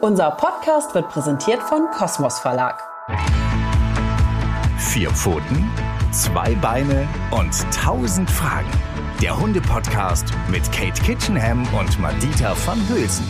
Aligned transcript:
Unser 0.00 0.32
Podcast 0.32 0.94
wird 0.94 1.08
präsentiert 1.08 1.62
von 1.62 1.90
Kosmos 1.90 2.38
Verlag. 2.38 2.82
Vier 4.78 5.10
Pfoten, 5.10 5.70
zwei 6.10 6.54
Beine 6.56 7.08
und 7.30 7.54
tausend 7.72 8.30
Fragen. 8.30 8.70
Der 9.22 9.38
Hunde-Podcast 9.38 10.26
mit 10.50 10.70
Kate 10.72 11.00
Kitchenham 11.02 11.66
und 11.74 11.98
Madita 11.98 12.54
van 12.66 12.78
Hülsen. 12.88 13.26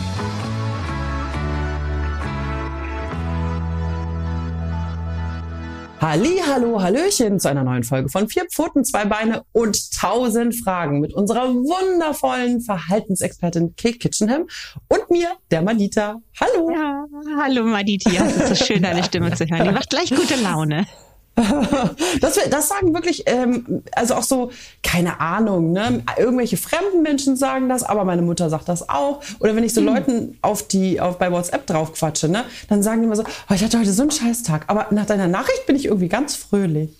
Halli, 6.07 6.39
hallo, 6.47 6.79
hallöchen 6.83 7.39
zu 7.39 7.49
einer 7.49 7.63
neuen 7.63 7.83
Folge 7.83 8.09
von 8.09 8.29
Vier 8.29 8.45
Pfoten, 8.45 8.85
zwei 8.85 9.05
Beine 9.05 9.41
und 9.53 9.91
tausend 9.91 10.55
Fragen 10.55 10.99
mit 10.99 11.15
unserer 11.15 11.47
wundervollen 11.51 12.61
Verhaltensexpertin 12.61 13.75
Kate 13.75 13.97
Kitchenham 13.97 14.45
und 14.87 15.09
mir, 15.09 15.29
der 15.49 15.63
Madita. 15.63 16.21
Hallo. 16.39 16.69
Ja, 16.69 17.05
hallo 17.41 17.63
Madita. 17.63 18.11
Ja, 18.11 18.23
es 18.23 18.37
ist 18.37 18.47
so 18.49 18.65
schön, 18.65 18.83
deine 18.83 19.03
Stimme 19.03 19.33
zu 19.33 19.47
hören. 19.47 19.63
Die 19.65 19.71
macht 19.73 19.89
gleich 19.89 20.11
gute 20.11 20.35
Laune. 20.35 20.85
Das, 22.21 22.39
das 22.49 22.69
sagen 22.69 22.93
wirklich, 22.93 23.23
ähm, 23.25 23.83
also 23.91 24.15
auch 24.15 24.23
so, 24.23 24.51
keine 24.83 25.19
Ahnung, 25.19 25.73
ne? 25.73 26.03
Irgendwelche 26.17 26.57
fremden 26.57 27.01
Menschen 27.01 27.35
sagen 27.35 27.67
das, 27.67 27.83
aber 27.83 28.05
meine 28.05 28.21
Mutter 28.21 28.49
sagt 28.49 28.69
das 28.69 28.87
auch. 28.87 29.21
Oder 29.39 29.55
wenn 29.55 29.63
ich 29.63 29.73
so 29.73 29.81
mhm. 29.81 29.87
Leuten 29.87 30.37
auf 30.41 30.67
die, 30.67 31.01
auf, 31.01 31.17
bei 31.17 31.31
WhatsApp 31.31 31.67
drauf 31.67 31.93
quatsche, 31.93 32.29
ne? 32.29 32.45
Dann 32.69 32.83
sagen 32.83 33.01
die 33.01 33.05
immer 33.05 33.15
so, 33.15 33.23
oh, 33.23 33.53
ich 33.53 33.63
hatte 33.63 33.79
heute 33.79 33.91
so 33.91 34.03
einen 34.03 34.11
Scheißtag, 34.11 34.65
aber 34.67 34.87
nach 34.91 35.05
deiner 35.05 35.27
Nachricht 35.27 35.65
bin 35.65 35.75
ich 35.75 35.85
irgendwie 35.85 36.07
ganz 36.07 36.35
fröhlich. 36.35 36.91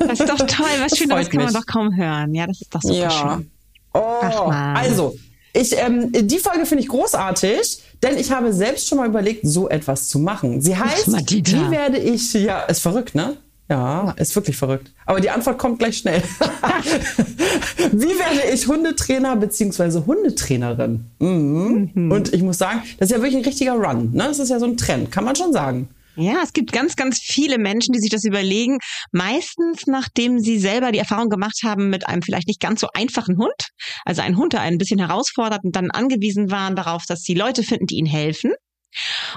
Das 0.00 0.20
ist 0.20 0.28
doch 0.28 0.38
toll, 0.46 0.66
was 0.80 0.96
schön, 0.96 1.08
das 1.08 1.28
kann 1.28 1.44
man 1.44 1.52
doch 1.52 1.66
kaum 1.66 1.94
hören. 1.94 2.34
Ja, 2.34 2.46
das 2.46 2.62
ist 2.62 2.74
doch 2.74 2.82
super 2.82 2.96
ja. 2.96 3.10
schön. 3.10 3.50
Oh, 3.92 4.00
also, 4.50 5.14
ich, 5.52 5.78
ähm, 5.78 6.10
die 6.12 6.38
Folge 6.38 6.66
finde 6.66 6.82
ich 6.82 6.88
großartig, 6.88 7.82
denn 8.02 8.18
ich 8.18 8.32
habe 8.32 8.52
selbst 8.52 8.88
schon 8.88 8.98
mal 8.98 9.06
überlegt, 9.06 9.46
so 9.46 9.68
etwas 9.68 10.08
zu 10.08 10.18
machen. 10.18 10.60
Sie 10.60 10.76
heißt, 10.76 11.06
wie 11.30 11.70
werde 11.70 11.98
ich, 11.98 12.32
ja, 12.32 12.62
ist 12.62 12.80
verrückt, 12.80 13.14
ne? 13.14 13.36
Ja, 13.68 14.10
ist 14.18 14.34
wirklich 14.36 14.56
verrückt. 14.56 14.92
Aber 15.06 15.20
die 15.20 15.30
Antwort 15.30 15.58
kommt 15.58 15.78
gleich 15.78 15.98
schnell. 15.98 16.22
Wie 17.92 18.18
werde 18.18 18.52
ich 18.52 18.66
Hundetrainer 18.66 19.36
bzw. 19.36 20.02
Hundetrainerin? 20.06 21.06
Mhm. 21.18 21.90
Mhm. 21.94 22.12
Und 22.12 22.34
ich 22.34 22.42
muss 22.42 22.58
sagen, 22.58 22.82
das 22.98 23.08
ist 23.08 23.16
ja 23.16 23.22
wirklich 23.22 23.36
ein 23.36 23.44
richtiger 23.44 23.72
Run. 23.72 24.12
Ne? 24.12 24.24
Das 24.24 24.38
ist 24.38 24.50
ja 24.50 24.58
so 24.58 24.66
ein 24.66 24.76
Trend, 24.76 25.10
kann 25.10 25.24
man 25.24 25.34
schon 25.34 25.52
sagen. 25.52 25.88
Ja, 26.16 26.42
es 26.44 26.52
gibt 26.52 26.70
ganz, 26.70 26.94
ganz 26.94 27.18
viele 27.18 27.58
Menschen, 27.58 27.92
die 27.92 27.98
sich 27.98 28.10
das 28.10 28.24
überlegen. 28.24 28.78
Meistens, 29.10 29.86
nachdem 29.86 30.38
sie 30.38 30.58
selber 30.58 30.92
die 30.92 30.98
Erfahrung 30.98 31.28
gemacht 31.28 31.60
haben 31.64 31.90
mit 31.90 32.06
einem 32.06 32.22
vielleicht 32.22 32.46
nicht 32.46 32.60
ganz 32.60 32.80
so 32.80 32.88
einfachen 32.94 33.36
Hund. 33.36 33.70
Also 34.04 34.22
ein 34.22 34.36
Hund, 34.36 34.52
der 34.52 34.60
ein 34.60 34.78
bisschen 34.78 35.00
herausfordert 35.00 35.64
und 35.64 35.74
dann 35.74 35.90
angewiesen 35.90 36.50
waren 36.52 36.76
darauf, 36.76 37.04
dass 37.08 37.22
sie 37.22 37.34
Leute 37.34 37.64
finden, 37.64 37.86
die 37.86 37.96
ihnen 37.96 38.06
helfen 38.06 38.52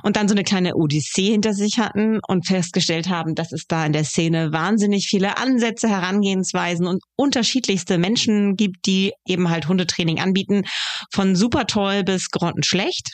und 0.03 0.15
dann 0.15 0.27
so 0.27 0.35
eine 0.35 0.43
kleine 0.43 0.75
Odyssee 0.75 1.31
hinter 1.31 1.53
sich 1.53 1.77
hatten 1.77 2.19
und 2.27 2.47
festgestellt 2.47 3.09
haben, 3.09 3.35
dass 3.35 3.51
es 3.51 3.65
da 3.67 3.85
in 3.85 3.93
der 3.93 4.03
Szene 4.03 4.51
wahnsinnig 4.51 5.07
viele 5.07 5.37
Ansätze, 5.37 5.89
Herangehensweisen 5.89 6.87
und 6.87 7.03
unterschiedlichste 7.15 7.97
Menschen 7.97 8.55
gibt, 8.55 8.85
die 8.85 9.13
eben 9.27 9.49
halt 9.49 9.67
Hundetraining 9.67 10.19
anbieten, 10.19 10.63
von 11.11 11.35
super 11.35 11.67
toll 11.67 12.03
bis 12.03 12.29
grottenschlecht. 12.29 13.13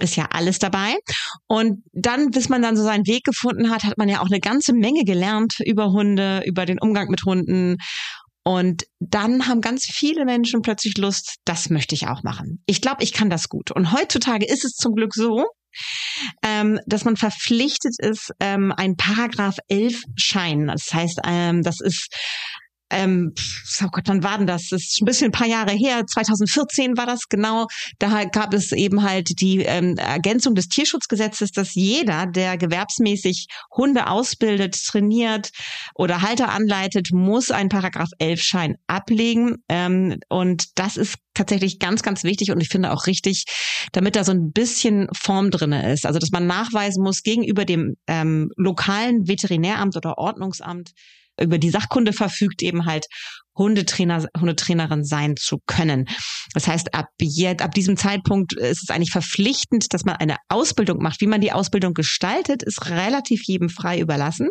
Ist 0.00 0.16
ja 0.16 0.26
alles 0.30 0.58
dabei. 0.58 0.96
Und 1.46 1.84
dann, 1.92 2.30
bis 2.30 2.48
man 2.48 2.62
dann 2.62 2.76
so 2.76 2.82
seinen 2.82 3.06
Weg 3.06 3.22
gefunden 3.24 3.70
hat, 3.70 3.84
hat 3.84 3.96
man 3.96 4.08
ja 4.08 4.20
auch 4.20 4.26
eine 4.26 4.40
ganze 4.40 4.72
Menge 4.72 5.04
gelernt 5.04 5.54
über 5.64 5.92
Hunde, 5.92 6.42
über 6.46 6.66
den 6.66 6.80
Umgang 6.80 7.08
mit 7.08 7.22
Hunden 7.24 7.76
und 8.44 8.84
dann 8.98 9.46
haben 9.46 9.60
ganz 9.60 9.84
viele 9.84 10.24
Menschen 10.24 10.62
plötzlich 10.62 10.98
Lust, 10.98 11.36
das 11.44 11.70
möchte 11.70 11.94
ich 11.94 12.08
auch 12.08 12.22
machen. 12.22 12.62
Ich 12.66 12.80
glaube, 12.80 13.04
ich 13.04 13.12
kann 13.12 13.30
das 13.30 13.48
gut. 13.48 13.70
Und 13.70 13.92
heutzutage 13.92 14.46
ist 14.46 14.64
es 14.64 14.72
zum 14.72 14.94
Glück 14.94 15.14
so, 15.14 15.46
ähm, 16.42 16.80
dass 16.86 17.04
man 17.04 17.16
verpflichtet 17.16 17.94
ist, 17.98 18.32
ähm, 18.40 18.72
ein 18.76 18.96
Paragraph 18.96 19.56
11 19.68 20.02
Schein. 20.16 20.66
Das 20.66 20.92
heißt, 20.92 21.20
ähm, 21.24 21.62
das 21.62 21.80
ist 21.80 22.14
ähm, 22.92 23.32
oh 23.82 23.88
Gott, 23.90 24.04
wann 24.06 24.22
war 24.22 24.38
denn 24.38 24.46
das? 24.46 24.68
Das 24.70 24.82
ist 24.82 25.00
ein 25.00 25.06
bisschen 25.06 25.28
ein 25.28 25.32
paar 25.32 25.46
Jahre 25.46 25.72
her. 25.72 26.04
2014 26.06 26.96
war 26.96 27.06
das 27.06 27.28
genau. 27.28 27.66
Da 27.98 28.24
gab 28.24 28.54
es 28.54 28.72
eben 28.72 29.02
halt 29.02 29.40
die 29.40 29.60
ähm, 29.60 29.96
Ergänzung 29.96 30.54
des 30.54 30.68
Tierschutzgesetzes, 30.68 31.50
dass 31.50 31.74
jeder, 31.74 32.26
der 32.26 32.56
gewerbsmäßig 32.56 33.46
Hunde 33.74 34.08
ausbildet, 34.08 34.76
trainiert 34.86 35.50
oder 35.94 36.22
Halter 36.22 36.50
anleitet, 36.50 37.08
muss 37.12 37.50
einen 37.50 37.68
Paragraph 37.68 38.10
11 38.18 38.40
Schein 38.40 38.76
ablegen. 38.86 39.56
Ähm, 39.68 40.18
und 40.28 40.78
das 40.78 40.96
ist 40.96 41.16
tatsächlich 41.34 41.78
ganz, 41.78 42.02
ganz 42.02 42.24
wichtig 42.24 42.50
und 42.50 42.60
ich 42.60 42.68
finde 42.68 42.92
auch 42.92 43.06
richtig, 43.06 43.44
damit 43.92 44.16
da 44.16 44.24
so 44.24 44.32
ein 44.32 44.52
bisschen 44.52 45.08
Form 45.14 45.50
drinne 45.50 45.92
ist. 45.92 46.06
Also, 46.06 46.18
dass 46.18 46.30
man 46.30 46.46
nachweisen 46.46 47.02
muss 47.02 47.22
gegenüber 47.22 47.64
dem 47.64 47.94
ähm, 48.06 48.50
lokalen 48.56 49.26
Veterinäramt 49.26 49.96
oder 49.96 50.18
Ordnungsamt, 50.18 50.90
über 51.40 51.58
die 51.58 51.70
Sachkunde 51.70 52.12
verfügt, 52.12 52.62
eben 52.62 52.86
halt 52.86 53.06
Hundetrainer, 53.56 54.26
Hundetrainerin 54.38 55.04
sein 55.04 55.36
zu 55.36 55.58
können. 55.66 56.08
Das 56.54 56.66
heißt, 56.68 56.94
ab, 56.94 57.06
jetzt, 57.20 57.62
ab 57.62 57.72
diesem 57.74 57.96
Zeitpunkt 57.96 58.54
ist 58.54 58.84
es 58.84 58.90
eigentlich 58.90 59.12
verpflichtend, 59.12 59.92
dass 59.92 60.04
man 60.04 60.16
eine 60.16 60.36
Ausbildung 60.48 61.02
macht. 61.02 61.20
Wie 61.20 61.26
man 61.26 61.40
die 61.40 61.52
Ausbildung 61.52 61.94
gestaltet, 61.94 62.62
ist 62.62 62.90
relativ 62.90 63.42
jedem 63.44 63.68
frei 63.68 63.98
überlassen. 63.98 64.48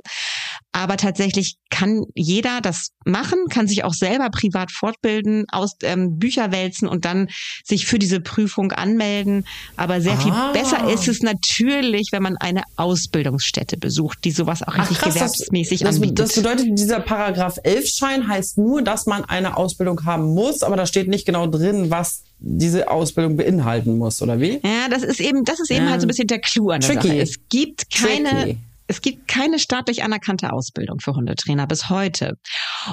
Aber 0.73 0.97
tatsächlich 0.97 1.55
kann 1.69 2.03
jeder 2.15 2.61
das 2.61 2.89
machen, 3.05 3.45
kann 3.49 3.67
sich 3.67 3.83
auch 3.83 3.93
selber 3.93 4.29
privat 4.29 4.71
fortbilden, 4.71 5.45
aus 5.51 5.73
ähm, 5.83 6.17
Bücher 6.17 6.51
wälzen 6.51 6.87
und 6.87 7.03
dann 7.03 7.27
sich 7.65 7.85
für 7.85 7.99
diese 7.99 8.21
Prüfung 8.21 8.71
anmelden. 8.71 9.45
Aber 9.75 9.99
sehr 9.99 10.17
viel 10.17 10.31
ah. 10.31 10.51
besser 10.53 10.89
ist 10.89 11.07
es 11.07 11.21
natürlich, 11.21 12.09
wenn 12.11 12.23
man 12.23 12.37
eine 12.37 12.63
Ausbildungsstätte 12.77 13.77
besucht, 13.77 14.19
die 14.23 14.31
sowas 14.31 14.63
auch 14.63 14.77
richtig 14.77 14.97
Ach, 14.99 15.03
krass, 15.03 15.13
gewerbsmäßig 15.15 15.81
das, 15.81 15.95
anbietet. 15.95 16.19
Das 16.19 16.35
bedeutet, 16.35 16.67
dieser 16.71 16.99
Paragraph 16.99 17.57
11 17.63 17.89
Schein 17.89 18.27
heißt 18.27 18.57
nur, 18.57 18.81
dass 18.91 19.05
man 19.05 19.23
eine 19.23 19.55
Ausbildung 19.55 20.03
haben 20.03 20.33
muss, 20.33 20.63
aber 20.63 20.75
da 20.75 20.85
steht 20.85 21.07
nicht 21.07 21.25
genau 21.25 21.47
drin, 21.47 21.89
was 21.89 22.23
diese 22.39 22.89
Ausbildung 22.89 23.37
beinhalten 23.37 23.97
muss, 23.97 24.21
oder 24.21 24.41
wie? 24.41 24.59
Ja, 24.63 24.89
das 24.89 25.03
ist 25.03 25.21
eben, 25.21 25.45
das 25.45 25.61
ist 25.61 25.71
eben 25.71 25.85
ja. 25.85 25.91
halt 25.91 26.01
so 26.01 26.05
ein 26.05 26.09
bisschen 26.09 26.27
der 26.27 26.41
Clou 26.41 26.71
an 26.71 26.81
der 26.81 26.89
Tricky. 26.89 27.07
Sache. 27.07 27.21
Es 27.21 27.35
gibt 27.47 27.89
keine, 27.89 28.29
Tricky. 28.29 28.57
Es 28.87 29.01
gibt 29.01 29.29
keine 29.29 29.59
staatlich 29.59 30.03
anerkannte 30.03 30.51
Ausbildung 30.51 30.99
für 30.99 31.13
Hundetrainer 31.13 31.67
bis 31.67 31.89
heute. 31.89 32.33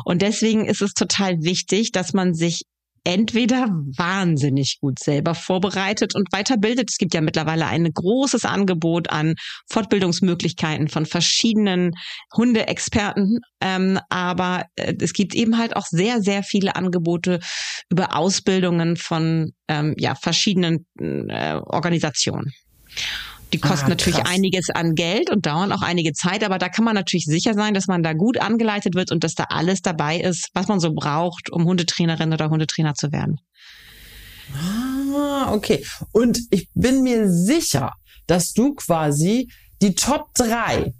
Und 0.05 0.23
deswegen 0.23 0.67
ist 0.67 0.83
es 0.83 0.95
total 0.95 1.43
wichtig, 1.43 1.91
dass 1.91 2.13
man 2.13 2.33
sich 2.33 2.63
entweder 3.09 3.69
wahnsinnig 3.97 4.81
gut 4.83 4.99
selber 4.99 5.35
vorbereitet 5.35 6.15
und 6.15 6.31
weiterbildet. 6.31 6.91
Es 6.91 6.99
gibt 6.99 7.15
ja 7.15 7.23
mittlerweile 7.23 7.67
ein 7.67 7.91
großes 7.91 8.45
Angebot 8.45 9.09
an 9.09 9.35
Fortbildungsmöglichkeiten 9.71 10.89
von 10.89 11.07
verschiedenen 11.07 11.93
Hundeexperten. 12.37 13.39
Ähm, 13.63 13.99
aber 14.11 14.67
äh, 14.77 14.93
es 15.01 15.15
gibt 15.15 15.35
eben 15.35 15.57
halt 15.57 15.75
auch 15.75 15.87
sehr, 15.87 16.21
sehr 16.21 16.43
viele 16.43 16.77
Angebote 16.77 17.41
über 17.89 18.15
Ausbildungen 18.15 18.99
von 18.99 19.53
ähm, 19.69 19.95
ja, 19.97 20.15
verschiedenen 20.15 20.85
äh, 20.99 21.55
Organisationen. 21.65 22.53
Die 23.53 23.59
kosten 23.59 23.87
ah, 23.87 23.91
natürlich 23.91 24.25
einiges 24.27 24.69
an 24.71 24.95
Geld 24.95 25.31
und 25.31 25.47
dauern 25.47 25.73
auch 25.73 25.83
einige 25.83 26.13
Zeit, 26.13 26.45
aber 26.45 26.59
da 26.59 26.69
kann 26.69 26.85
man 26.85 26.95
natürlich 26.95 27.25
sicher 27.25 27.55
sein, 27.55 27.75
dass 27.75 27.87
man 27.87 28.03
da 28.03 28.13
gut 28.13 28.39
angeleitet 28.39 28.95
wird 28.95 29.11
und 29.11 29.25
dass 29.25 29.35
da 29.35 29.45
alles 29.49 29.81
dabei 29.81 30.19
ist, 30.21 30.51
was 30.55 30.69
man 30.69 30.81
so 30.81 30.93
braucht, 30.93 31.51
um 31.51 31.65
Hundetrainerin 31.65 32.33
oder 32.33 32.51
Hundetrainer 32.51 32.95
zu 32.95 33.11
werden. 33.11 33.41
Ah, 34.55 35.53
okay. 35.53 35.85
Und 36.13 36.41
ich 36.51 36.69
bin 36.75 37.03
mir 37.03 37.31
sicher, 37.31 37.93
dass 38.27 38.53
du 38.53 38.75
quasi 38.75 39.51
die 39.81 39.95
Top 39.95 40.29
3 40.35 40.93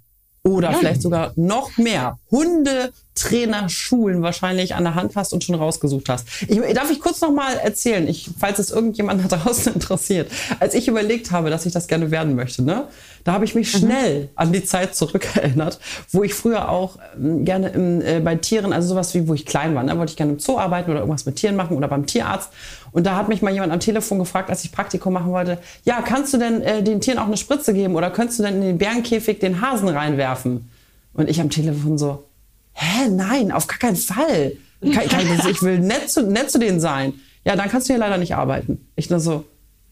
oder 0.43 0.71
ja. 0.71 0.77
vielleicht 0.77 1.01
sogar 1.01 1.33
noch 1.35 1.77
mehr 1.77 2.17
Hundetrainerschulen 2.31 4.21
wahrscheinlich 4.21 4.75
an 4.75 4.83
der 4.83 4.95
Hand 4.95 5.15
hast 5.15 5.33
und 5.33 5.43
schon 5.43 5.55
rausgesucht 5.55 6.09
hast. 6.09 6.27
Ich, 6.47 6.59
darf 6.73 6.91
ich 6.91 6.99
kurz 6.99 7.21
noch 7.21 7.31
mal 7.31 7.55
erzählen, 7.57 8.07
ich, 8.07 8.29
falls 8.37 8.59
es 8.59 8.69
irgendjemand 8.69 9.31
da 9.31 9.37
draußen 9.37 9.73
interessiert, 9.75 10.31
als 10.59 10.75
ich 10.75 10.87
überlegt 10.87 11.31
habe, 11.31 11.49
dass 11.49 11.65
ich 11.65 11.73
das 11.73 11.87
gerne 11.87 12.11
werden 12.11 12.35
möchte, 12.35 12.61
ne, 12.63 12.87
da 13.23 13.33
habe 13.33 13.45
ich 13.45 13.55
mich 13.55 13.73
mhm. 13.73 13.79
schnell 13.79 14.29
an 14.35 14.51
die 14.51 14.63
Zeit 14.63 14.95
zurückerinnert, 14.95 15.79
wo 16.11 16.23
ich 16.23 16.33
früher 16.33 16.69
auch 16.69 16.97
ähm, 17.15 17.45
gerne 17.45 17.69
im, 17.69 18.01
äh, 18.01 18.19
bei 18.19 18.35
Tieren, 18.35 18.73
also 18.73 18.89
sowas 18.89 19.13
wie, 19.15 19.27
wo 19.27 19.33
ich 19.33 19.45
klein 19.45 19.73
war, 19.73 19.83
ne, 19.83 19.97
wollte 19.97 20.11
ich 20.11 20.17
gerne 20.17 20.33
im 20.33 20.39
Zoo 20.39 20.57
arbeiten 20.57 20.91
oder 20.91 20.99
irgendwas 20.99 21.25
mit 21.25 21.35
Tieren 21.35 21.55
machen 21.55 21.75
oder 21.77 21.87
beim 21.87 22.05
Tierarzt. 22.05 22.51
Und 22.91 23.05
da 23.05 23.15
hat 23.15 23.27
mich 23.27 23.41
mal 23.41 23.53
jemand 23.53 23.71
am 23.71 23.79
Telefon 23.79 24.19
gefragt, 24.19 24.49
als 24.49 24.63
ich 24.63 24.71
Praktikum 24.71 25.13
machen 25.13 25.31
wollte, 25.31 25.57
ja, 25.83 26.01
kannst 26.01 26.33
du 26.33 26.37
denn 26.37 26.61
äh, 26.61 26.83
den 26.83 27.01
Tieren 27.01 27.19
auch 27.19 27.27
eine 27.27 27.37
Spritze 27.37 27.73
geben 27.73 27.95
oder 27.95 28.09
könntest 28.11 28.39
du 28.39 28.43
denn 28.43 28.55
in 28.55 28.61
den 28.61 28.77
Bärenkäfig 28.77 29.39
den 29.39 29.61
Hasen 29.61 29.89
reinwerfen? 29.89 30.69
Und 31.13 31.29
ich 31.29 31.41
am 31.41 31.49
Telefon 31.49 31.97
so, 31.97 32.25
hä, 32.73 33.09
nein, 33.09 33.51
auf 33.51 33.67
gar 33.67 33.79
keinen 33.79 33.95
Fall. 33.95 34.53
Kann, 34.81 35.07
kann 35.09 35.21
ich, 35.21 35.45
ich 35.45 35.61
will 35.61 35.79
nett 35.79 36.09
zu, 36.09 36.23
nett 36.23 36.51
zu 36.51 36.59
denen 36.59 36.79
sein. 36.79 37.13
Ja, 37.43 37.55
dann 37.55 37.69
kannst 37.69 37.89
du 37.89 37.93
hier 37.93 37.99
leider 37.99 38.17
nicht 38.17 38.35
arbeiten. 38.35 38.87
Ich 38.95 39.09
nur 39.09 39.19
so, 39.19 39.45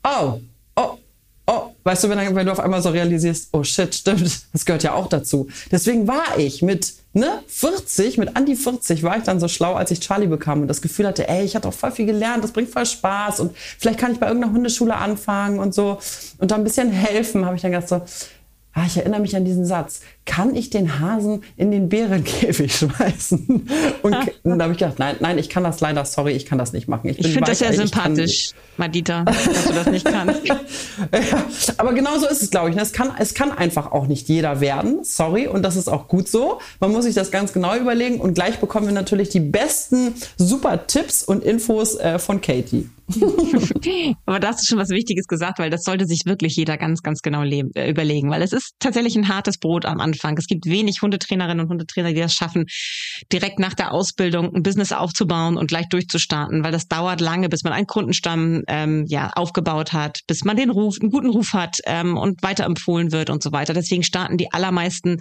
oh, 0.04 0.40
oh, 0.76 0.98
oh, 1.48 1.72
Weißt 1.84 2.04
du, 2.04 2.10
wenn, 2.10 2.36
wenn 2.36 2.46
du 2.46 2.52
auf 2.52 2.60
einmal 2.60 2.82
so 2.82 2.90
realisierst, 2.90 3.50
oh 3.54 3.64
shit, 3.64 3.96
stimmt, 3.96 4.42
das 4.54 4.66
gehört 4.66 4.84
ja 4.84 4.94
auch 4.94 5.08
dazu. 5.08 5.48
Deswegen 5.72 6.08
war 6.08 6.38
ich 6.38 6.62
mit 6.62 6.94
ne, 7.14 7.42
40, 7.48 8.18
mit 8.18 8.36
Andi 8.36 8.56
40 8.56 9.04
war 9.04 9.18
ich 9.18 9.24
dann 9.24 9.40
so 9.40 9.48
schlau, 9.48 9.74
als 9.74 9.92
ich 9.92 10.00
Charlie 10.00 10.28
bekam 10.28 10.62
und 10.62 10.68
das 10.68 10.82
Gefühl 10.82 11.08
hatte, 11.08 11.28
ey, 11.28 11.44
ich 11.44 11.56
hatte 11.56 11.68
auch 11.68 11.74
voll 11.74 11.92
viel 11.92 12.06
gelernt, 12.06 12.44
das 12.44 12.52
bringt 12.52 12.70
voll 12.70 12.86
Spaß 12.86 13.40
und 13.40 13.56
vielleicht 13.56 14.00
kann 14.00 14.12
ich 14.12 14.20
bei 14.20 14.28
irgendeiner 14.28 14.54
Hundeschule 14.54 14.96
anfangen 14.96 15.60
und 15.60 15.74
so 15.74 16.00
und 16.38 16.52
da 16.52 16.56
ein 16.56 16.64
bisschen 16.64 16.92
helfen, 16.92 17.46
habe 17.46 17.56
ich 17.56 17.62
dann 17.62 17.72
gedacht 17.72 17.90
so, 17.90 18.02
ah, 18.74 18.86
ich 18.86 18.98
erinnere 18.98 19.22
mich 19.22 19.36
an 19.36 19.46
diesen 19.46 19.66
Satz, 19.66 20.02
kann 20.28 20.56
ich 20.56 20.70
den 20.70 21.00
Hasen 21.00 21.44
in 21.56 21.72
den 21.72 21.90
Bärenkäfig 21.90 22.76
schmeißen? 22.78 23.68
Und 24.04 24.16
da 24.44 24.64
habe 24.64 24.74
ich 24.74 24.78
gedacht, 24.78 25.00
nein, 25.00 25.16
nein, 25.20 25.40
ich 25.40 25.50
kann 25.50 25.64
das 25.64 25.80
leider, 25.80 26.06
sorry, 26.06 26.34
ich 26.34 26.46
kann 26.46 26.60
das 26.60 26.74
nicht 26.74 26.88
machen. 26.88 27.10
Ich, 27.10 27.20
ich 27.20 27.28
finde 27.28 27.50
das 27.50 27.60
ja 27.60 27.74
sympathisch, 27.74 28.52
Madita, 28.78 29.24
dass 29.24 29.66
du 29.66 29.74
das 29.74 29.88
nicht 29.88 30.06
kannst. 30.06 30.46
ja, 30.48 30.58
aber 31.78 31.94
genau 31.94 32.20
so 32.20 32.28
ist 32.28 32.44
es, 32.44 32.52
glaube 32.52 32.70
ich. 32.70 32.76
Ne? 32.76 32.84
Es 32.84 32.94
kann, 32.94 33.12
es 33.18 33.34
kann 33.34 33.52
einfach 33.52 33.92
auch 33.92 34.06
nicht 34.06 34.30
jeder 34.30 34.62
werden, 34.62 35.04
sorry, 35.04 35.48
und 35.48 35.64
das 35.64 35.76
ist 35.76 35.88
auch 35.88 36.08
gut 36.08 36.28
so. 36.28 36.60
Man 36.80 36.92
muss 36.92 37.06
sich 37.06 37.16
das 37.16 37.32
ganz 37.32 37.54
genau 37.54 37.76
überlegen 37.76 38.20
und 38.20 38.36
gleich 38.36 38.60
bekommen 38.60 38.86
wir 38.86 38.94
natürlich 38.94 39.30
die 39.30 39.40
besten 39.40 40.14
super 40.38 40.86
Tipps 40.86 41.24
und 41.24 41.44
Infos 41.44 41.96
äh, 41.96 42.20
von 42.20 42.42
Katie. 42.42 42.90
Aber 44.26 44.40
da 44.40 44.50
hast 44.50 44.62
du 44.62 44.66
schon 44.66 44.78
was 44.78 44.90
Wichtiges 44.90 45.28
gesagt, 45.28 45.60
weil 45.60 45.70
das 45.70 45.84
sollte 45.84 46.06
sich 46.06 46.26
wirklich 46.26 46.56
jeder 46.58 46.78
ganz, 46.78 47.02
ganz 47.02 47.22
genau 47.22 47.44
leben, 47.44 47.72
äh, 47.74 47.90
überlegen, 47.90 48.30
weil 48.30 48.42
es 48.42 48.52
ist 48.52 48.74
tatsächlich 48.80 49.16
ein 49.16 49.30
hartes 49.30 49.58
Brot 49.58 49.86
am 49.86 50.02
Anfang. 50.02 50.17
Es 50.24 50.48
gibt 50.48 50.66
wenig 50.66 51.02
Hundetrainerinnen 51.02 51.66
und 51.66 51.70
Hundetrainer, 51.70 52.14
die 52.14 52.20
das 52.20 52.34
schaffen, 52.34 52.66
direkt 53.32 53.60
nach 53.60 53.74
der 53.74 53.92
Ausbildung 53.92 54.54
ein 54.54 54.64
Business 54.64 54.92
aufzubauen 54.92 55.58
und 55.58 55.68
gleich 55.68 55.88
durchzustarten, 55.90 56.64
weil 56.64 56.72
das 56.72 56.88
dauert 56.88 57.22
lange, 57.22 57.50
bis 57.50 57.64
man 57.64 57.74
einen 57.74 57.88
Kundenstamm 57.88 58.64
ähm, 58.68 59.06
ja 59.08 59.32
aufgebaut 59.36 59.94
hat, 59.94 60.22
bis 60.28 60.44
man 60.44 60.58
den 60.58 60.70
Ruf, 60.70 60.98
einen 61.02 61.12
guten 61.12 61.30
Ruf 61.30 61.54
hat 61.54 61.78
ähm, 61.86 62.18
und 62.18 62.44
weiterempfohlen 62.44 63.12
wird 63.12 63.30
und 63.30 63.44
so 63.44 63.52
weiter. 63.52 63.74
Deswegen 63.74 64.04
starten 64.04 64.38
die 64.38 64.52
allermeisten 64.52 65.20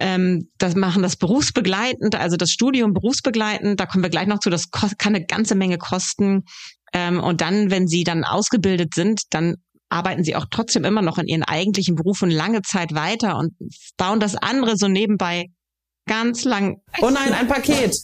ähm, 0.00 0.48
das 0.58 0.74
machen 0.74 1.02
das 1.02 1.16
berufsbegleitend, 1.16 2.14
also 2.14 2.36
das 2.36 2.50
Studium 2.50 2.94
berufsbegleitend. 2.94 3.78
Da 3.78 3.86
kommen 3.86 4.02
wir 4.02 4.10
gleich 4.10 4.26
noch 4.26 4.38
zu. 4.38 4.48
Das 4.48 4.70
kann 4.70 4.90
eine 5.02 5.24
ganze 5.24 5.54
Menge 5.54 5.78
kosten. 5.78 6.44
Ähm, 6.92 7.20
und 7.20 7.40
dann, 7.40 7.70
wenn 7.70 7.86
sie 7.86 8.04
dann 8.04 8.24
ausgebildet 8.24 8.94
sind, 8.94 9.22
dann 9.30 9.56
arbeiten 9.92 10.24
sie 10.24 10.34
auch 10.34 10.46
trotzdem 10.50 10.84
immer 10.84 11.02
noch 11.02 11.18
in 11.18 11.26
ihren 11.26 11.42
eigentlichen 11.42 11.94
Berufen 11.94 12.30
lange 12.30 12.62
Zeit 12.62 12.94
weiter 12.94 13.36
und 13.36 13.54
bauen 13.96 14.20
das 14.20 14.34
andere 14.34 14.76
so 14.76 14.88
nebenbei 14.88 15.46
ganz 16.06 16.44
lang. 16.44 16.80
Oh 17.00 17.10
nein, 17.10 17.32
ein 17.32 17.46
Paket. 17.46 17.96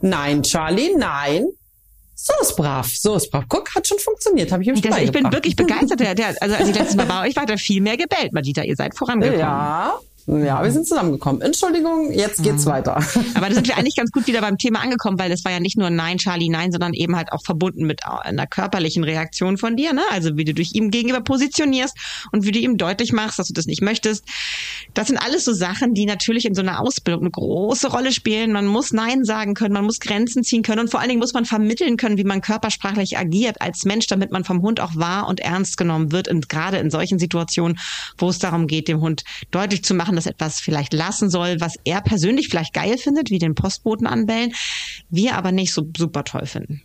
Nein, 0.00 0.42
Charlie, 0.42 0.94
nein. 0.96 1.46
So 2.14 2.32
ist 2.40 2.56
brav, 2.56 2.88
so 2.88 3.14
ist 3.14 3.30
brav. 3.30 3.44
Guck, 3.48 3.74
hat 3.74 3.86
schon 3.86 3.98
funktioniert, 3.98 4.50
habe 4.50 4.62
ich 4.62 4.68
ihm 4.68 4.76
schon 4.76 4.98
Ich 4.98 5.12
bin 5.12 5.32
wirklich 5.32 5.54
begeistert. 5.54 6.00
Der, 6.00 6.14
der, 6.14 6.34
also 6.40 6.56
als 6.56 6.68
ich 6.68 6.74
letztes 6.74 6.96
Mal 6.96 7.06
bei 7.06 7.28
euch 7.28 7.36
war, 7.36 7.44
hat 7.44 7.50
er 7.50 7.58
viel 7.58 7.80
mehr 7.80 7.96
gebellt, 7.96 8.32
Madita. 8.32 8.62
Ihr 8.62 8.74
seid 8.74 8.96
vorangekommen. 8.96 9.38
Ja, 9.38 9.98
ja, 10.28 10.62
wir 10.62 10.70
sind 10.70 10.86
zusammengekommen. 10.86 11.40
Entschuldigung, 11.40 12.12
jetzt 12.12 12.42
geht's 12.42 12.66
mhm. 12.66 12.70
weiter. 12.70 12.96
Aber 13.34 13.48
da 13.48 13.54
sind 13.54 13.66
wir 13.66 13.78
eigentlich 13.78 13.96
ganz 13.96 14.10
gut 14.10 14.26
wieder 14.26 14.42
beim 14.42 14.58
Thema 14.58 14.80
angekommen, 14.80 15.18
weil 15.18 15.30
das 15.30 15.42
war 15.44 15.52
ja 15.52 15.60
nicht 15.60 15.78
nur 15.78 15.88
Nein, 15.88 16.18
Charlie, 16.18 16.50
Nein, 16.50 16.70
sondern 16.70 16.92
eben 16.92 17.16
halt 17.16 17.32
auch 17.32 17.42
verbunden 17.42 17.86
mit 17.86 18.02
einer 18.04 18.46
körperlichen 18.46 19.04
Reaktion 19.04 19.56
von 19.56 19.76
dir, 19.76 19.94
ne? 19.94 20.02
Also 20.10 20.36
wie 20.36 20.44
du 20.44 20.52
dich 20.52 20.74
ihm 20.74 20.90
gegenüber 20.90 21.22
positionierst 21.22 21.96
und 22.30 22.44
wie 22.44 22.52
du 22.52 22.58
ihm 22.58 22.76
deutlich 22.76 23.12
machst, 23.12 23.38
dass 23.38 23.48
du 23.48 23.54
das 23.54 23.64
nicht 23.64 23.80
möchtest. 23.80 24.26
Das 24.92 25.08
sind 25.08 25.16
alles 25.16 25.46
so 25.46 25.54
Sachen, 25.54 25.94
die 25.94 26.04
natürlich 26.04 26.44
in 26.44 26.54
so 26.54 26.60
einer 26.60 26.80
Ausbildung 26.80 27.22
eine 27.22 27.30
große 27.30 27.88
Rolle 27.90 28.12
spielen. 28.12 28.52
Man 28.52 28.66
muss 28.66 28.92
Nein 28.92 29.24
sagen 29.24 29.54
können, 29.54 29.72
man 29.72 29.84
muss 29.84 29.98
Grenzen 29.98 30.44
ziehen 30.44 30.62
können 30.62 30.80
und 30.80 30.90
vor 30.90 31.00
allen 31.00 31.08
Dingen 31.08 31.20
muss 31.20 31.32
man 31.32 31.46
vermitteln 31.46 31.96
können, 31.96 32.18
wie 32.18 32.24
man 32.24 32.42
körpersprachlich 32.42 33.16
agiert 33.16 33.62
als 33.62 33.86
Mensch, 33.86 34.08
damit 34.08 34.30
man 34.30 34.44
vom 34.44 34.60
Hund 34.60 34.80
auch 34.80 34.94
wahr 34.94 35.26
und 35.26 35.40
ernst 35.40 35.78
genommen 35.78 36.12
wird. 36.12 36.28
Und 36.28 36.50
gerade 36.50 36.76
in 36.76 36.90
solchen 36.90 37.18
Situationen, 37.18 37.78
wo 38.18 38.28
es 38.28 38.38
darum 38.38 38.66
geht, 38.66 38.88
dem 38.88 39.00
Hund 39.00 39.24
deutlich 39.50 39.84
zu 39.84 39.94
machen, 39.94 40.17
dass 40.18 40.26
etwas 40.26 40.60
vielleicht 40.60 40.92
lassen 40.92 41.30
soll, 41.30 41.60
was 41.60 41.76
er 41.84 42.00
persönlich 42.00 42.48
vielleicht 42.48 42.74
geil 42.74 42.98
findet, 42.98 43.30
wie 43.30 43.38
den 43.38 43.54
Postboten 43.54 44.06
anbellen, 44.06 44.52
wir 45.08 45.36
aber 45.36 45.52
nicht 45.52 45.72
so 45.72 45.86
super 45.96 46.24
toll 46.24 46.46
finden. 46.46 46.82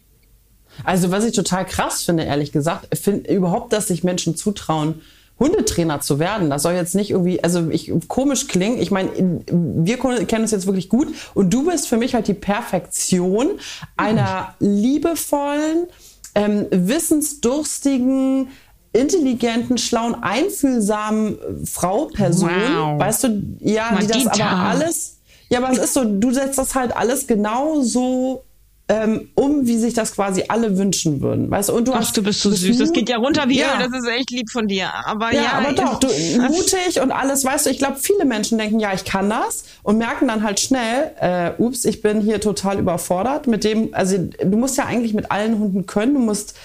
Also 0.83 1.11
was 1.11 1.25
ich 1.25 1.35
total 1.35 1.65
krass 1.65 2.03
finde, 2.03 2.23
ehrlich 2.23 2.51
gesagt, 2.51 2.97
finde 2.97 3.33
überhaupt, 3.33 3.73
dass 3.73 3.87
sich 3.87 4.03
Menschen 4.03 4.35
zutrauen, 4.35 5.01
Hundetrainer 5.39 5.99
zu 5.99 6.19
werden. 6.19 6.49
Das 6.49 6.61
soll 6.61 6.73
jetzt 6.73 6.95
nicht 6.95 7.09
irgendwie, 7.09 7.43
also 7.43 7.69
ich 7.69 7.91
komisch 8.07 8.47
klingen. 8.47 8.79
Ich 8.79 8.91
meine, 8.91 9.09
wir 9.47 9.97
kennen 9.97 10.43
uns 10.43 10.51
jetzt 10.51 10.67
wirklich 10.67 10.89
gut 10.89 11.07
und 11.33 11.53
du 11.53 11.65
bist 11.65 11.87
für 11.87 11.97
mich 11.97 12.13
halt 12.15 12.27
die 12.27 12.33
Perfektion 12.33 13.59
einer 13.97 14.55
liebevollen, 14.59 15.87
ähm, 16.35 16.67
wissensdurstigen, 16.71 18.49
intelligenten, 18.93 19.77
schlauen, 19.77 20.15
einfühlsamen 20.21 21.33
äh, 21.33 21.65
Frau, 21.65 22.05
Person, 22.05 22.49
wow. 22.49 22.99
weißt 22.99 23.23
du, 23.25 23.43
ja, 23.59 23.91
Madita. 23.91 24.17
die 24.17 24.23
das 24.25 24.39
aber 24.39 24.51
alles, 24.51 25.17
ja, 25.49 25.59
aber 25.59 25.71
es 25.71 25.79
ist 25.79 25.93
so, 25.93 26.05
du 26.05 26.31
setzt 26.31 26.57
das 26.57 26.75
halt 26.75 26.95
alles 26.95 27.27
genau 27.27 27.81
so 27.81 28.43
ähm, 28.89 29.29
um, 29.35 29.65
wie 29.65 29.77
sich 29.77 29.93
das 29.93 30.13
quasi 30.13 30.43
alle 30.49 30.77
wünschen 30.77 31.21
würden, 31.21 31.49
weißt 31.49 31.69
du? 31.69 31.73
Und 31.73 31.87
du 31.87 31.93
Ach, 31.93 31.99
hast, 31.99 32.17
du 32.17 32.21
bist 32.21 32.41
so 32.41 32.51
süß, 32.51 32.77
das 32.77 32.91
geht 32.91 33.07
ja 33.07 33.17
runter 33.17 33.47
wie 33.47 33.59
ja. 33.59 33.77
das 33.79 33.97
ist 33.97 34.07
echt 34.09 34.29
lieb 34.29 34.51
von 34.51 34.67
dir, 34.67 34.93
aber 35.05 35.33
ja. 35.33 35.43
Ja, 35.43 35.51
aber 35.53 35.73
doch, 35.73 35.99
du, 35.99 36.07
mutig 36.49 36.99
und 37.01 37.11
alles, 37.11 37.45
weißt 37.45 37.65
du, 37.65 37.69
ich 37.69 37.77
glaube, 37.77 37.95
viele 38.01 38.25
Menschen 38.25 38.57
denken, 38.57 38.81
ja, 38.81 38.93
ich 38.93 39.05
kann 39.05 39.29
das 39.29 39.63
und 39.83 39.97
merken 39.97 40.27
dann 40.27 40.43
halt 40.43 40.59
schnell, 40.59 41.11
äh, 41.19 41.51
ups, 41.57 41.85
ich 41.85 42.01
bin 42.01 42.19
hier 42.19 42.41
total 42.41 42.77
überfordert 42.77 43.47
mit 43.47 43.63
dem, 43.63 43.93
also 43.93 44.17
du 44.17 44.57
musst 44.57 44.77
ja 44.77 44.85
eigentlich 44.85 45.13
mit 45.13 45.31
allen 45.31 45.59
Hunden 45.59 45.85
können, 45.85 46.13
du 46.13 46.19
musst 46.19 46.55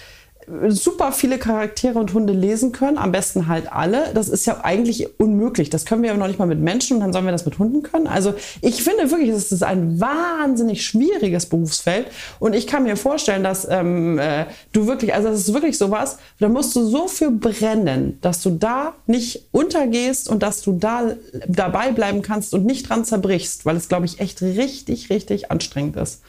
super 0.69 1.13
viele 1.13 1.39
Charaktere 1.39 1.99
und 1.99 2.15
Hunde 2.15 2.33
lesen 2.33 2.73
können, 2.73 2.99
am 2.99 3.13
besten 3.13 3.49
halt 3.49 3.73
alle. 3.73 4.13
Das 4.15 4.29
ist 4.29 4.47
ja 4.47 4.65
eigentlich 4.65 5.19
unmöglich. 5.19 5.71
Das 5.71 5.85
können 5.85 6.03
wir 6.03 6.11
ja 6.11 6.17
noch 6.17 6.27
nicht 6.27 6.39
mal 6.39 6.47
mit 6.47 6.61
Menschen 6.61 6.97
und 6.97 7.01
dann 7.01 7.13
sollen 7.13 7.25
wir 7.25 7.33
das 7.33 7.45
mit 7.45 7.59
Hunden 7.59 7.83
können. 7.83 8.07
Also 8.07 8.35
ich 8.61 8.83
finde 8.83 9.11
wirklich, 9.11 9.31
es 9.31 9.53
ist 9.53 9.63
ein 9.63 10.01
wahnsinnig 10.01 10.85
schwieriges 10.85 11.47
Berufsfeld 11.47 12.07
und 12.39 12.55
ich 12.55 12.67
kann 12.67 12.85
mir 12.85 12.97
vorstellen, 12.97 13.43
dass 13.43 13.67
ähm, 13.69 14.19
äh, 14.19 14.47
du 14.73 14.87
wirklich, 14.87 15.15
also 15.15 15.29
das 15.29 15.41
ist 15.41 15.55
wirklich 15.55 15.79
sowas, 15.79 16.19
da 16.41 16.49
musst 16.49 16.75
du 16.77 16.85
so 16.85 17.09
viel 17.09 17.31
brennen, 17.31 18.19
dass 18.21 18.43
du 18.43 18.51
da 18.51 18.95
nicht 19.07 19.49
untergehst 19.53 20.29
und 20.29 20.43
dass 20.43 20.63
du 20.63 20.73
da 20.73 21.13
dabei 21.47 21.93
bleiben 21.93 22.23
kannst 22.23 22.55
und 22.55 22.65
nicht 22.65 22.89
dran 22.89 23.05
zerbrichst, 23.05 23.67
weil 23.67 23.77
es, 23.77 23.89
glaube 23.89 24.07
ich, 24.07 24.21
echt 24.21 24.43
richtig, 24.43 25.11
richtig 25.11 25.51
anstrengend 25.51 25.97
ist. 25.97 26.23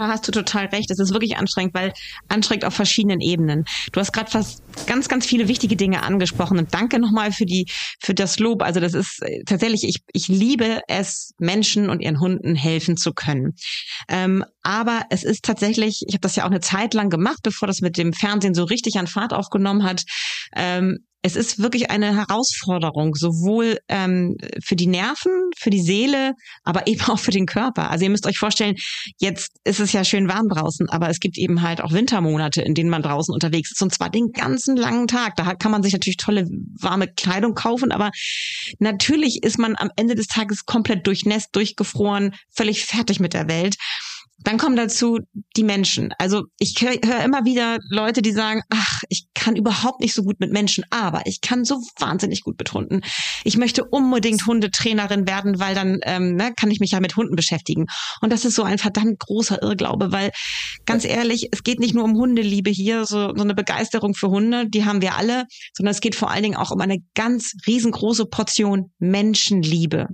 Da 0.00 0.08
hast 0.08 0.26
du 0.26 0.32
total 0.32 0.64
recht. 0.64 0.90
Es 0.90 0.98
ist 0.98 1.12
wirklich 1.12 1.36
anstrengend, 1.36 1.74
weil 1.74 1.92
anstrengend 2.28 2.64
auf 2.64 2.72
verschiedenen 2.72 3.20
Ebenen. 3.20 3.66
Du 3.92 4.00
hast 4.00 4.12
gerade 4.12 4.30
fast 4.30 4.62
ganz, 4.86 5.10
ganz 5.10 5.26
viele 5.26 5.46
wichtige 5.46 5.76
Dinge 5.76 6.02
angesprochen 6.02 6.56
und 6.56 6.72
danke 6.72 6.98
nochmal 6.98 7.32
für 7.32 7.44
die, 7.44 7.66
für 8.00 8.14
das 8.14 8.38
Lob. 8.38 8.62
Also 8.62 8.80
das 8.80 8.94
ist 8.94 9.22
äh, 9.22 9.44
tatsächlich, 9.44 9.84
ich, 9.84 9.96
ich 10.14 10.28
liebe 10.28 10.80
es, 10.88 11.34
Menschen 11.38 11.90
und 11.90 12.00
ihren 12.00 12.18
Hunden 12.18 12.54
helfen 12.54 12.96
zu 12.96 13.12
können. 13.12 13.52
Ähm, 14.08 14.42
aber 14.62 15.02
es 15.10 15.22
ist 15.22 15.44
tatsächlich, 15.44 16.02
ich 16.06 16.14
habe 16.14 16.22
das 16.22 16.34
ja 16.34 16.44
auch 16.44 16.50
eine 16.50 16.60
Zeit 16.60 16.94
lang 16.94 17.10
gemacht, 17.10 17.40
bevor 17.42 17.68
das 17.68 17.82
mit 17.82 17.98
dem 17.98 18.14
Fernsehen 18.14 18.54
so 18.54 18.64
richtig 18.64 18.96
an 18.96 19.06
Fahrt 19.06 19.34
aufgenommen 19.34 19.84
hat. 19.84 20.04
Ähm, 20.56 21.04
es 21.22 21.36
ist 21.36 21.58
wirklich 21.58 21.90
eine 21.90 22.16
Herausforderung, 22.16 23.14
sowohl 23.14 23.78
ähm, 23.88 24.36
für 24.64 24.76
die 24.76 24.86
Nerven, 24.86 25.50
für 25.56 25.70
die 25.70 25.82
Seele, 25.82 26.32
aber 26.64 26.86
eben 26.86 27.02
auch 27.02 27.18
für 27.18 27.30
den 27.30 27.46
Körper. 27.46 27.90
Also 27.90 28.04
ihr 28.04 28.10
müsst 28.10 28.26
euch 28.26 28.38
vorstellen, 28.38 28.76
jetzt 29.18 29.50
ist 29.64 29.80
es 29.80 29.92
ja 29.92 30.04
schön 30.04 30.28
warm 30.28 30.48
draußen, 30.48 30.88
aber 30.88 31.10
es 31.10 31.20
gibt 31.20 31.36
eben 31.38 31.62
halt 31.62 31.80
auch 31.80 31.92
Wintermonate, 31.92 32.62
in 32.62 32.74
denen 32.74 32.90
man 32.90 33.02
draußen 33.02 33.32
unterwegs 33.32 33.72
ist 33.72 33.82
und 33.82 33.92
zwar 33.92 34.10
den 34.10 34.32
ganzen 34.32 34.76
langen 34.76 35.06
Tag. 35.06 35.36
Da 35.36 35.54
kann 35.54 35.72
man 35.72 35.82
sich 35.82 35.92
natürlich 35.92 36.16
tolle 36.16 36.46
warme 36.80 37.08
Kleidung 37.08 37.54
kaufen, 37.54 37.92
aber 37.92 38.10
natürlich 38.78 39.42
ist 39.42 39.58
man 39.58 39.76
am 39.76 39.90
Ende 39.96 40.14
des 40.14 40.26
Tages 40.26 40.64
komplett 40.64 41.06
durchnässt, 41.06 41.48
durchgefroren, 41.52 42.34
völlig 42.54 42.84
fertig 42.84 43.20
mit 43.20 43.34
der 43.34 43.48
Welt. 43.48 43.76
Dann 44.42 44.56
kommen 44.56 44.76
dazu 44.76 45.18
die 45.56 45.64
Menschen. 45.64 46.14
Also 46.18 46.44
ich 46.58 46.74
höre 46.80 46.96
hör 47.04 47.22
immer 47.22 47.44
wieder 47.44 47.78
Leute, 47.90 48.22
die 48.22 48.32
sagen, 48.32 48.62
ach, 48.70 49.02
ich 49.10 49.26
kann 49.40 49.56
überhaupt 49.56 50.00
nicht 50.00 50.14
so 50.14 50.22
gut 50.22 50.38
mit 50.38 50.52
Menschen, 50.52 50.84
aber 50.90 51.22
ich 51.24 51.40
kann 51.40 51.64
so 51.64 51.80
wahnsinnig 51.98 52.42
gut 52.42 52.58
mit 52.58 52.74
Hunden. 52.74 53.00
Ich 53.42 53.56
möchte 53.56 53.84
unbedingt 53.84 54.46
Hundetrainerin 54.46 55.26
werden, 55.26 55.58
weil 55.58 55.74
dann 55.74 55.98
ähm, 56.02 56.36
ne, 56.36 56.52
kann 56.54 56.70
ich 56.70 56.78
mich 56.78 56.90
ja 56.90 57.00
mit 57.00 57.16
Hunden 57.16 57.36
beschäftigen. 57.36 57.86
Und 58.20 58.30
das 58.34 58.44
ist 58.44 58.54
so 58.54 58.64
ein 58.64 58.76
verdammt 58.76 59.18
großer 59.18 59.62
Irrglaube, 59.62 60.12
weil 60.12 60.30
ganz 60.84 61.06
ehrlich, 61.06 61.48
es 61.52 61.62
geht 61.62 61.80
nicht 61.80 61.94
nur 61.94 62.04
um 62.04 62.16
Hundeliebe 62.16 62.68
hier, 62.68 63.06
so, 63.06 63.34
so 63.34 63.42
eine 63.42 63.54
Begeisterung 63.54 64.14
für 64.14 64.28
Hunde, 64.28 64.68
die 64.68 64.84
haben 64.84 65.00
wir 65.00 65.14
alle, 65.16 65.46
sondern 65.72 65.92
es 65.92 66.02
geht 66.02 66.14
vor 66.14 66.30
allen 66.30 66.42
Dingen 66.42 66.56
auch 66.56 66.70
um 66.70 66.80
eine 66.82 66.98
ganz 67.14 67.54
riesengroße 67.66 68.26
Portion 68.26 68.92
Menschenliebe. 68.98 70.08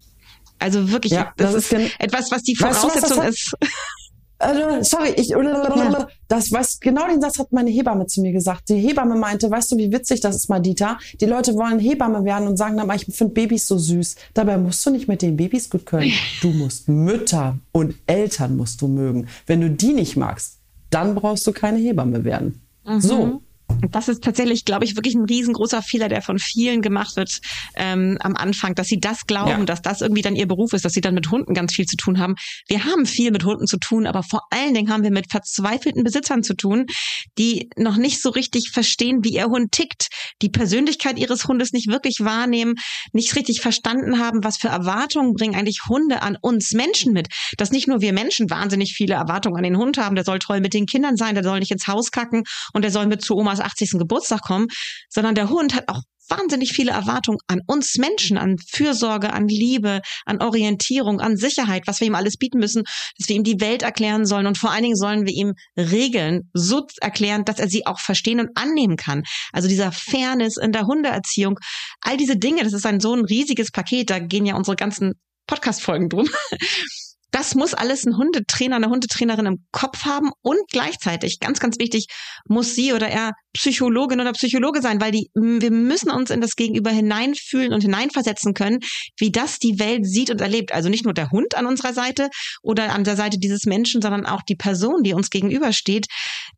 Also 0.60 0.92
wirklich, 0.92 1.12
ja, 1.12 1.32
das, 1.36 1.52
das, 1.52 1.72
ist 1.72 1.90
etwas, 1.98 2.30
was 2.30 2.42
die 2.42 2.54
Voraussetzung 2.54 3.18
weißt 3.18 3.52
du, 3.52 3.56
ist. 3.62 3.72
Also, 4.38 4.82
sorry, 4.82 5.14
ich, 5.16 5.28
ja. 5.28 6.06
das 6.28 6.52
weiß, 6.52 6.80
genau 6.80 7.06
den 7.08 7.20
Satz 7.22 7.38
hat 7.38 7.52
meine 7.52 7.70
Hebamme 7.70 8.06
zu 8.06 8.20
mir 8.20 8.32
gesagt. 8.32 8.68
Die 8.68 8.76
Hebamme 8.76 9.14
meinte, 9.16 9.50
weißt 9.50 9.72
du, 9.72 9.76
wie 9.78 9.90
witzig 9.90 10.20
das 10.20 10.36
ist, 10.36 10.50
Madita? 10.50 10.98
Die 11.20 11.24
Leute 11.24 11.54
wollen 11.54 11.78
Hebamme 11.78 12.24
werden 12.24 12.46
und 12.46 12.58
sagen 12.58 12.76
dann, 12.76 12.90
ich 12.94 13.06
finde 13.06 13.32
Babys 13.32 13.66
so 13.66 13.78
süß. 13.78 14.16
Dabei 14.34 14.58
musst 14.58 14.84
du 14.84 14.90
nicht 14.90 15.08
mit 15.08 15.22
den 15.22 15.36
Babys 15.36 15.70
gut 15.70 15.86
können. 15.86 16.12
Du 16.42 16.50
musst 16.50 16.88
Mütter 16.88 17.58
und 17.72 17.94
Eltern 18.06 18.56
musst 18.56 18.82
du 18.82 18.88
mögen. 18.88 19.26
Wenn 19.46 19.62
du 19.62 19.70
die 19.70 19.92
nicht 19.92 20.16
magst, 20.16 20.58
dann 20.90 21.14
brauchst 21.14 21.46
du 21.46 21.52
keine 21.52 21.78
Hebamme 21.78 22.24
werden. 22.24 22.60
Mhm. 22.84 23.00
So. 23.00 23.42
Das 23.90 24.08
ist 24.08 24.22
tatsächlich, 24.22 24.64
glaube 24.64 24.84
ich, 24.84 24.96
wirklich 24.96 25.14
ein 25.14 25.24
riesengroßer 25.24 25.82
Fehler, 25.82 26.08
der 26.08 26.22
von 26.22 26.38
vielen 26.38 26.82
gemacht 26.82 27.16
wird 27.16 27.40
ähm, 27.74 28.16
am 28.20 28.36
Anfang, 28.36 28.74
dass 28.74 28.86
sie 28.86 28.98
das 28.98 29.26
glauben, 29.26 29.60
ja. 29.60 29.64
dass 29.64 29.82
das 29.82 30.00
irgendwie 30.00 30.22
dann 30.22 30.36
ihr 30.36 30.46
Beruf 30.46 30.72
ist, 30.72 30.84
dass 30.84 30.92
sie 30.92 31.00
dann 31.00 31.14
mit 31.14 31.30
Hunden 31.30 31.54
ganz 31.54 31.74
viel 31.74 31.86
zu 31.86 31.96
tun 31.96 32.18
haben. 32.18 32.34
Wir 32.68 32.84
haben 32.84 33.06
viel 33.06 33.30
mit 33.30 33.44
Hunden 33.44 33.66
zu 33.66 33.78
tun, 33.78 34.06
aber 34.06 34.22
vor 34.22 34.42
allen 34.50 34.74
Dingen 34.74 34.90
haben 34.90 35.02
wir 35.02 35.10
mit 35.10 35.30
verzweifelten 35.30 36.04
Besitzern 36.04 36.42
zu 36.42 36.54
tun, 36.54 36.86
die 37.38 37.68
noch 37.76 37.96
nicht 37.96 38.22
so 38.22 38.30
richtig 38.30 38.70
verstehen, 38.72 39.24
wie 39.24 39.34
ihr 39.34 39.46
Hund 39.46 39.72
tickt, 39.72 40.08
die 40.42 40.48
Persönlichkeit 40.48 41.18
ihres 41.18 41.46
Hundes 41.46 41.72
nicht 41.72 41.88
wirklich 41.88 42.20
wahrnehmen, 42.20 42.74
nicht 43.12 43.34
richtig 43.36 43.60
verstanden 43.60 44.18
haben, 44.18 44.44
was 44.44 44.56
für 44.56 44.68
Erwartungen 44.68 45.34
bringen 45.34 45.54
eigentlich 45.54 45.80
Hunde 45.88 46.22
an 46.22 46.36
uns 46.40 46.72
Menschen 46.72 47.12
mit. 47.12 47.28
Dass 47.56 47.70
nicht 47.70 47.88
nur 47.88 48.00
wir 48.00 48.12
Menschen 48.12 48.50
wahnsinnig 48.50 48.94
viele 48.94 49.14
Erwartungen 49.14 49.56
an 49.56 49.64
den 49.64 49.76
Hund 49.76 49.98
haben, 49.98 50.14
der 50.14 50.24
soll 50.24 50.38
toll 50.38 50.60
mit 50.60 50.74
den 50.74 50.86
Kindern 50.86 51.16
sein, 51.16 51.34
der 51.34 51.44
soll 51.44 51.58
nicht 51.58 51.72
ins 51.72 51.86
Haus 51.86 52.10
kacken 52.10 52.44
und 52.72 52.82
der 52.82 52.90
soll 52.90 53.06
mit 53.06 53.22
zu 53.22 53.34
Omas 53.56 53.60
80. 53.60 53.98
Geburtstag 53.98 54.42
kommen, 54.42 54.66
sondern 55.08 55.34
der 55.34 55.48
Hund 55.48 55.74
hat 55.74 55.84
auch 55.88 56.02
wahnsinnig 56.28 56.72
viele 56.72 56.90
Erwartungen 56.90 57.38
an 57.46 57.60
uns 57.68 57.98
Menschen, 57.98 58.36
an 58.36 58.56
Fürsorge, 58.58 59.32
an 59.32 59.46
Liebe, 59.46 60.00
an 60.24 60.42
Orientierung, 60.42 61.20
an 61.20 61.36
Sicherheit, 61.36 61.84
was 61.86 62.00
wir 62.00 62.08
ihm 62.08 62.16
alles 62.16 62.36
bieten 62.36 62.58
müssen, 62.58 62.82
dass 63.16 63.28
wir 63.28 63.36
ihm 63.36 63.44
die 63.44 63.60
Welt 63.60 63.82
erklären 63.84 64.26
sollen 64.26 64.48
und 64.48 64.58
vor 64.58 64.72
allen 64.72 64.82
Dingen 64.82 64.96
sollen 64.96 65.24
wir 65.24 65.32
ihm 65.32 65.52
Regeln 65.78 66.50
so 66.52 66.84
erklären, 67.00 67.44
dass 67.44 67.60
er 67.60 67.68
sie 67.68 67.86
auch 67.86 68.00
verstehen 68.00 68.40
und 68.40 68.50
annehmen 68.56 68.96
kann. 68.96 69.22
Also 69.52 69.68
dieser 69.68 69.92
Fairness 69.92 70.56
in 70.56 70.72
der 70.72 70.86
Hundeerziehung, 70.86 71.60
all 72.00 72.16
diese 72.16 72.36
Dinge, 72.36 72.64
das 72.64 72.72
ist 72.72 72.86
ein 72.86 72.98
so 72.98 73.14
ein 73.14 73.24
riesiges 73.24 73.70
Paket, 73.70 74.10
da 74.10 74.18
gehen 74.18 74.46
ja 74.46 74.56
unsere 74.56 74.76
ganzen 74.76 75.12
Podcast-Folgen 75.46 76.08
drum. 76.08 76.28
Das 77.36 77.54
muss 77.54 77.74
alles 77.74 78.06
ein 78.06 78.16
Hundetrainer, 78.16 78.76
eine 78.76 78.88
Hundetrainerin 78.88 79.44
im 79.44 79.66
Kopf 79.70 80.06
haben 80.06 80.30
und 80.40 80.58
gleichzeitig, 80.72 81.38
ganz, 81.38 81.60
ganz 81.60 81.78
wichtig, 81.78 82.06
muss 82.48 82.74
sie 82.74 82.94
oder 82.94 83.08
er 83.08 83.32
Psychologin 83.52 84.22
oder 84.22 84.32
Psychologe 84.32 84.80
sein, 84.80 85.02
weil 85.02 85.12
die, 85.12 85.28
wir 85.34 85.70
müssen 85.70 86.10
uns 86.10 86.30
in 86.30 86.40
das 86.40 86.56
Gegenüber 86.56 86.88
hineinfühlen 86.88 87.74
und 87.74 87.82
hineinversetzen 87.82 88.54
können, 88.54 88.78
wie 89.18 89.32
das 89.32 89.58
die 89.58 89.78
Welt 89.78 90.06
sieht 90.06 90.30
und 90.30 90.40
erlebt. 90.40 90.72
Also 90.72 90.88
nicht 90.88 91.04
nur 91.04 91.12
der 91.12 91.30
Hund 91.30 91.58
an 91.58 91.66
unserer 91.66 91.92
Seite 91.92 92.30
oder 92.62 92.94
an 92.94 93.04
der 93.04 93.16
Seite 93.16 93.36
dieses 93.38 93.66
Menschen, 93.66 94.00
sondern 94.00 94.24
auch 94.24 94.40
die 94.40 94.56
Person, 94.56 95.02
die 95.02 95.12
uns 95.12 95.28
gegenübersteht. 95.28 96.06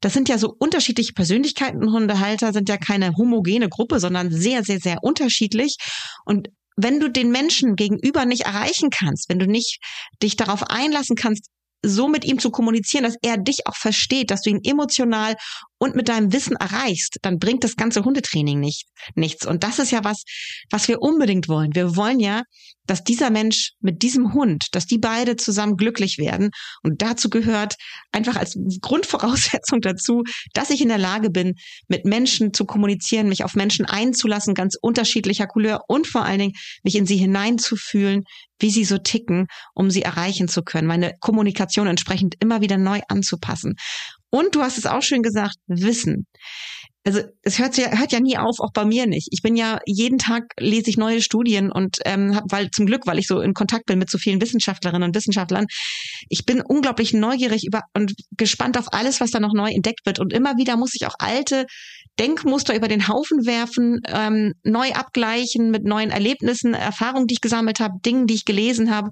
Das 0.00 0.12
sind 0.12 0.28
ja 0.28 0.38
so 0.38 0.54
unterschiedliche 0.60 1.12
Persönlichkeiten. 1.12 1.92
Hundehalter 1.92 2.52
sind 2.52 2.68
ja 2.68 2.76
keine 2.76 3.16
homogene 3.16 3.68
Gruppe, 3.68 3.98
sondern 3.98 4.30
sehr, 4.30 4.62
sehr, 4.62 4.78
sehr 4.78 4.98
unterschiedlich. 5.02 5.76
Und 6.24 6.50
wenn 6.80 7.00
du 7.00 7.10
den 7.10 7.30
Menschen 7.30 7.74
gegenüber 7.74 8.24
nicht 8.24 8.42
erreichen 8.42 8.90
kannst, 8.90 9.28
wenn 9.28 9.40
du 9.40 9.46
nicht 9.46 9.80
dich 10.22 10.36
darauf 10.36 10.62
einlassen 10.62 11.16
kannst, 11.16 11.50
so 11.84 12.08
mit 12.08 12.24
ihm 12.24 12.38
zu 12.38 12.50
kommunizieren, 12.50 13.04
dass 13.04 13.16
er 13.22 13.36
dich 13.36 13.66
auch 13.66 13.76
versteht, 13.76 14.30
dass 14.30 14.42
du 14.42 14.50
ihn 14.50 14.60
emotional 14.64 15.36
und 15.78 15.94
mit 15.94 16.08
deinem 16.08 16.32
Wissen 16.32 16.56
erreichst, 16.56 17.18
dann 17.22 17.38
bringt 17.38 17.64
das 17.64 17.76
ganze 17.76 18.04
Hundetraining 18.04 18.60
nicht, 18.60 18.88
nichts. 19.14 19.46
Und 19.46 19.62
das 19.62 19.78
ist 19.78 19.90
ja 19.90 20.04
was, 20.04 20.24
was 20.70 20.88
wir 20.88 21.00
unbedingt 21.00 21.48
wollen. 21.48 21.74
Wir 21.74 21.96
wollen 21.96 22.20
ja, 22.20 22.42
dass 22.86 23.04
dieser 23.04 23.30
Mensch 23.30 23.72
mit 23.80 24.02
diesem 24.02 24.32
Hund, 24.32 24.66
dass 24.72 24.86
die 24.86 24.98
beide 24.98 25.36
zusammen 25.36 25.76
glücklich 25.76 26.18
werden. 26.18 26.50
Und 26.82 27.02
dazu 27.02 27.28
gehört 27.30 27.76
einfach 28.12 28.36
als 28.36 28.56
Grundvoraussetzung 28.80 29.80
dazu, 29.80 30.24
dass 30.54 30.70
ich 30.70 30.80
in 30.80 30.88
der 30.88 30.98
Lage 30.98 31.30
bin, 31.30 31.54
mit 31.86 32.04
Menschen 32.04 32.52
zu 32.52 32.64
kommunizieren, 32.64 33.28
mich 33.28 33.44
auf 33.44 33.54
Menschen 33.54 33.84
einzulassen, 33.84 34.54
ganz 34.54 34.76
unterschiedlicher 34.80 35.46
Couleur 35.46 35.82
und 35.86 36.06
vor 36.06 36.24
allen 36.24 36.38
Dingen 36.38 36.54
mich 36.82 36.96
in 36.96 37.06
sie 37.06 37.16
hineinzufühlen, 37.16 38.24
wie 38.58 38.70
sie 38.70 38.84
so 38.84 38.98
ticken, 38.98 39.46
um 39.74 39.90
sie 39.90 40.02
erreichen 40.02 40.48
zu 40.48 40.62
können, 40.62 40.88
meine 40.88 41.12
Kommunikation 41.20 41.86
entsprechend 41.86 42.34
immer 42.40 42.60
wieder 42.60 42.76
neu 42.76 43.00
anzupassen. 43.08 43.74
Und 44.30 44.54
du 44.54 44.62
hast 44.62 44.78
es 44.78 44.86
auch 44.86 45.02
schön 45.02 45.22
gesagt, 45.22 45.56
Wissen. 45.66 46.26
Also 47.08 47.22
es 47.40 47.58
hört 47.58 47.78
ja, 47.78 47.88
hört 47.96 48.12
ja 48.12 48.20
nie 48.20 48.36
auf, 48.36 48.60
auch 48.60 48.74
bei 48.74 48.84
mir 48.84 49.06
nicht. 49.06 49.28
Ich 49.30 49.40
bin 49.40 49.56
ja 49.56 49.80
jeden 49.86 50.18
Tag 50.18 50.52
lese 50.60 50.90
ich 50.90 50.98
neue 50.98 51.22
Studien 51.22 51.72
und 51.72 51.96
ähm, 52.04 52.36
hab, 52.36 52.44
weil 52.52 52.70
zum 52.70 52.84
Glück, 52.84 53.06
weil 53.06 53.18
ich 53.18 53.26
so 53.26 53.40
in 53.40 53.54
Kontakt 53.54 53.86
bin 53.86 53.98
mit 53.98 54.10
so 54.10 54.18
vielen 54.18 54.42
Wissenschaftlerinnen 54.42 55.08
und 55.08 55.16
Wissenschaftlern, 55.16 55.64
ich 56.28 56.44
bin 56.44 56.60
unglaublich 56.60 57.14
neugierig 57.14 57.64
über 57.66 57.80
und 57.94 58.12
gespannt 58.36 58.76
auf 58.76 58.92
alles, 58.92 59.22
was 59.22 59.30
da 59.30 59.40
noch 59.40 59.54
neu 59.54 59.70
entdeckt 59.70 60.04
wird. 60.04 60.18
Und 60.18 60.34
immer 60.34 60.58
wieder 60.58 60.76
muss 60.76 60.90
ich 60.94 61.06
auch 61.06 61.14
alte 61.18 61.64
Denkmuster 62.18 62.76
über 62.76 62.88
den 62.88 63.08
Haufen 63.08 63.46
werfen, 63.46 64.00
ähm, 64.08 64.52
neu 64.62 64.92
abgleichen 64.92 65.70
mit 65.70 65.84
neuen 65.84 66.10
Erlebnissen, 66.10 66.74
Erfahrungen, 66.74 67.26
die 67.26 67.34
ich 67.34 67.40
gesammelt 67.40 67.80
habe, 67.80 67.94
Dingen, 68.04 68.26
die 68.26 68.34
ich 68.34 68.44
gelesen 68.44 68.94
habe. 68.94 69.08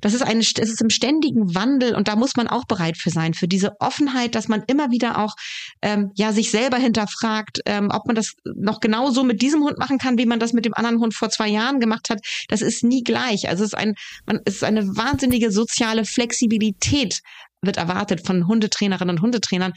Das 0.00 0.14
ist 0.14 0.22
ein, 0.22 0.38
es 0.38 0.56
ist 0.56 0.80
im 0.80 0.90
ständigen 0.90 1.54
Wandel 1.54 1.94
und 1.94 2.08
da 2.08 2.16
muss 2.16 2.36
man 2.36 2.48
auch 2.48 2.64
bereit 2.64 2.96
für 2.96 3.10
sein, 3.10 3.34
für 3.34 3.48
diese 3.48 3.72
Offenheit, 3.80 4.34
dass 4.34 4.48
man 4.48 4.62
immer 4.66 4.90
wieder 4.90 5.18
auch 5.18 5.34
ähm, 5.82 6.10
ja 6.16 6.32
sich 6.32 6.50
selber 6.50 6.76
hinterfragt, 6.78 7.27
ähm, 7.66 7.90
ob 7.92 8.06
man 8.06 8.16
das 8.16 8.34
noch 8.56 8.80
genauso 8.80 9.24
mit 9.24 9.42
diesem 9.42 9.62
Hund 9.62 9.78
machen 9.78 9.98
kann, 9.98 10.18
wie 10.18 10.26
man 10.26 10.40
das 10.40 10.52
mit 10.52 10.64
dem 10.64 10.74
anderen 10.74 11.00
Hund 11.00 11.14
vor 11.14 11.30
zwei 11.30 11.48
Jahren 11.48 11.80
gemacht 11.80 12.10
hat. 12.10 12.20
Das 12.48 12.62
ist 12.62 12.84
nie 12.84 13.02
gleich. 13.02 13.48
Also 13.48 13.64
es 13.64 13.72
ist 13.72 13.78
ein, 13.78 13.94
man, 14.26 14.40
es 14.44 14.56
ist 14.56 14.64
eine 14.64 14.96
wahnsinnige 14.96 15.50
soziale 15.50 16.04
Flexibilität 16.04 17.20
wird 17.60 17.76
erwartet 17.76 18.24
von 18.24 18.46
Hundetrainerinnen 18.46 19.16
und 19.16 19.22
Hundetrainern, 19.22 19.72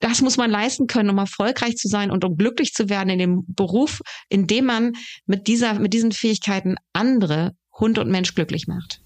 das 0.00 0.22
muss 0.22 0.38
man 0.38 0.50
leisten 0.50 0.86
können, 0.86 1.10
um 1.10 1.18
erfolgreich 1.18 1.76
zu 1.76 1.86
sein 1.86 2.10
und 2.10 2.24
um 2.24 2.36
glücklich 2.36 2.72
zu 2.72 2.88
werden 2.88 3.10
in 3.10 3.18
dem 3.18 3.44
Beruf, 3.46 4.00
in 4.28 4.46
dem 4.46 4.64
man 4.64 4.92
mit 5.26 5.46
dieser, 5.46 5.74
mit 5.74 5.92
diesen 5.92 6.12
Fähigkeiten 6.12 6.76
andere 6.94 7.52
Hund 7.78 7.98
und 7.98 8.10
Mensch 8.10 8.34
glücklich 8.34 8.66
macht. 8.66 9.02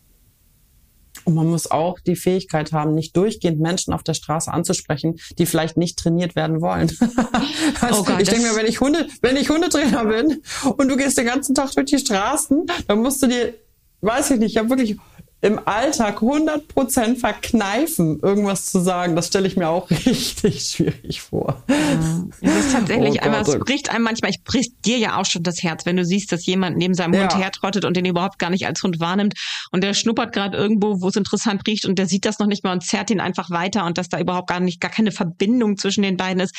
Und 1.25 1.35
man 1.35 1.49
muss 1.49 1.71
auch 1.71 2.01
die 2.01 2.17
Fähigkeit 2.17 2.73
haben, 2.73 2.95
nicht 2.95 3.17
durchgehend 3.17 3.61
Menschen 3.61 3.93
auf 3.93 4.03
der 4.03 4.15
Straße 4.15 4.53
anzusprechen, 4.53 5.17
die 5.39 5.47
vielleicht 5.47 5.77
nicht 5.77 5.99
trainiert 5.99 6.37
werden 6.37 6.61
wollen. 6.61 6.91
also 7.81 8.01
oh 8.01 8.05
Gott, 8.05 8.21
ich 8.21 8.29
denke 8.29 8.49
mir, 8.49 8.57
wenn 8.57 8.67
ich 8.67 8.81
Hunde, 8.81 9.07
wenn 9.23 9.37
ich 9.37 9.49
Hundetrainer 9.49 10.05
bin 10.05 10.43
und 10.77 10.89
du 10.89 10.97
gehst 10.97 11.17
den 11.19 11.27
ganzen 11.27 11.55
Tag 11.55 11.73
durch 11.73 11.87
die 11.87 11.99
Straßen, 11.99 12.67
dann 12.87 12.99
musst 13.01 13.23
du 13.23 13.27
dir, 13.27 13.55
weiß 14.03 14.33
ich 14.33 14.39
nicht, 14.39 14.53
ich 14.53 14.59
habe 14.59 14.71
wirklich 14.71 14.97
im 15.41 15.61
Alltag 15.67 16.21
100% 16.23 17.17
verkneifen, 17.17 18.19
irgendwas 18.21 18.67
zu 18.67 18.81
sagen, 18.81 19.15
das 19.15 19.27
stelle 19.27 19.47
ich 19.47 19.57
mir 19.57 19.69
auch 19.69 19.91
richtig 20.07 20.63
schwierig 20.63 21.21
vor. 21.21 21.63
Ja, 21.69 22.25
es 22.41 22.67
ist 22.67 22.73
tatsächlich 22.73 23.17
oh 23.21 23.25
einmal, 23.25 23.43
es 23.43 23.59
bricht 23.59 23.91
einem 23.91 24.05
manchmal, 24.05 24.31
ich 24.31 24.43
bricht 24.43 24.73
dir 24.87 24.97
ja 24.97 25.21
auch 25.21 25.27
schon 25.27 25.43
das 25.43 25.63
Herz, 25.63 25.85
wenn 25.85 25.97
du 25.97 26.05
siehst, 26.05 26.33
dass 26.33 26.47
jemand 26.47 26.79
neben 26.79 26.95
seinem 26.95 27.13
ja. 27.13 27.23
Hund 27.23 27.37
hertrottet 27.37 27.85
und 27.85 27.95
den 27.95 28.07
überhaupt 28.07 28.39
gar 28.39 28.49
nicht 28.49 28.67
als 28.67 28.83
Hund 28.83 29.01
wahrnimmt 29.01 29.35
und 29.71 29.85
der 29.85 29.93
schnuppert 29.93 30.33
gerade 30.33 30.57
irgendwo, 30.57 31.03
wo 31.03 31.09
es 31.09 31.17
interessant 31.17 31.67
riecht 31.67 31.85
und 31.85 31.99
der 31.99 32.07
sieht 32.07 32.25
das 32.25 32.39
noch 32.39 32.47
nicht 32.47 32.65
mal 32.65 32.73
und 32.73 32.83
zerrt 32.83 33.11
ihn 33.11 33.21
einfach 33.21 33.51
weiter 33.51 33.85
und 33.85 33.99
dass 33.99 34.09
da 34.09 34.19
überhaupt 34.19 34.49
gar 34.49 34.61
nicht, 34.61 34.81
gar 34.81 34.91
keine 34.91 35.13
Verbindung 35.13 35.77
zwischen 35.77 36.03
den 36.03 36.17
beiden 36.17 36.41
ist. 36.41 36.57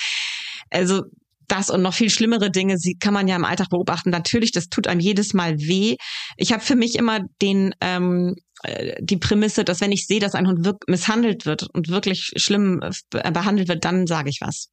Also 0.70 1.03
das 1.48 1.70
und 1.70 1.82
noch 1.82 1.94
viel 1.94 2.10
schlimmere 2.10 2.52
Dinge 2.52 2.78
sie, 2.78 2.96
kann 2.96 3.14
man 3.14 3.28
ja 3.28 3.36
im 3.36 3.46
Alltag 3.46 3.70
beobachten. 3.70 4.10
Natürlich, 4.10 4.52
das 4.52 4.70
tut 4.70 4.88
einem 4.88 5.00
jedes 5.00 5.34
Mal 5.34 5.58
weh. 5.60 5.96
Ich 6.38 6.52
habe 6.52 6.64
für 6.64 6.75
mich 6.75 6.96
immer 6.96 7.20
den 7.42 7.74
ähm, 7.82 8.36
äh, 8.64 8.96
die 9.00 9.18
Prämisse, 9.18 9.64
dass 9.64 9.82
wenn 9.82 9.92
ich 9.92 10.08
sehe, 10.08 10.20
dass 10.20 10.36
ein 10.36 10.48
Hund 10.48 10.68
misshandelt 10.88 11.46
wird 11.46 11.68
und 11.74 11.90
wirklich 11.90 12.32
schlimm 12.36 12.82
äh, 12.82 13.32
behandelt 13.32 13.68
wird, 13.68 13.86
dann 13.86 14.08
sage 14.08 14.30
ich 14.30 14.40
was. 14.42 14.70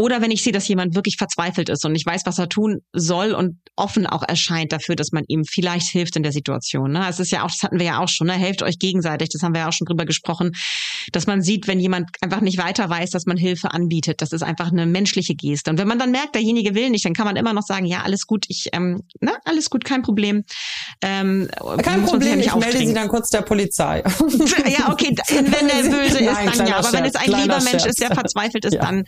Oder 0.00 0.22
wenn 0.22 0.30
ich 0.30 0.42
sehe, 0.42 0.52
dass 0.52 0.66
jemand 0.66 0.94
wirklich 0.94 1.16
verzweifelt 1.18 1.68
ist 1.68 1.84
und 1.84 1.94
ich 1.94 2.06
weiß, 2.06 2.22
was 2.24 2.38
er 2.38 2.48
tun 2.48 2.78
soll 2.94 3.34
und 3.34 3.58
offen 3.76 4.06
auch 4.06 4.22
erscheint 4.26 4.72
dafür, 4.72 4.96
dass 4.96 5.12
man 5.12 5.24
ihm 5.28 5.44
vielleicht 5.44 5.88
hilft 5.88 6.16
in 6.16 6.22
der 6.22 6.32
Situation. 6.32 6.92
Ne? 6.92 7.06
Es 7.06 7.20
ist 7.20 7.30
ja 7.30 7.42
auch, 7.42 7.50
das 7.50 7.62
hatten 7.62 7.78
wir 7.78 7.84
ja 7.84 7.98
auch 7.98 8.08
schon, 8.08 8.28
ne? 8.28 8.32
helft 8.32 8.62
euch 8.62 8.78
gegenseitig, 8.78 9.28
das 9.28 9.42
haben 9.42 9.52
wir 9.52 9.60
ja 9.60 9.68
auch 9.68 9.74
schon 9.74 9.84
drüber 9.84 10.06
gesprochen, 10.06 10.52
dass 11.12 11.26
man 11.26 11.42
sieht, 11.42 11.68
wenn 11.68 11.80
jemand 11.80 12.08
einfach 12.22 12.40
nicht 12.40 12.56
weiter 12.56 12.88
weiß, 12.88 13.10
dass 13.10 13.26
man 13.26 13.36
Hilfe 13.36 13.72
anbietet. 13.72 14.22
Das 14.22 14.32
ist 14.32 14.42
einfach 14.42 14.72
eine 14.72 14.86
menschliche 14.86 15.34
Geste. 15.34 15.70
Und 15.70 15.78
wenn 15.78 15.88
man 15.88 15.98
dann 15.98 16.12
merkt, 16.12 16.34
derjenige 16.34 16.74
will 16.74 16.88
nicht, 16.88 17.04
dann 17.04 17.12
kann 17.12 17.26
man 17.26 17.36
immer 17.36 17.52
noch 17.52 17.66
sagen, 17.66 17.84
ja, 17.84 18.00
alles 18.00 18.26
gut, 18.26 18.46
ich, 18.48 18.68
ähm, 18.72 19.02
na, 19.20 19.32
alles 19.44 19.68
gut, 19.68 19.84
kein 19.84 20.00
Problem. 20.00 20.44
Ähm, 21.02 21.46
kein 21.82 22.06
Problem, 22.06 22.40
ja 22.40 22.46
ich 22.46 22.54
melde 22.54 22.78
sie 22.78 22.94
dann 22.94 23.08
kurz 23.08 23.28
der 23.28 23.42
Polizei. 23.42 24.02
ja, 24.66 24.90
okay, 24.90 25.14
wenn 25.28 25.44
der 25.44 25.90
böse 25.90 26.20
ist, 26.20 26.32
Nein, 26.32 26.50
dann 26.56 26.66
ja. 26.66 26.76
Aber 26.78 26.92
wenn 26.94 27.04
es 27.04 27.16
ein 27.16 27.30
lieber 27.30 27.60
Mensch 27.60 27.84
ist, 27.84 28.00
der 28.00 28.14
verzweifelt 28.14 28.64
ist, 28.64 28.74
ja. 28.74 28.80
dann 28.80 29.04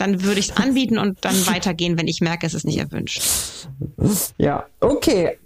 dann 0.00 0.22
würde 0.22 0.40
ich 0.40 0.50
es 0.50 0.56
anbieten 0.56 0.98
und 0.98 1.18
dann 1.24 1.34
weitergehen, 1.46 1.98
wenn 1.98 2.08
ich 2.08 2.20
merke, 2.20 2.46
es 2.46 2.54
ist 2.54 2.64
nicht 2.64 2.78
erwünscht. 2.78 3.20
Ja, 4.38 4.66
okay. 4.80 5.38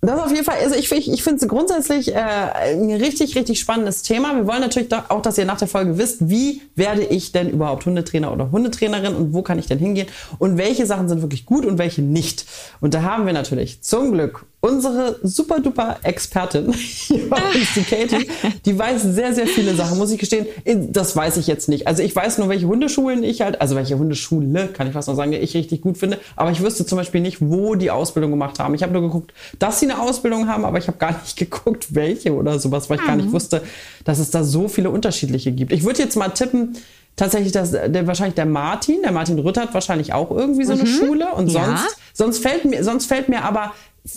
Das 0.00 0.20
auf 0.20 0.30
jeden 0.30 0.44
Fall, 0.44 0.58
also 0.62 0.76
ich, 0.76 0.92
ich, 0.92 1.22
finde 1.24 1.42
es 1.42 1.48
grundsätzlich 1.48 2.14
äh, 2.14 2.20
ein 2.20 2.92
richtig, 2.92 3.34
richtig 3.34 3.58
spannendes 3.58 4.02
Thema. 4.02 4.36
Wir 4.36 4.46
wollen 4.46 4.60
natürlich 4.60 4.88
auch, 5.08 5.22
dass 5.22 5.38
ihr 5.38 5.44
nach 5.44 5.58
der 5.58 5.66
Folge 5.66 5.98
wisst, 5.98 6.28
wie 6.28 6.62
werde 6.76 7.02
ich 7.02 7.32
denn 7.32 7.50
überhaupt 7.50 7.84
Hundetrainer 7.84 8.32
oder 8.32 8.52
Hundetrainerin 8.52 9.16
und 9.16 9.32
wo 9.32 9.42
kann 9.42 9.58
ich 9.58 9.66
denn 9.66 9.80
hingehen 9.80 10.06
und 10.38 10.56
welche 10.56 10.86
Sachen 10.86 11.08
sind 11.08 11.20
wirklich 11.20 11.46
gut 11.46 11.66
und 11.66 11.78
welche 11.78 12.00
nicht. 12.00 12.46
Und 12.80 12.94
da 12.94 13.02
haben 13.02 13.26
wir 13.26 13.32
natürlich 13.32 13.82
zum 13.82 14.12
Glück 14.12 14.46
unsere 14.60 15.20
super 15.22 15.60
duper 15.60 15.98
Expertin, 16.02 16.74
die 17.08 17.82
Katie, 17.88 18.28
die 18.64 18.76
weiß 18.76 19.02
sehr, 19.02 19.32
sehr 19.32 19.46
viele 19.46 19.74
Sachen, 19.74 19.98
muss 19.98 20.10
ich 20.10 20.18
gestehen. 20.18 20.46
Das 20.90 21.14
weiß 21.14 21.36
ich 21.36 21.46
jetzt 21.46 21.68
nicht. 21.68 21.86
Also 21.86 22.02
ich 22.02 22.14
weiß 22.14 22.38
nur, 22.38 22.48
welche 22.48 22.66
Hundeschulen 22.66 23.22
ich 23.22 23.40
halt, 23.40 23.60
also 23.60 23.76
welche 23.76 23.98
Hundeschule, 23.98 24.68
kann 24.68 24.88
ich 24.88 24.94
fast 24.94 25.06
noch 25.06 25.14
sagen, 25.14 25.30
die 25.30 25.38
ich 25.38 25.54
richtig 25.54 25.80
gut 25.80 25.96
finde. 25.96 26.18
Aber 26.34 26.50
ich 26.50 26.60
wüsste 26.60 26.84
zum 26.84 26.98
Beispiel 26.98 27.20
nicht, 27.20 27.38
wo 27.40 27.76
die 27.76 27.92
Ausbildung 27.92 28.32
gemacht 28.32 28.58
haben. 28.58 28.74
Ich 28.74 28.82
habe 28.82 28.92
nur 28.92 29.02
geguckt, 29.02 29.32
dass 29.60 29.78
sie 29.78 29.86
eine 29.90 30.00
Ausbildung 30.00 30.48
haben, 30.48 30.64
aber 30.64 30.78
ich 30.78 30.88
habe 30.88 30.98
gar 30.98 31.12
nicht 31.12 31.36
geguckt, 31.36 31.94
welche 31.94 32.34
oder 32.34 32.58
sowas, 32.58 32.88
weil 32.90 32.96
ich 32.96 33.02
mhm. 33.02 33.06
gar 33.06 33.16
nicht 33.16 33.28
mhm. 33.28 33.32
wusste, 33.32 33.62
dass 34.04 34.18
es 34.18 34.30
da 34.30 34.44
so 34.44 34.68
viele 34.68 34.90
unterschiedliche 34.90 35.52
gibt. 35.52 35.72
Ich 35.72 35.84
würde 35.84 36.02
jetzt 36.02 36.16
mal 36.16 36.28
tippen, 36.28 36.76
tatsächlich 37.18 37.52
das, 37.52 37.72
der, 37.72 38.06
wahrscheinlich 38.06 38.36
der 38.36 38.46
Martin. 38.46 39.02
Der 39.02 39.12
Martin 39.12 39.38
Rütter 39.38 39.62
hat 39.62 39.74
wahrscheinlich 39.74 40.14
auch 40.14 40.30
irgendwie 40.30 40.64
so 40.64 40.72
eine 40.72 40.84
mhm. 40.84 40.86
Schule. 40.86 41.26
Und 41.34 41.48
sonst, 41.48 41.84
ja. 41.84 41.88
sonst 42.14 42.38
fällt 42.38 42.64
mir, 42.64 42.82
sonst 42.84 43.06
fällt 43.06 43.28
mir 43.28 43.44
aber 43.44 43.72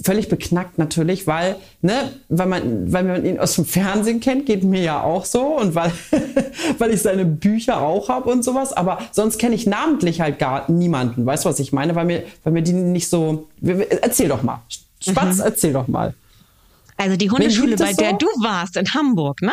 völlig 0.06 0.30
beknackt 0.30 0.78
natürlich, 0.78 1.28
weil, 1.28 1.58
ne, 1.82 2.12
weil 2.30 2.48
man, 2.48 2.94
weil 2.94 3.04
man 3.04 3.26
ihn 3.26 3.40
aus 3.40 3.56
dem 3.56 3.66
Fernsehen 3.66 4.22
kennt, 4.22 4.46
geht 4.46 4.64
mir 4.64 4.82
ja 4.82 5.04
auch 5.04 5.26
so 5.26 5.58
und 5.58 5.76
weil, 5.76 5.92
weil 6.78 6.92
ich 6.92 7.02
seine 7.02 7.26
Bücher 7.26 7.82
auch 7.82 8.08
habe 8.08 8.30
und 8.30 8.44
sowas, 8.44 8.72
aber 8.72 9.00
sonst 9.12 9.38
kenne 9.38 9.56
ich 9.56 9.68
namentlich 9.68 10.22
halt 10.22 10.40
gar 10.40 10.72
niemanden. 10.72 11.26
Weißt 11.26 11.44
du, 11.44 11.50
was 11.50 11.60
ich 11.60 11.74
meine? 11.74 11.96
Weil 11.96 12.06
mir, 12.06 12.24
weil 12.44 12.54
mir 12.54 12.62
die 12.62 12.74
nicht 12.74 13.10
so, 13.10 13.48
erzähl 14.02 14.30
doch 14.30 14.44
mal. 14.44 14.62
Spatz, 15.04 15.38
mhm. 15.38 15.44
erzähl 15.44 15.74
doch 15.74 15.88
mal. 15.88 16.14
Also 16.98 17.18
die 17.18 17.32
Hundeschule, 17.32 17.76
bei 17.78 17.94
der 17.94 18.12
so? 18.12 18.18
du 18.18 18.28
warst 18.44 18.78
in 18.78 18.86
Hamburg, 18.94 19.42
ne? 19.42 19.52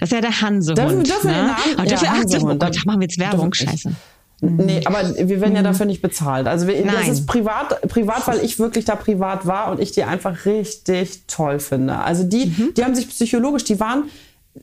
Das 0.00 0.08
ist 0.08 0.12
ja 0.12 0.20
der 0.20 0.40
Hansehund. 0.40 0.78
Dürfen, 0.78 1.04
dürfen 1.04 1.30
ne? 1.30 1.36
wir 1.36 1.42
Namen? 1.42 1.88
Ja, 1.88 2.42
oh 2.42 2.54
da 2.54 2.70
machen 2.84 3.00
wir 3.00 3.06
jetzt 3.06 3.18
Werbung, 3.18 3.54
scheiße. 3.54 3.92
Nee, 4.40 4.82
aber 4.84 5.16
wir 5.16 5.40
werden 5.40 5.54
ja 5.54 5.62
mhm. 5.62 5.66
dafür 5.66 5.86
nicht 5.86 6.00
bezahlt. 6.00 6.46
Also 6.46 6.68
wir, 6.68 6.84
das 6.84 7.08
ist 7.08 7.26
privat, 7.26 7.80
privat, 7.88 8.26
weil 8.28 8.44
ich 8.44 8.58
wirklich 8.58 8.84
da 8.84 8.94
privat 8.94 9.46
war 9.46 9.70
und 9.70 9.80
ich 9.80 9.90
die 9.90 10.04
einfach 10.04 10.46
richtig 10.46 11.22
toll 11.26 11.58
finde. 11.58 11.98
Also 11.98 12.22
die, 12.22 12.46
mhm. 12.46 12.74
die 12.76 12.84
haben 12.84 12.94
sich 12.94 13.08
psychologisch, 13.08 13.64
die 13.64 13.80
waren 13.80 14.04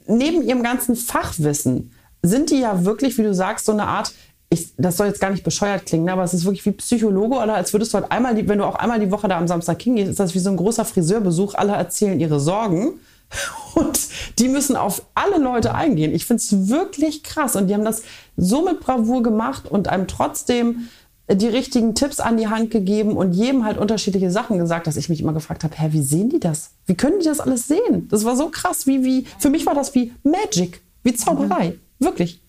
neben 0.08 0.42
ihrem 0.44 0.64
ganzen 0.64 0.96
Fachwissen, 0.96 1.92
sind 2.22 2.52
die 2.52 2.60
ja 2.60 2.86
wirklich, 2.86 3.18
wie 3.18 3.24
du 3.24 3.34
sagst, 3.34 3.66
so 3.66 3.74
eine 3.74 3.86
Art, 3.86 4.14
ich, 4.50 4.74
das 4.78 4.98
soll 4.98 5.08
jetzt 5.08 5.20
gar 5.20 5.32
nicht 5.32 5.44
bescheuert 5.44 5.86
klingen, 5.86 6.10
aber 6.10 6.24
es 6.24 6.34
ist 6.34 6.46
wirklich 6.46 6.66
wie 6.66 6.72
Psychologe 6.72 7.36
oder 7.38 7.56
als 7.56 7.74
würdest 7.74 7.94
du 7.94 8.00
halt 8.00 8.12
einmal, 8.12 8.36
die, 8.36 8.48
wenn 8.48 8.60
du 8.60 8.66
auch 8.66 8.76
einmal 8.76 9.00
die 9.00 9.12
Woche 9.12 9.28
da 9.28 9.38
am 9.38 9.48
Samstag 9.48 9.82
hingehst, 9.82 10.12
ist 10.12 10.20
das 10.20 10.36
wie 10.36 10.40
so 10.40 10.50
ein 10.50 10.58
großer 10.58 10.86
Friseurbesuch. 10.86 11.56
Alle 11.56 11.74
erzählen 11.74 12.20
ihre 12.20 12.40
Sorgen 12.40 13.00
und 13.76 14.00
die 14.40 14.48
müssen 14.48 14.76
auf 14.76 15.04
alle 15.16 15.38
Leute 15.38 15.74
eingehen. 15.74 16.14
Ich 16.14 16.26
finde 16.26 16.42
es 16.42 16.70
wirklich 16.70 17.24
krass. 17.24 17.56
Und 17.56 17.68
die 17.68 17.74
haben 17.74 17.86
das 17.86 18.04
so 18.38 18.64
mit 18.64 18.82
Bravour 18.82 19.24
gemacht 19.24 19.70
und 19.70 19.88
einem 19.88 20.08
trotzdem 20.08 20.90
die 21.28 21.48
richtigen 21.48 21.96
Tipps 21.96 22.20
an 22.20 22.38
die 22.38 22.48
Hand 22.48 22.70
gegeben 22.70 23.18
und 23.18 23.34
jedem 23.34 23.66
halt 23.66 23.80
unterschiedliche 23.80 24.30
Sachen 24.30 24.60
gesagt, 24.60 24.86
dass 24.86 24.96
ich 24.96 25.10
mich 25.10 25.22
immer 25.22 25.34
gefragt 25.34 25.64
habe, 25.64 25.76
hä, 25.76 25.88
wie 25.90 26.04
sehen 26.04 26.30
die 26.30 26.40
das? 26.40 26.72
Wie 26.86 26.94
können 26.94 27.20
die 27.20 27.26
das 27.26 27.40
alles 27.40 27.68
sehen? 27.68 28.08
Das 28.12 28.26
war 28.26 28.36
so 28.36 28.50
krass, 28.50 28.86
wie, 28.86 29.04
wie, 29.04 29.26
für 29.40 29.50
mich 29.50 29.66
war 29.66 29.74
das 29.74 29.96
wie 29.96 30.14
Magic, 30.24 30.82
wie 31.02 31.16
Zauberei. 31.16 31.80
Wirklich. 31.98 32.45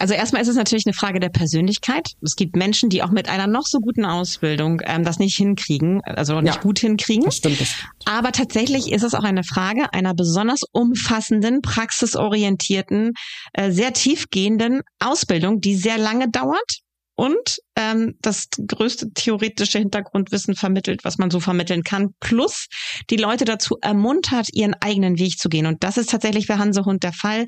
Also 0.00 0.14
erstmal 0.14 0.40
ist 0.40 0.48
es 0.48 0.56
natürlich 0.56 0.86
eine 0.86 0.94
Frage 0.94 1.20
der 1.20 1.28
Persönlichkeit. 1.28 2.12
Es 2.22 2.34
gibt 2.34 2.56
Menschen, 2.56 2.88
die 2.88 3.02
auch 3.02 3.10
mit 3.10 3.28
einer 3.28 3.46
noch 3.46 3.66
so 3.66 3.80
guten 3.80 4.06
Ausbildung 4.06 4.80
ähm, 4.86 5.04
das 5.04 5.18
nicht 5.18 5.36
hinkriegen, 5.36 6.00
also 6.04 6.40
nicht 6.40 6.54
ja, 6.54 6.60
gut 6.62 6.78
hinkriegen. 6.78 7.26
Das 7.26 7.36
stimmt, 7.36 7.60
das 7.60 7.68
stimmt. 7.68 7.92
Aber 8.06 8.32
tatsächlich 8.32 8.92
ist 8.92 9.02
es 9.02 9.14
auch 9.14 9.24
eine 9.24 9.44
Frage 9.44 9.92
einer 9.92 10.14
besonders 10.14 10.62
umfassenden, 10.72 11.60
praxisorientierten, 11.60 13.12
äh, 13.52 13.70
sehr 13.72 13.92
tiefgehenden 13.92 14.80
Ausbildung, 15.00 15.60
die 15.60 15.76
sehr 15.76 15.98
lange 15.98 16.30
dauert 16.30 16.80
und 17.20 17.58
ähm, 17.76 18.14
das 18.22 18.48
größte 18.66 19.12
theoretische 19.12 19.78
Hintergrundwissen 19.78 20.54
vermittelt, 20.54 21.04
was 21.04 21.18
man 21.18 21.30
so 21.30 21.38
vermitteln 21.38 21.82
kann, 21.82 22.14
plus 22.18 22.64
die 23.10 23.18
Leute 23.18 23.44
dazu 23.44 23.76
ermuntert, 23.82 24.48
ihren 24.54 24.72
eigenen 24.72 25.18
Weg 25.18 25.38
zu 25.38 25.50
gehen. 25.50 25.66
Und 25.66 25.84
das 25.84 25.98
ist 25.98 26.08
tatsächlich 26.08 26.46
bei 26.46 26.56
Hansehund 26.56 27.02
der 27.02 27.12
Fall. 27.12 27.44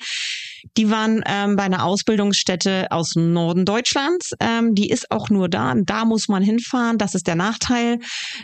Die 0.77 0.91
waren 0.91 1.25
ähm, 1.25 1.57
bei 1.57 1.63
einer 1.63 1.87
Ausbildungsstätte 1.87 2.89
aus 2.91 3.13
dem 3.15 3.33
Norden 3.33 3.65
Deutschlands. 3.65 4.33
Ähm, 4.41 4.75
die 4.75 4.91
ist 4.91 5.11
auch 5.11 5.31
nur 5.31 5.49
da. 5.49 5.73
Da 5.75 6.05
muss 6.05 6.29
man 6.29 6.43
hinfahren. 6.43 6.99
Das 6.99 7.15
ist 7.15 7.27
der 7.27 7.37
Nachteil. 7.37 7.99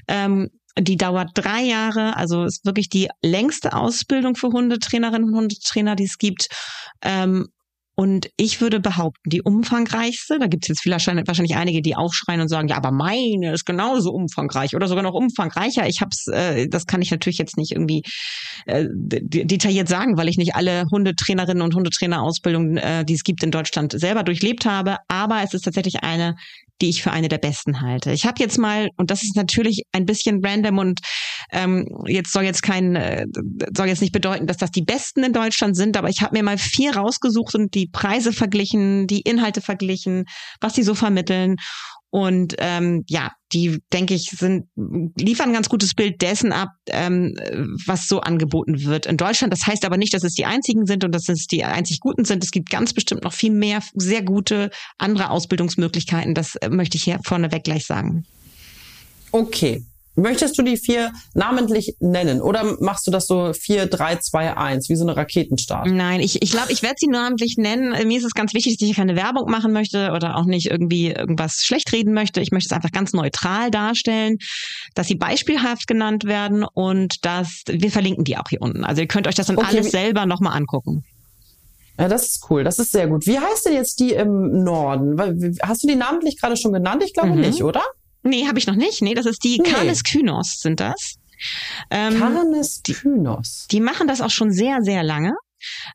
Ähm, 0.08 0.48
die 0.80 0.96
dauert 0.96 1.32
drei 1.34 1.60
Jahre, 1.62 2.16
also 2.16 2.44
ist 2.44 2.64
wirklich 2.64 2.88
die 2.88 3.08
längste 3.20 3.74
Ausbildung 3.74 4.34
für 4.34 4.48
Hundetrainerinnen 4.48 5.28
und 5.28 5.36
Hundetrainer, 5.36 5.94
die 5.94 6.04
es 6.04 6.16
gibt. 6.16 6.48
Ähm, 7.02 7.48
und 8.00 8.30
ich 8.36 8.60
würde 8.60 8.78
behaupten, 8.78 9.28
die 9.28 9.42
umfangreichste, 9.42 10.38
da 10.38 10.46
gibt 10.46 10.64
es 10.64 10.68
jetzt 10.68 10.82
vielleicht 10.82 11.08
wahrscheinlich 11.08 11.56
einige, 11.56 11.82
die 11.82 11.96
aufschreien 11.96 12.40
und 12.40 12.46
sagen, 12.46 12.68
ja, 12.68 12.76
aber 12.76 12.92
meine 12.92 13.52
ist 13.52 13.66
genauso 13.66 14.12
umfangreich 14.12 14.76
oder 14.76 14.86
sogar 14.86 15.02
noch 15.02 15.14
umfangreicher. 15.14 15.84
Ich 15.88 16.00
hab's, 16.00 16.28
äh, 16.28 16.68
das 16.68 16.86
kann 16.86 17.02
ich 17.02 17.10
natürlich 17.10 17.38
jetzt 17.38 17.56
nicht 17.56 17.72
irgendwie 17.72 18.04
äh, 18.66 18.86
detailliert 18.88 19.88
sagen, 19.88 20.16
weil 20.16 20.28
ich 20.28 20.38
nicht 20.38 20.54
alle 20.54 20.84
Hundetrainerinnen 20.92 21.60
und 21.60 21.74
Hundetrainerausbildungen, 21.74 22.76
äh, 22.76 23.04
die 23.04 23.14
es 23.14 23.24
gibt 23.24 23.42
in 23.42 23.50
Deutschland, 23.50 23.90
selber 23.98 24.22
durchlebt 24.22 24.64
habe. 24.64 24.98
Aber 25.08 25.42
es 25.42 25.52
ist 25.52 25.62
tatsächlich 25.62 26.04
eine, 26.04 26.36
die 26.80 26.88
ich 26.88 27.02
für 27.02 27.10
eine 27.10 27.28
der 27.28 27.38
besten 27.38 27.80
halte. 27.80 28.12
Ich 28.12 28.26
habe 28.26 28.40
jetzt 28.40 28.58
mal, 28.58 28.88
und 28.96 29.10
das 29.10 29.22
ist 29.22 29.36
natürlich 29.36 29.82
ein 29.92 30.06
bisschen 30.06 30.44
random 30.44 30.78
und 30.78 31.00
ähm, 31.52 31.86
jetzt 32.06 32.32
soll 32.32 32.44
jetzt 32.44 32.62
kein, 32.62 32.96
äh, 32.96 33.26
soll 33.76 33.88
jetzt 33.88 34.00
nicht 34.00 34.12
bedeuten, 34.12 34.46
dass 34.46 34.56
das 34.56 34.70
die 34.70 34.82
besten 34.82 35.24
in 35.24 35.32
Deutschland 35.32 35.76
sind, 35.76 35.96
aber 35.96 36.08
ich 36.08 36.22
habe 36.22 36.36
mir 36.36 36.42
mal 36.42 36.58
vier 36.58 36.96
rausgesucht 36.96 37.54
und 37.54 37.74
die 37.74 37.88
Preise 37.88 38.32
verglichen, 38.32 39.06
die 39.06 39.20
Inhalte 39.20 39.60
verglichen, 39.60 40.24
was 40.60 40.74
sie 40.74 40.82
so 40.82 40.94
vermitteln. 40.94 41.56
Und 42.10 42.54
ähm, 42.58 43.04
ja, 43.06 43.32
die, 43.52 43.82
denke 43.92 44.14
ich, 44.14 44.30
sind, 44.30 44.66
liefern 44.76 45.50
ein 45.50 45.52
ganz 45.52 45.68
gutes 45.68 45.94
Bild 45.94 46.22
dessen 46.22 46.52
ab, 46.52 46.70
ähm, 46.88 47.34
was 47.86 48.08
so 48.08 48.20
angeboten 48.20 48.84
wird 48.84 49.06
in 49.06 49.18
Deutschland. 49.18 49.52
Das 49.52 49.66
heißt 49.66 49.84
aber 49.84 49.98
nicht, 49.98 50.14
dass 50.14 50.24
es 50.24 50.34
die 50.34 50.46
einzigen 50.46 50.86
sind 50.86 51.04
und 51.04 51.12
dass 51.12 51.28
es 51.28 51.46
die 51.46 51.64
einzig 51.64 52.00
guten 52.00 52.24
sind. 52.24 52.42
Es 52.42 52.50
gibt 52.50 52.70
ganz 52.70 52.94
bestimmt 52.94 53.24
noch 53.24 53.34
viel 53.34 53.52
mehr 53.52 53.82
sehr 53.94 54.22
gute 54.22 54.70
andere 54.96 55.30
Ausbildungsmöglichkeiten. 55.30 56.34
Das 56.34 56.56
äh, 56.56 56.70
möchte 56.70 56.96
ich 56.96 57.04
hier 57.04 57.20
vorneweg 57.24 57.64
gleich 57.64 57.84
sagen. 57.84 58.24
Okay, 59.30 59.82
Möchtest 60.18 60.58
du 60.58 60.62
die 60.62 60.76
vier 60.76 61.12
namentlich 61.34 61.94
nennen 62.00 62.40
oder 62.40 62.76
machst 62.80 63.06
du 63.06 63.10
das 63.10 63.26
so 63.26 63.52
vier, 63.52 63.86
drei, 63.86 64.16
zwei, 64.16 64.56
eins, 64.56 64.88
wie 64.88 64.96
so 64.96 65.04
eine 65.04 65.16
Raketenstart? 65.16 65.86
Nein, 65.86 66.20
ich 66.20 66.42
ich, 66.42 66.50
glaube, 66.50 66.72
ich 66.72 66.82
werde 66.82 66.96
sie 66.98 67.06
namentlich 67.06 67.56
nennen. 67.56 67.90
Mir 68.08 68.18
ist 68.18 68.24
es 68.24 68.34
ganz 68.34 68.52
wichtig, 68.52 68.78
dass 68.78 68.88
ich 68.88 68.96
keine 68.96 69.14
Werbung 69.14 69.48
machen 69.48 69.72
möchte 69.72 70.10
oder 70.12 70.36
auch 70.36 70.44
nicht 70.44 70.66
irgendwie 70.70 71.12
irgendwas 71.12 71.62
schlecht 71.64 71.92
reden 71.92 72.14
möchte. 72.14 72.40
Ich 72.40 72.50
möchte 72.50 72.66
es 72.68 72.72
einfach 72.72 72.90
ganz 72.90 73.12
neutral 73.12 73.70
darstellen, 73.70 74.38
dass 74.94 75.06
sie 75.06 75.14
beispielhaft 75.14 75.86
genannt 75.86 76.24
werden 76.24 76.64
und 76.64 77.24
dass 77.24 77.62
wir 77.68 77.90
verlinken 77.90 78.24
die 78.24 78.36
auch 78.36 78.48
hier 78.48 78.60
unten. 78.60 78.84
Also 78.84 79.02
ihr 79.02 79.08
könnt 79.08 79.28
euch 79.28 79.36
das 79.36 79.46
dann 79.46 79.56
okay. 79.56 79.66
alles 79.68 79.92
selber 79.92 80.26
nochmal 80.26 80.56
angucken. 80.56 81.04
Ja, 81.98 82.08
das 82.08 82.28
ist 82.28 82.46
cool. 82.50 82.64
Das 82.64 82.78
ist 82.78 82.92
sehr 82.92 83.08
gut. 83.08 83.26
Wie 83.26 83.38
heißt 83.38 83.66
denn 83.66 83.74
jetzt 83.74 83.98
die 83.98 84.12
im 84.12 84.62
Norden? 84.64 85.16
Hast 85.62 85.82
du 85.82 85.88
die 85.88 85.96
namentlich 85.96 86.40
gerade 86.40 86.56
schon 86.56 86.72
genannt? 86.72 87.02
Ich 87.04 87.12
glaube 87.12 87.30
mhm. 87.30 87.40
nicht, 87.40 87.62
oder? 87.62 87.82
Nee, 88.22 88.46
habe 88.46 88.58
ich 88.58 88.66
noch 88.66 88.76
nicht. 88.76 89.02
Nee, 89.02 89.14
das 89.14 89.26
ist 89.26 89.42
die 89.44 89.58
nee. 89.58 89.70
Carles 89.70 90.02
Kynos 90.02 90.60
sind 90.60 90.80
das. 90.80 91.14
Ähm, 91.90 92.14
Kynos. 92.14 93.66
Die, 93.70 93.76
die 93.76 93.80
machen 93.80 94.08
das 94.08 94.20
auch 94.20 94.30
schon 94.30 94.50
sehr, 94.50 94.82
sehr 94.82 95.02
lange. 95.02 95.34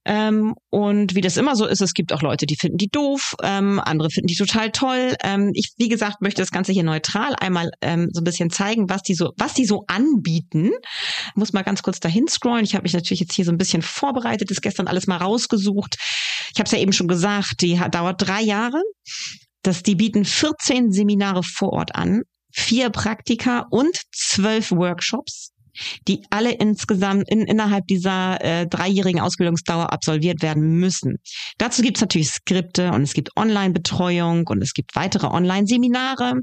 Ähm, 0.06 0.56
und 0.70 1.16
wie 1.16 1.22
das 1.22 1.38
immer 1.38 1.56
so 1.56 1.66
ist, 1.66 1.82
es 1.82 1.94
gibt 1.94 2.12
auch 2.12 2.22
Leute, 2.22 2.46
die 2.46 2.56
finden 2.56 2.78
die 2.78 2.90
doof, 2.90 3.36
ähm, 3.42 3.80
andere 3.80 4.10
finden 4.10 4.28
die 4.28 4.36
total 4.36 4.72
toll. 4.72 5.16
Ähm, 5.24 5.52
ich, 5.54 5.74
wie 5.78 5.90
gesagt, 5.90 6.22
möchte 6.22 6.42
das 6.42 6.52
Ganze 6.52 6.74
hier 6.74 6.84
neutral 6.84 7.36
einmal 7.40 7.72
ähm, 7.82 8.10
so 8.12 8.22
ein 8.22 8.26
bisschen 8.26 8.50
zeigen, 8.50 8.90
was 8.90 9.04
die 9.04 9.16
so, 9.16 9.32
was 9.38 9.54
die 9.54 9.66
so 9.66 9.86
anbieten. 9.88 10.72
Ich 11.28 11.36
muss 11.36 11.54
mal 11.54 11.62
ganz 11.62 11.84
kurz 11.84 12.00
dahin 12.00 12.28
scrollen. 12.28 12.66
Ich 12.66 12.76
habe 12.76 12.84
mich 12.84 12.94
natürlich 12.94 13.22
jetzt 13.22 13.34
hier 13.34 13.46
so 13.46 13.52
ein 13.52 13.58
bisschen 13.58 13.82
vorbereitet, 13.82 14.52
ist 14.52 14.62
gestern 14.62 14.88
alles 14.88 15.08
mal 15.08 15.18
rausgesucht. 15.18 15.98
Ich 16.54 16.60
habe 16.60 16.66
es 16.66 16.72
ja 16.72 16.80
eben 16.80 16.94
schon 16.94 17.08
gesagt, 17.08 17.62
die 17.62 17.80
dauert 17.92 18.28
drei 18.28 18.42
Jahre 18.42 18.82
dass 19.64 19.82
die 19.82 19.96
bieten 19.96 20.26
14 20.26 20.92
Seminare 20.92 21.42
vor 21.44 21.74
Ort 21.74 21.96
an, 21.96 22.24
vier 22.52 22.90
Praktika 22.90 23.66
und 23.72 23.98
zwölf 24.12 24.72
Workshops 24.72 25.53
die 26.08 26.24
alle 26.30 26.52
insgesamt 26.52 27.30
in, 27.30 27.42
innerhalb 27.42 27.88
dieser 27.88 28.44
äh, 28.44 28.68
dreijährigen 28.68 29.22
Ausbildungsdauer 29.22 29.92
absolviert 29.92 30.42
werden 30.42 30.80
müssen. 30.80 31.18
Dazu 31.58 31.82
gibt 31.82 31.98
es 31.98 32.02
natürlich 32.02 32.30
Skripte 32.30 32.92
und 32.92 33.04
es 33.04 33.14
gibt 33.14 33.36
Online-Betreuung 33.36 34.48
und 34.48 34.62
es 34.62 34.74
gibt 34.74 34.96
weitere 34.96 35.28
Online-Seminare. 35.28 36.34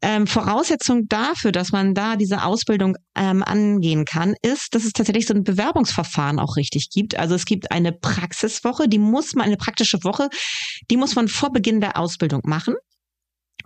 Ähm, 0.00 0.26
Voraussetzung 0.26 1.08
dafür, 1.08 1.52
dass 1.52 1.72
man 1.72 1.94
da 1.94 2.16
diese 2.16 2.44
Ausbildung 2.44 2.96
ähm, 3.14 3.42
angehen 3.42 4.04
kann, 4.04 4.34
ist, 4.42 4.74
dass 4.74 4.84
es 4.84 4.92
tatsächlich 4.92 5.26
so 5.26 5.34
ein 5.34 5.44
Bewerbungsverfahren 5.44 6.38
auch 6.38 6.56
richtig 6.56 6.90
gibt. 6.90 7.18
Also 7.18 7.34
es 7.34 7.44
gibt 7.44 7.70
eine 7.70 7.92
Praxiswoche, 7.92 8.88
die 8.88 8.98
muss 8.98 9.34
man, 9.34 9.46
eine 9.46 9.56
praktische 9.56 10.02
Woche, 10.02 10.28
die 10.90 10.96
muss 10.96 11.14
man 11.14 11.28
vor 11.28 11.52
Beginn 11.52 11.80
der 11.80 11.96
Ausbildung 11.98 12.40
machen. 12.44 12.74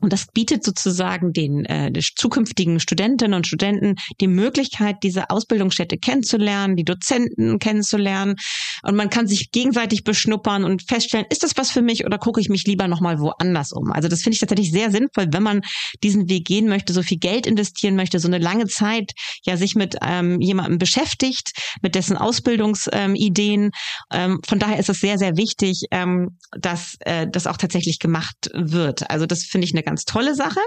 Und 0.00 0.12
das 0.12 0.26
bietet 0.32 0.64
sozusagen 0.64 1.32
den 1.32 1.64
äh, 1.64 1.92
zukünftigen 2.16 2.80
Studentinnen 2.80 3.34
und 3.34 3.46
Studenten 3.46 3.94
die 4.20 4.28
Möglichkeit, 4.28 4.96
diese 5.02 5.30
Ausbildungsstätte 5.30 5.98
kennenzulernen, 5.98 6.76
die 6.76 6.84
Dozenten 6.84 7.58
kennenzulernen. 7.58 8.36
Und 8.82 8.96
man 8.96 9.10
kann 9.10 9.26
sich 9.26 9.50
gegenseitig 9.50 10.04
beschnuppern 10.04 10.64
und 10.64 10.82
feststellen, 10.88 11.26
ist 11.30 11.42
das 11.42 11.56
was 11.56 11.70
für 11.70 11.82
mich 11.82 12.04
oder 12.04 12.18
gucke 12.18 12.40
ich 12.40 12.48
mich 12.48 12.64
lieber 12.66 12.88
nochmal 12.88 13.18
woanders 13.20 13.72
um? 13.72 13.92
Also 13.92 14.08
das 14.08 14.22
finde 14.22 14.34
ich 14.34 14.40
tatsächlich 14.40 14.70
sehr 14.70 14.90
sinnvoll, 14.90 15.26
wenn 15.30 15.42
man 15.42 15.62
diesen 16.02 16.28
Weg 16.28 16.46
gehen 16.46 16.68
möchte, 16.68 16.92
so 16.92 17.02
viel 17.02 17.18
Geld 17.18 17.46
investieren 17.46 17.96
möchte, 17.96 18.18
so 18.18 18.28
eine 18.28 18.38
lange 18.38 18.66
Zeit 18.66 19.12
ja 19.44 19.56
sich 19.56 19.74
mit 19.74 19.96
ähm, 20.02 20.40
jemandem 20.40 20.78
beschäftigt, 20.78 21.52
mit 21.82 21.94
dessen 21.94 22.16
Ausbildungsideen. 22.16 23.70
Ähm, 24.12 24.40
von 24.46 24.58
daher 24.58 24.78
ist 24.78 24.88
es 24.88 25.00
sehr, 25.00 25.18
sehr 25.18 25.36
wichtig, 25.36 25.82
ähm, 25.90 26.38
dass 26.58 26.96
äh, 27.00 27.26
das 27.30 27.46
auch 27.46 27.56
tatsächlich 27.56 27.98
gemacht 27.98 28.50
wird. 28.52 29.10
Also 29.10 29.26
das 29.26 29.44
finde 29.44 29.66
ich 29.66 29.72
eine 29.72 29.82
ganz 29.86 30.04
tolle 30.04 30.34
Sache. 30.34 30.60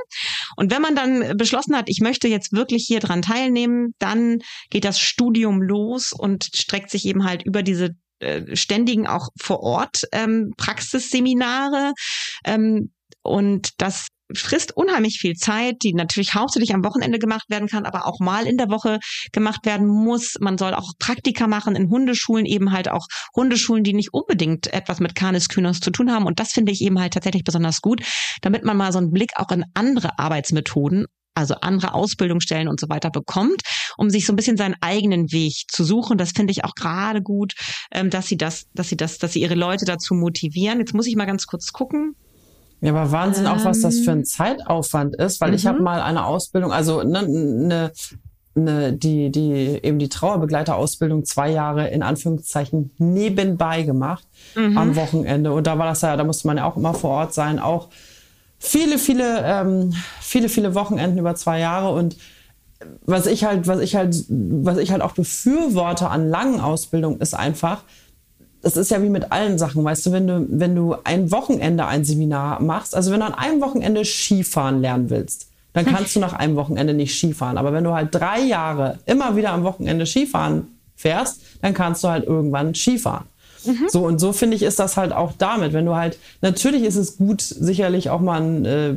Und 0.56 0.72
wenn 0.72 0.82
man 0.82 0.96
dann 0.96 1.38
beschlossen 1.38 1.76
hat, 1.76 1.90
ich 1.90 2.00
möchte 2.00 2.28
jetzt 2.28 2.54
wirklich 2.54 2.86
hier 2.88 3.00
dran 3.00 3.22
teilnehmen, 3.22 3.94
dann 4.00 4.40
geht 4.72 4.86
das 4.86 5.00
Studium 5.00 5.62
los 5.62 6.12
und 6.12 6.50
streckt 6.56 6.90
sich 6.90 7.06
eben 7.06 7.26
halt 7.26 7.44
über 7.44 7.62
diese 7.62 7.96
äh, 8.20 8.56
ständigen 8.56 9.06
auch 9.06 9.30
vor 9.40 9.60
Ort 9.62 10.04
ähm, 10.12 10.54
Praxisseminare. 10.58 11.94
Ähm, 12.46 12.92
und 13.22 13.82
das 13.82 14.08
frisst 14.36 14.76
unheimlich 14.76 15.20
viel 15.20 15.36
Zeit, 15.36 15.78
die 15.84 15.94
natürlich 15.94 16.34
hauptsächlich 16.34 16.74
am 16.74 16.84
Wochenende 16.84 17.20
gemacht 17.20 17.50
werden 17.50 17.68
kann, 17.68 17.86
aber 17.86 18.06
auch 18.06 18.20
mal 18.20 18.46
in 18.46 18.58
der 18.58 18.70
Woche 18.70 19.00
gemacht 19.32 19.66
werden 19.66 19.88
muss. 19.88 20.36
Man 20.40 20.58
soll 20.58 20.74
auch 20.74 20.92
Praktika 21.00 21.48
machen 21.48 21.76
in 21.76 21.90
Hundeschulen, 21.90 22.46
eben 22.46 22.72
halt 22.72 22.90
auch 22.90 23.08
Hundeschulen, 23.36 23.84
die 23.84 23.94
nicht 23.94 24.14
unbedingt 24.14 24.72
etwas 24.74 25.00
mit 25.00 25.16
Canis 25.16 25.50
Kynos 25.50 25.80
zu 25.80 25.92
tun 25.92 26.12
haben. 26.12 26.26
Und 26.26 26.40
das 26.40 26.52
finde 26.52 26.72
ich 26.72 26.82
eben 26.82 27.00
halt 27.00 27.14
tatsächlich 27.14 27.44
besonders 27.44 27.82
gut, 27.82 28.02
damit 28.42 28.64
man 28.64 28.78
mal 28.78 28.92
so 28.92 29.00
einen 29.00 29.12
Blick 29.12 29.32
auch 29.36 29.52
in 29.52 29.66
andere 29.74 30.20
Arbeitsmethoden 30.20 31.06
also 31.36 31.56
andere 31.62 31.94
Ausbildungsstellen 31.94 32.68
und 32.68 32.80
so 32.80 32.90
weiter 32.90 33.10
bekommt, 33.10 33.62
um 33.98 34.10
sich 34.10 34.26
so 34.26 34.34
ein 34.34 34.36
bisschen 34.36 34.58
seinen 34.58 34.76
eigenen 34.82 35.32
Weg 35.32 35.54
zu 35.70 35.86
suchen. 35.86 36.18
Das 36.18 36.32
finde 36.32 36.52
ich 36.52 36.66
auch 36.66 36.76
gerade 36.76 37.22
gut, 37.22 37.54
ähm, 37.94 38.10
dass 38.10 38.28
sie 38.28 38.36
das, 38.36 38.66
dass 38.74 38.90
sie 38.90 38.98
das, 38.98 39.20
dass 39.20 39.34
sie 39.34 39.42
ihre 39.42 39.56
Leute 39.56 39.86
dazu 39.86 40.16
motivieren. 40.16 40.80
Jetzt 40.80 40.94
muss 40.94 41.08
ich 41.08 41.16
mal 41.16 41.26
ganz 41.26 41.48
kurz 41.48 41.72
gucken. 41.72 42.16
Ja, 42.82 42.92
aber 42.92 43.12
Wahnsinn 43.12 43.46
ähm, 43.46 43.52
auch, 43.52 43.66
was 43.66 43.82
das 43.82 44.00
für 44.00 44.12
ein 44.12 44.20
ähm, 44.20 44.26
Zeitaufwand 44.26 45.16
ist, 45.16 45.42
weil 45.42 45.54
ich 45.54 45.68
habe 45.68 45.80
mhm. 45.80 45.84
mal 45.84 46.02
eine 46.02 46.26
Ausbildung, 46.26 46.72
also 46.72 47.04
ne, 47.04 47.28
ne, 47.28 47.92
ne, 48.56 48.94
die, 48.94 49.32
die 49.32 49.80
eben 49.84 50.00
die 50.00 50.10
Trauerbegleiterausbildung 50.10 51.26
zwei 51.26 51.52
Jahre 51.52 51.90
in 51.90 52.04
Anführungszeichen 52.04 52.92
nebenbei 52.98 53.84
gemacht 53.84 54.26
mhm. 54.56 54.78
am 54.78 54.96
Wochenende. 54.96 55.52
Und 55.52 55.68
da 55.68 55.78
war 55.78 55.88
das 55.88 56.02
ja, 56.02 56.16
da 56.16 56.24
musste 56.24 56.48
man 56.48 56.58
ja 56.58 56.66
auch 56.66 56.78
immer 56.78 56.94
vor 56.94 57.12
Ort 57.12 57.34
sein, 57.34 57.60
auch 57.60 57.90
viele, 58.60 58.98
viele, 58.98 59.42
ähm, 59.44 59.94
viele, 60.22 60.50
viele 60.50 60.76
Wochenenden 60.76 61.18
über 61.18 61.36
zwei 61.36 61.60
Jahre 61.60 61.94
und 61.94 62.18
was 63.06 63.26
ich 63.26 63.44
halt, 63.44 63.68
was 63.68 63.80
ich 63.80 63.96
halt, 63.96 64.16
was 64.30 64.78
ich 64.78 64.92
halt 64.92 65.02
auch 65.02 65.12
befürworte 65.12 66.10
an 66.10 66.30
langen 66.30 66.62
Ausbildungen 66.62 67.20
ist 67.20 67.34
einfach, 67.34 67.84
das 68.62 68.78
ist 68.78 68.92
ja 68.92 69.02
wie 69.02 69.10
mit 69.10 69.32
allen 69.32 69.58
Sachen, 69.58 69.84
weißt 69.84 70.06
du, 70.08 70.12
wenn 70.12 70.28
du, 70.28 70.46
wenn 70.50 70.76
du 70.76 70.96
ein 71.04 71.32
Wochenende 71.32 71.86
ein 71.86 72.04
Seminar 72.04 72.62
machst, 72.62 72.96
also 72.96 73.12
wenn 73.12 73.22
du 73.22 73.26
an 73.26 73.34
einem 73.34 73.62
Wochenende 73.62 74.04
Skifahren 74.04 74.82
lernen 74.82 75.10
willst, 75.10 75.48
dann 75.74 75.86
kannst 75.86 76.16
du 76.16 76.20
nach 76.20 76.34
einem 76.34 76.56
Wochenende 76.56 76.94
nicht 76.94 77.16
Skifahren. 77.16 77.58
Aber 77.58 77.74
wenn 77.74 77.84
du 77.84 77.94
halt 77.94 78.14
drei 78.14 78.42
Jahre 78.42 79.00
immer 79.06 79.36
wieder 79.36 79.52
am 79.52 79.64
Wochenende 79.64 80.06
Skifahren 80.06 80.68
fährst, 80.96 81.42
dann 81.62 81.74
kannst 81.74 82.04
du 82.04 82.10
halt 82.10 82.26
irgendwann 82.26 82.74
Skifahren. 82.76 83.26
Mhm. 83.66 83.88
So 83.90 84.06
und 84.06 84.20
so 84.20 84.34
finde 84.34 84.56
ich 84.56 84.64
ist 84.64 84.80
das 84.80 84.98
halt 84.98 85.12
auch 85.14 85.34
damit, 85.38 85.74
wenn 85.74 85.86
du 85.86 85.96
halt 85.96 86.18
natürlich 86.42 86.84
ist 86.84 86.96
es 86.96 87.18
gut 87.18 87.42
sicherlich 87.42 88.10
auch 88.10 88.20
mal 88.22 88.42
ein 88.42 88.66
äh, 88.66 88.96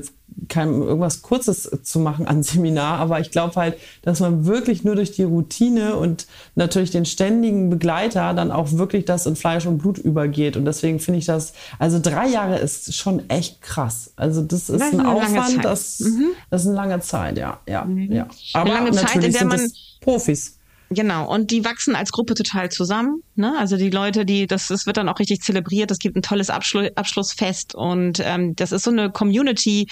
kein, 0.48 0.82
irgendwas 0.82 1.22
Kurzes 1.22 1.70
zu 1.82 2.00
machen 2.00 2.26
an 2.26 2.42
Seminar, 2.42 2.98
aber 2.98 3.20
ich 3.20 3.30
glaube 3.30 3.56
halt, 3.56 3.76
dass 4.02 4.20
man 4.20 4.46
wirklich 4.46 4.84
nur 4.84 4.96
durch 4.96 5.12
die 5.12 5.22
Routine 5.22 5.96
und 5.96 6.26
natürlich 6.54 6.90
den 6.90 7.04
ständigen 7.04 7.70
Begleiter 7.70 8.34
dann 8.34 8.50
auch 8.50 8.72
wirklich 8.72 9.04
das 9.04 9.26
in 9.26 9.36
Fleisch 9.36 9.66
und 9.66 9.78
Blut 9.78 9.98
übergeht. 9.98 10.56
Und 10.56 10.64
deswegen 10.64 11.00
finde 11.00 11.18
ich 11.18 11.26
das, 11.26 11.52
also 11.78 11.98
drei 12.00 12.28
Jahre 12.28 12.58
ist 12.58 12.94
schon 12.94 13.28
echt 13.28 13.62
krass. 13.62 14.12
Also 14.16 14.42
das 14.42 14.68
ist 14.68 14.80
das 14.80 14.92
ein 14.92 15.04
Aufwand, 15.04 15.64
das, 15.64 16.00
mhm. 16.00 16.30
das 16.50 16.62
ist 16.62 16.68
eine 16.68 16.76
lange 16.76 17.00
Zeit, 17.00 17.38
ja. 17.38 17.60
ja, 17.68 17.84
mhm. 17.84 18.12
ja. 18.12 18.26
Aber 18.54 18.74
eine 18.74 18.90
lange 18.90 19.06
Zeit, 19.06 19.24
in 19.24 19.32
der 19.32 19.44
man 19.44 19.72
Profis. 20.00 20.58
Genau, 20.94 21.32
und 21.32 21.50
die 21.50 21.64
wachsen 21.64 21.96
als 21.96 22.12
Gruppe 22.12 22.34
total 22.34 22.70
zusammen. 22.70 23.22
Ne? 23.34 23.54
Also 23.58 23.76
die 23.76 23.88
Leute, 23.88 24.26
die, 24.26 24.46
das, 24.46 24.68
das 24.68 24.84
wird 24.84 24.98
dann 24.98 25.08
auch 25.08 25.18
richtig 25.18 25.40
zelebriert. 25.40 25.90
Es 25.90 25.98
gibt 25.98 26.16
ein 26.16 26.22
tolles 26.22 26.50
Abschlu 26.50 26.88
Abschlussfest 26.94 27.74
und 27.74 28.20
ähm, 28.22 28.54
das 28.56 28.72
ist 28.72 28.82
so 28.82 28.90
eine 28.90 29.10
Community. 29.10 29.86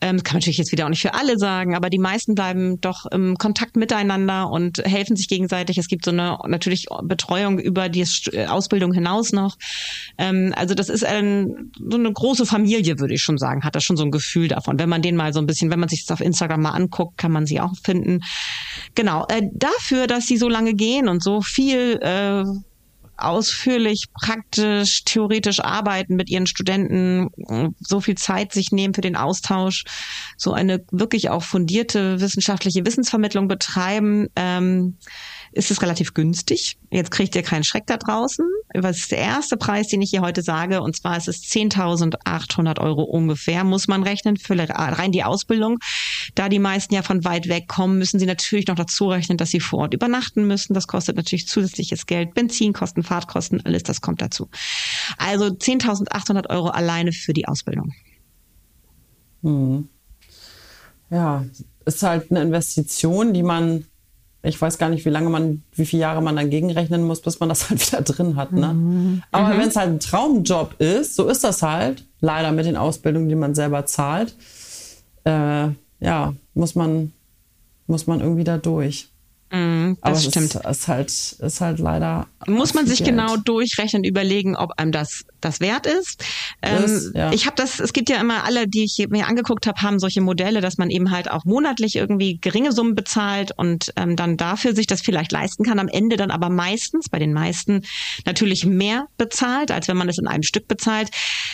Ähm, 0.00 0.22
kann 0.22 0.34
man 0.34 0.40
natürlich 0.40 0.58
jetzt 0.58 0.72
wieder 0.72 0.86
auch 0.86 0.88
nicht 0.88 1.02
für 1.02 1.14
alle 1.14 1.38
sagen, 1.38 1.74
aber 1.74 1.90
die 1.90 1.98
meisten 1.98 2.34
bleiben 2.34 2.80
doch 2.80 3.04
im 3.06 3.36
Kontakt 3.36 3.76
miteinander 3.76 4.48
und 4.50 4.78
helfen 4.78 5.16
sich 5.16 5.28
gegenseitig. 5.28 5.76
Es 5.76 5.88
gibt 5.88 6.04
so 6.04 6.12
eine 6.12 6.38
natürlich 6.46 6.86
Betreuung 7.02 7.58
über 7.58 7.90
die 7.90 8.06
äh, 8.32 8.46
Ausbildung 8.46 8.92
hinaus 8.92 9.32
noch. 9.32 9.56
Ähm, 10.16 10.54
also 10.56 10.74
das 10.74 10.88
ist 10.88 11.04
ein, 11.04 11.72
so 11.78 11.98
eine 11.98 12.12
große 12.12 12.46
Familie, 12.46 12.98
würde 13.00 13.14
ich 13.14 13.22
schon 13.22 13.38
sagen. 13.38 13.64
Hat 13.64 13.74
das 13.74 13.84
schon 13.84 13.98
so 13.98 14.04
ein 14.04 14.10
Gefühl 14.10 14.48
davon. 14.48 14.78
Wenn 14.78 14.88
man 14.88 15.02
den 15.02 15.16
mal 15.16 15.34
so 15.34 15.40
ein 15.40 15.46
bisschen, 15.46 15.70
wenn 15.70 15.80
man 15.80 15.90
sich 15.90 16.06
das 16.06 16.14
auf 16.14 16.24
Instagram 16.24 16.62
mal 16.62 16.70
anguckt, 16.70 17.18
kann 17.18 17.32
man 17.32 17.44
sie 17.44 17.60
auch 17.60 17.74
finden. 17.82 18.20
Genau. 18.94 19.26
Äh, 19.28 19.42
dafür, 19.52 20.06
dass 20.06 20.26
sie 20.26 20.37
so 20.38 20.48
lange 20.48 20.74
gehen 20.74 21.08
und 21.08 21.22
so 21.22 21.40
viel 21.40 21.98
äh, 22.02 22.44
ausführlich, 23.18 24.04
praktisch, 24.14 25.02
theoretisch 25.04 25.60
arbeiten 25.60 26.14
mit 26.14 26.30
ihren 26.30 26.46
Studenten, 26.46 27.28
so 27.80 28.00
viel 28.00 28.14
Zeit 28.14 28.52
sich 28.52 28.70
nehmen 28.70 28.94
für 28.94 29.00
den 29.00 29.16
Austausch, 29.16 29.84
so 30.36 30.52
eine 30.52 30.84
wirklich 30.92 31.28
auch 31.28 31.42
fundierte 31.42 32.20
wissenschaftliche 32.20 32.86
Wissensvermittlung 32.86 33.48
betreiben. 33.48 34.28
Ähm, 34.36 34.98
ist 35.52 35.70
es 35.70 35.82
relativ 35.82 36.14
günstig. 36.14 36.78
Jetzt 36.90 37.10
kriegt 37.10 37.34
ihr 37.34 37.42
keinen 37.42 37.64
Schreck 37.64 37.86
da 37.86 37.96
draußen. 37.96 38.46
Was 38.74 38.98
ist 38.98 39.10
der 39.12 39.18
erste 39.18 39.56
Preis, 39.56 39.88
den 39.88 40.02
ich 40.02 40.10
hier 40.10 40.20
heute 40.20 40.42
sage? 40.42 40.82
Und 40.82 40.96
zwar 40.96 41.16
ist 41.16 41.28
es 41.28 41.42
10.800 41.42 42.80
Euro 42.80 43.02
ungefähr, 43.02 43.64
muss 43.64 43.88
man 43.88 44.02
rechnen, 44.02 44.36
für 44.36 44.56
rein 44.58 45.12
die 45.12 45.24
Ausbildung. 45.24 45.78
Da 46.34 46.48
die 46.48 46.58
meisten 46.58 46.94
ja 46.94 47.02
von 47.02 47.24
weit 47.24 47.48
weg 47.48 47.68
kommen, 47.68 47.98
müssen 47.98 48.18
sie 48.18 48.26
natürlich 48.26 48.66
noch 48.66 48.76
dazu 48.76 49.08
rechnen, 49.08 49.38
dass 49.38 49.50
sie 49.50 49.60
vor 49.60 49.80
Ort 49.80 49.94
übernachten 49.94 50.46
müssen. 50.46 50.74
Das 50.74 50.86
kostet 50.86 51.16
natürlich 51.16 51.48
zusätzliches 51.48 52.06
Geld. 52.06 52.34
Benzinkosten, 52.34 53.02
Fahrtkosten, 53.02 53.64
alles 53.64 53.82
das 53.82 54.00
kommt 54.00 54.20
dazu. 54.20 54.48
Also 55.16 55.46
10.800 55.46 56.50
Euro 56.50 56.68
alleine 56.68 57.12
für 57.12 57.32
die 57.32 57.48
Ausbildung. 57.48 57.92
Hm. 59.42 59.88
Ja, 61.10 61.44
ist 61.84 62.02
halt 62.02 62.30
eine 62.30 62.42
Investition, 62.42 63.32
die 63.32 63.42
man 63.42 63.86
ich 64.42 64.60
weiß 64.60 64.78
gar 64.78 64.88
nicht, 64.88 65.04
wie 65.04 65.10
lange 65.10 65.30
man, 65.30 65.62
wie 65.74 65.84
viele 65.84 66.02
Jahre 66.02 66.22
man 66.22 66.36
dann 66.36 66.50
gegenrechnen 66.50 67.04
muss, 67.04 67.20
bis 67.20 67.40
man 67.40 67.48
das 67.48 67.70
halt 67.70 67.86
wieder 67.86 68.02
drin 68.02 68.36
hat. 68.36 68.52
Ne? 68.52 68.72
Mhm. 68.72 69.22
Aber 69.32 69.54
mhm. 69.54 69.58
wenn 69.58 69.68
es 69.68 69.76
halt 69.76 69.88
ein 69.88 70.00
Traumjob 70.00 70.80
ist, 70.80 71.16
so 71.16 71.28
ist 71.28 71.44
das 71.44 71.62
halt. 71.62 72.04
Leider 72.20 72.50
mit 72.50 72.66
den 72.66 72.76
Ausbildungen, 72.76 73.28
die 73.28 73.36
man 73.36 73.54
selber 73.54 73.86
zahlt. 73.86 74.34
Äh, 75.24 75.68
ja, 76.00 76.34
muss 76.54 76.74
man, 76.74 77.12
muss 77.86 78.06
man 78.06 78.20
irgendwie 78.20 78.44
da 78.44 78.58
durch. 78.58 79.08
Mm, 79.50 79.94
das 79.94 80.02
Aber 80.02 80.16
stimmt. 80.16 80.54
Ist, 80.56 80.66
ist, 80.66 80.88
halt, 80.88 81.10
ist 81.10 81.60
halt 81.60 81.78
leider. 81.78 82.26
Muss 82.46 82.74
man 82.74 82.86
sich 82.86 82.98
Geld. 82.98 83.10
genau 83.10 83.36
durchrechnen, 83.36 84.04
überlegen, 84.04 84.56
ob 84.56 84.72
einem 84.76 84.92
das 84.92 85.24
das 85.40 85.60
wert 85.60 85.86
ist. 85.86 86.24
Ähm, 86.62 86.84
ist 86.84 87.14
ja. 87.14 87.32
Ich 87.32 87.46
habe 87.46 87.56
das, 87.56 87.80
es 87.80 87.92
gibt 87.92 88.10
ja 88.10 88.20
immer 88.20 88.44
alle, 88.44 88.66
die 88.66 88.84
ich 88.84 89.06
mir 89.08 89.26
angeguckt 89.26 89.66
habe, 89.66 89.80
haben 89.82 89.98
solche 89.98 90.20
Modelle, 90.20 90.60
dass 90.60 90.78
man 90.78 90.90
eben 90.90 91.10
halt 91.10 91.30
auch 91.30 91.44
monatlich 91.44 91.96
irgendwie 91.96 92.38
geringe 92.40 92.72
Summen 92.72 92.94
bezahlt 92.94 93.52
und 93.56 93.92
ähm, 93.96 94.16
dann 94.16 94.36
dafür 94.36 94.74
sich 94.74 94.86
das 94.86 95.00
vielleicht 95.00 95.32
leisten 95.32 95.64
kann, 95.64 95.78
am 95.78 95.88
Ende 95.88 96.16
dann 96.16 96.30
aber 96.30 96.50
meistens, 96.50 97.08
bei 97.08 97.18
den 97.18 97.32
meisten 97.32 97.82
natürlich 98.26 98.66
mehr 98.66 99.06
bezahlt, 99.16 99.70
als 99.70 99.88
wenn 99.88 99.96
man 99.96 100.08
es 100.08 100.18
in 100.18 100.26
einem 100.26 100.42
Stück 100.42 100.68
bezahlt. 100.68 101.10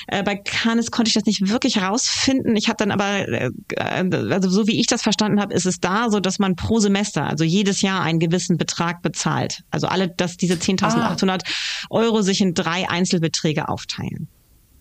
Äh, 0.07 0.23
bei 0.23 0.37
Canis 0.37 0.91
konnte 0.91 1.09
ich 1.09 1.15
das 1.15 1.25
nicht 1.25 1.49
wirklich 1.49 1.77
herausfinden. 1.77 2.57
Ich 2.57 2.69
habe 2.69 2.77
dann 2.79 2.91
aber, 2.91 3.29
äh, 3.29 3.51
also 3.77 4.51
so 4.51 4.67
wie 4.67 4.81
ich 4.81 4.87
das 4.87 5.03
verstanden 5.03 5.41
habe, 5.41 5.55
ist 5.55 5.67
es 5.67 5.81
da 5.81 6.11
so, 6.11 6.21
dass 6.21 6.39
man 6.39 6.57
pro 6.57 6.79
Semester, 6.81 7.27
also 7.27 7.45
jedes 7.45 7.83
Jahr 7.83 8.03
einen 8.03 8.19
gewissen 8.19 8.57
Betrag 8.57 9.03
bezahlt. 9.03 9.63
Also 9.71 9.87
alle, 9.87 10.09
dass 10.09 10.37
diese 10.37 10.55
10.800 10.55 11.31
ah. 11.31 11.49
Euro 11.91 12.23
sich 12.23 12.41
in 12.41 12.55
drei 12.55 12.89
Einzelbeträge 12.89 13.69
aufteilen. 13.75 14.29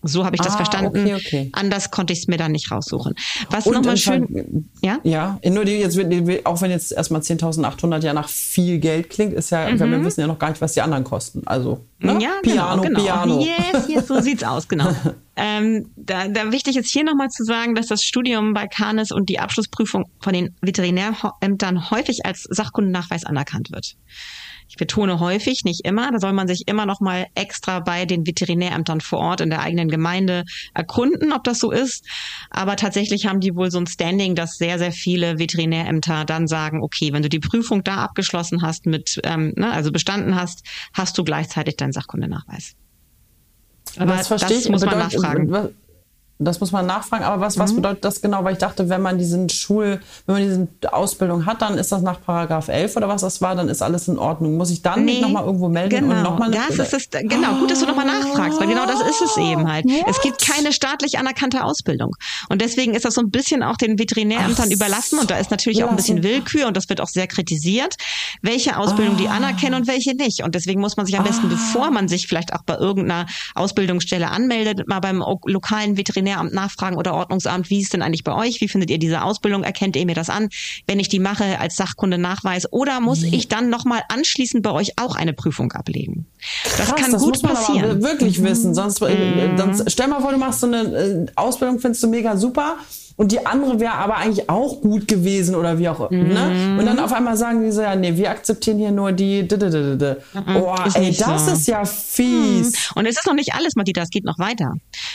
So 0.06 0.26
habe 0.26 0.36
ich 0.36 0.42
das 0.42 0.52
ah, 0.52 0.56
verstanden. 0.56 1.00
Okay, 1.00 1.14
okay. 1.14 1.50
Anders 1.52 1.90
konnte 1.90 2.12
ich 2.12 2.20
es 2.20 2.28
mir 2.28 2.36
dann 2.36 2.52
nicht 2.52 2.70
raussuchen. 2.70 3.14
Was 3.48 3.64
nochmal 3.64 3.96
schön, 3.96 4.68
ja? 4.82 4.98
Ja, 5.02 5.40
nur 5.48 5.64
die 5.64 5.72
jetzt, 5.72 5.98
auch 6.44 6.60
wenn 6.60 6.70
jetzt 6.70 6.92
erstmal 6.92 7.22
10.800 7.22 8.04
ja 8.04 8.12
nach 8.12 8.28
viel 8.28 8.78
Geld 8.78 9.08
klingt, 9.08 9.32
ist 9.32 9.48
ja, 9.48 9.70
mhm. 9.70 9.78
wir 9.78 10.04
wissen 10.04 10.20
ja 10.20 10.26
noch 10.26 10.38
gar 10.38 10.50
nicht, 10.50 10.60
was 10.60 10.74
die 10.74 10.82
anderen 10.82 11.04
kosten. 11.04 11.42
Also, 11.46 11.86
ne? 12.00 12.18
ja, 12.20 12.32
Piano, 12.42 12.82
genau, 12.82 13.00
genau. 13.00 13.02
Piano. 13.02 13.40
Yes, 13.40 13.88
yes, 13.88 14.06
so 14.06 14.20
sieht's 14.20 14.44
aus, 14.44 14.68
genau. 14.68 14.94
ähm, 15.36 15.90
da, 15.96 16.28
da 16.28 16.52
wichtig 16.52 16.76
ist 16.76 16.90
hier 16.90 17.04
nochmal 17.04 17.30
zu 17.30 17.42
sagen, 17.42 17.74
dass 17.74 17.86
das 17.86 18.02
Studium 18.02 18.52
bei 18.52 18.66
Canis 18.66 19.10
und 19.10 19.30
die 19.30 19.38
Abschlussprüfung 19.38 20.04
von 20.20 20.34
den 20.34 20.54
Veterinärämtern 20.60 21.90
häufig 21.90 22.26
als 22.26 22.42
Sachkundennachweis 22.50 23.24
anerkannt 23.24 23.72
wird. 23.72 23.96
Ich 24.74 24.78
betone 24.78 25.20
häufig, 25.20 25.62
nicht 25.64 25.84
immer. 25.84 26.10
Da 26.10 26.18
soll 26.18 26.32
man 26.32 26.48
sich 26.48 26.64
immer 26.66 26.84
noch 26.84 27.00
mal 27.00 27.28
extra 27.36 27.78
bei 27.78 28.06
den 28.06 28.26
Veterinärämtern 28.26 29.00
vor 29.00 29.20
Ort 29.20 29.40
in 29.40 29.48
der 29.48 29.60
eigenen 29.60 29.88
Gemeinde 29.88 30.42
erkunden, 30.74 31.32
ob 31.32 31.44
das 31.44 31.60
so 31.60 31.70
ist. 31.70 32.04
Aber 32.50 32.74
tatsächlich 32.74 33.26
haben 33.26 33.38
die 33.38 33.54
wohl 33.54 33.70
so 33.70 33.78
ein 33.78 33.86
Standing, 33.86 34.34
dass 34.34 34.56
sehr, 34.56 34.80
sehr 34.80 34.90
viele 34.90 35.38
Veterinärämter 35.38 36.24
dann 36.24 36.48
sagen, 36.48 36.82
okay, 36.82 37.12
wenn 37.12 37.22
du 37.22 37.28
die 37.28 37.38
Prüfung 37.38 37.84
da 37.84 37.98
abgeschlossen 37.98 38.62
hast, 38.62 38.86
mit, 38.86 39.20
ähm, 39.22 39.52
ne, 39.54 39.70
also 39.70 39.92
bestanden 39.92 40.34
hast, 40.34 40.64
hast 40.92 41.16
du 41.18 41.22
gleichzeitig 41.22 41.76
deinen 41.76 41.92
Sachkundenachweis. 41.92 42.72
Aber 43.96 44.16
das, 44.16 44.28
das 44.28 44.68
muss 44.68 44.84
man 44.84 44.98
nachfragen. 44.98 45.72
Das 46.38 46.58
muss 46.60 46.72
man 46.72 46.84
nachfragen. 46.84 47.24
Aber 47.24 47.40
was, 47.40 47.58
was 47.58 47.72
Mhm. 47.72 47.76
bedeutet 47.76 48.04
das 48.04 48.20
genau? 48.20 48.42
Weil 48.42 48.54
ich 48.54 48.58
dachte, 48.58 48.88
wenn 48.88 49.00
man 49.00 49.18
diesen 49.18 49.48
Schul, 49.48 50.00
wenn 50.26 50.34
man 50.34 50.42
diese 50.42 50.92
Ausbildung 50.92 51.46
hat, 51.46 51.62
dann 51.62 51.78
ist 51.78 51.92
das 51.92 52.02
nach 52.02 52.20
Paragraph 52.20 52.68
11 52.68 52.96
oder 52.96 53.08
was 53.08 53.20
das 53.20 53.40
war, 53.40 53.54
dann 53.54 53.68
ist 53.68 53.82
alles 53.82 54.08
in 54.08 54.18
Ordnung. 54.18 54.56
Muss 54.56 54.70
ich 54.70 54.82
dann 54.82 55.04
mich 55.04 55.20
nochmal 55.20 55.44
irgendwo 55.44 55.68
melden 55.68 56.08
genau. 56.08 56.16
und 56.16 56.22
nochmal 56.22 56.50
das 56.50 56.92
ist 56.92 56.92
es, 56.92 57.10
genau, 57.10 57.54
gut, 57.60 57.70
dass 57.70 57.80
du 57.80 57.86
nochmal 57.86 58.06
nachfragst, 58.06 58.58
weil 58.60 58.66
genau 58.66 58.84
das 58.86 59.00
ist 59.00 59.22
es 59.22 59.36
eben 59.36 59.70
halt. 59.70 59.86
Es 60.08 60.20
gibt 60.22 60.44
keine 60.44 60.72
staatlich 60.72 61.18
anerkannte 61.18 61.62
Ausbildung. 61.62 62.10
Und 62.48 62.60
deswegen 62.60 62.94
ist 62.94 63.04
das 63.04 63.14
so 63.14 63.20
ein 63.20 63.30
bisschen 63.30 63.62
auch 63.62 63.76
den 63.76 63.98
Veterinärämtern 63.98 64.66
Ach 64.68 64.74
überlassen 64.74 65.18
und 65.20 65.30
da 65.30 65.36
ist 65.38 65.50
natürlich 65.50 65.84
auch 65.84 65.90
ein 65.90 65.96
bisschen. 65.96 66.22
Willkür 66.24 66.66
und 66.66 66.76
das 66.76 66.88
wird 66.88 67.00
auch 67.00 67.08
sehr 67.08 67.26
kritisiert, 67.26 67.96
welche 68.42 68.78
Ausbildung 68.78 69.16
die 69.16 69.28
anerkennen 69.28 69.74
und 69.74 69.86
welche 69.86 70.14
nicht. 70.16 70.42
Und 70.42 70.54
deswegen 70.54 70.80
muss 70.80 70.96
man 70.96 71.06
sich 71.06 71.16
am 71.18 71.24
besten, 71.24 71.48
bevor 71.48 71.90
man 71.90 72.08
sich 72.08 72.26
vielleicht 72.26 72.52
auch 72.54 72.62
bei 72.64 72.76
irgendeiner 72.76 73.26
Ausbildungsstelle 73.54 74.30
anmeldet, 74.30 74.88
mal 74.88 75.00
beim 75.00 75.22
lokalen 75.46 75.96
Veterinäramt 76.24 76.54
nachfragen 76.54 76.96
oder 76.96 77.14
Ordnungsamt, 77.14 77.70
wie 77.70 77.80
ist 77.80 77.92
denn 77.92 78.02
eigentlich 78.02 78.24
bei 78.24 78.34
euch? 78.34 78.60
Wie 78.60 78.68
findet 78.68 78.90
ihr 78.90 78.98
diese 78.98 79.22
Ausbildung? 79.22 79.62
Erkennt 79.62 79.96
ihr 79.96 80.06
mir 80.06 80.14
das 80.14 80.30
an, 80.30 80.48
wenn 80.86 80.98
ich 80.98 81.08
die 81.08 81.18
mache 81.18 81.60
als 81.60 81.76
Sachkunde 81.76 82.18
Nachweis? 82.18 82.70
Oder 82.72 83.00
muss 83.00 83.22
ich 83.22 83.48
dann 83.48 83.70
nochmal 83.70 84.02
anschließend 84.08 84.62
bei 84.62 84.70
euch 84.70 84.98
auch 84.98 85.16
eine 85.16 85.32
Prüfung 85.32 85.72
ablegen? 85.72 86.26
Das 86.64 86.88
Krass, 86.88 86.94
kann 86.96 87.12
das 87.12 87.22
gut 87.22 87.34
muss 87.34 87.42
man 87.42 87.54
passieren. 87.54 87.84
Mhm. 87.84 87.90
aber 87.90 88.02
wirklich 88.02 88.42
wissen. 88.42 88.74
Sonst, 88.74 89.02
äh, 89.02 89.56
sonst 89.56 89.90
stell 89.90 90.08
mal 90.08 90.20
vor, 90.20 90.32
du 90.32 90.38
machst 90.38 90.60
so 90.60 90.66
eine 90.66 90.82
äh, 90.82 91.26
Ausbildung, 91.36 91.78
findest 91.78 92.02
du 92.02 92.08
mega 92.08 92.36
super. 92.36 92.76
Und 93.16 93.30
die 93.30 93.46
andere 93.46 93.78
wäre 93.78 93.92
aber 93.94 94.16
eigentlich 94.16 94.50
auch 94.50 94.80
gut 94.80 95.06
gewesen 95.06 95.54
oder 95.54 95.78
wie 95.78 95.88
auch 95.88 96.10
Mhm. 96.10 96.28
ne? 96.28 96.76
Und 96.80 96.86
dann 96.86 96.98
auf 96.98 97.12
einmal 97.12 97.36
sagen 97.36 97.62
die 97.64 97.70
so, 97.70 97.80
ja, 97.80 97.94
nee, 97.94 98.16
wir 98.16 98.30
akzeptieren 98.30 98.78
hier 98.78 98.90
nur 98.90 99.12
die. 99.12 99.46
d. 99.46 99.54
Oh, 99.54 100.74
ey, 100.94 101.14
das 101.16 101.46
so. 101.46 101.52
ist 101.52 101.68
ja 101.68 101.84
fies. 101.84 102.90
Und 102.96 103.06
es 103.06 103.16
ist 103.16 103.26
noch 103.26 103.34
nicht 103.34 103.54
alles, 103.54 103.76
Matita, 103.76 104.02
es 104.02 104.10
geht 104.10 104.24
noch 104.24 104.38
weiter. 104.40 104.72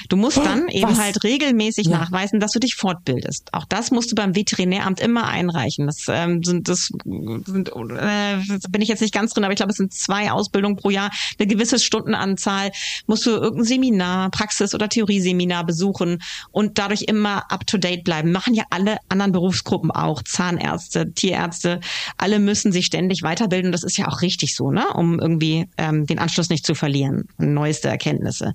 Du 0.08 0.16
musst 0.16 0.38
dann 0.38 0.70
eben 0.70 0.90
was? 0.92 0.98
halt 1.00 1.24
regelmäßig 1.26 1.88
Ja. 1.88 1.98
nachweisen, 2.00 2.40
dass 2.40 2.52
du 2.54 2.60
dich 2.60 2.76
fortbildest. 2.76 3.50
Auch 3.52 3.66
das 3.68 3.92
musst 3.92 4.12
du 4.12 4.16
beim 4.16 4.34
Veterinäramt 4.36 5.02
immer 5.02 5.28
einreichen. 5.28 5.86
Das 5.86 6.06
ähm, 6.08 6.42
sind, 6.44 6.70
das 6.70 6.90
sind, 7.06 7.70
äh, 7.70 8.38
bin 8.70 8.82
ich 8.82 8.88
jetzt 8.88 9.02
nicht 9.02 9.14
ganz 9.14 9.34
drin, 9.34 9.44
aber 9.44 9.52
ich 9.52 9.58
glaube, 9.58 9.72
es 9.72 9.78
sind 9.78 9.94
zwei 9.94 10.32
Ausbildungen 10.32 10.78
pro 10.78 10.90
Jahr, 10.90 11.12
eine 11.38 11.48
gewisse 11.48 11.80
Stundenanzahl. 11.80 12.72
Musst 13.08 13.26
du 13.26 13.32
irgendein 13.32 13.66
Seminar, 13.66 14.30
Praxis- 14.32 14.74
oder 14.74 14.88
Theorieseminar 14.88 15.66
besuchen 15.66 16.22
und 16.52 16.78
dadurch 16.78 17.04
immer 17.04 17.52
up 17.52 17.68
to 17.68 17.78
date 17.78 17.88
bleiben. 17.97 18.32
Machen 18.32 18.54
ja 18.54 18.63
alle 18.69 18.97
anderen 19.10 19.32
Berufsgruppen 19.32 19.91
auch. 19.91 20.23
Zahnärzte, 20.23 21.12
Tierärzte, 21.13 21.80
alle 22.17 22.39
müssen 22.39 22.71
sich 22.71 22.86
ständig 22.86 23.23
weiterbilden. 23.23 23.71
Das 23.71 23.84
ist 23.84 23.97
ja 23.97 24.08
auch 24.08 24.21
richtig 24.21 24.56
so, 24.56 24.71
ne? 24.71 24.86
Um 24.93 25.19
irgendwie 25.19 25.67
ähm, 25.78 26.06
den 26.06 26.19
Anschluss 26.19 26.49
nicht 26.49 26.65
zu 26.65 26.75
verlieren. 26.75 27.25
Neueste 27.38 27.89
Erkenntnisse. 27.89 28.54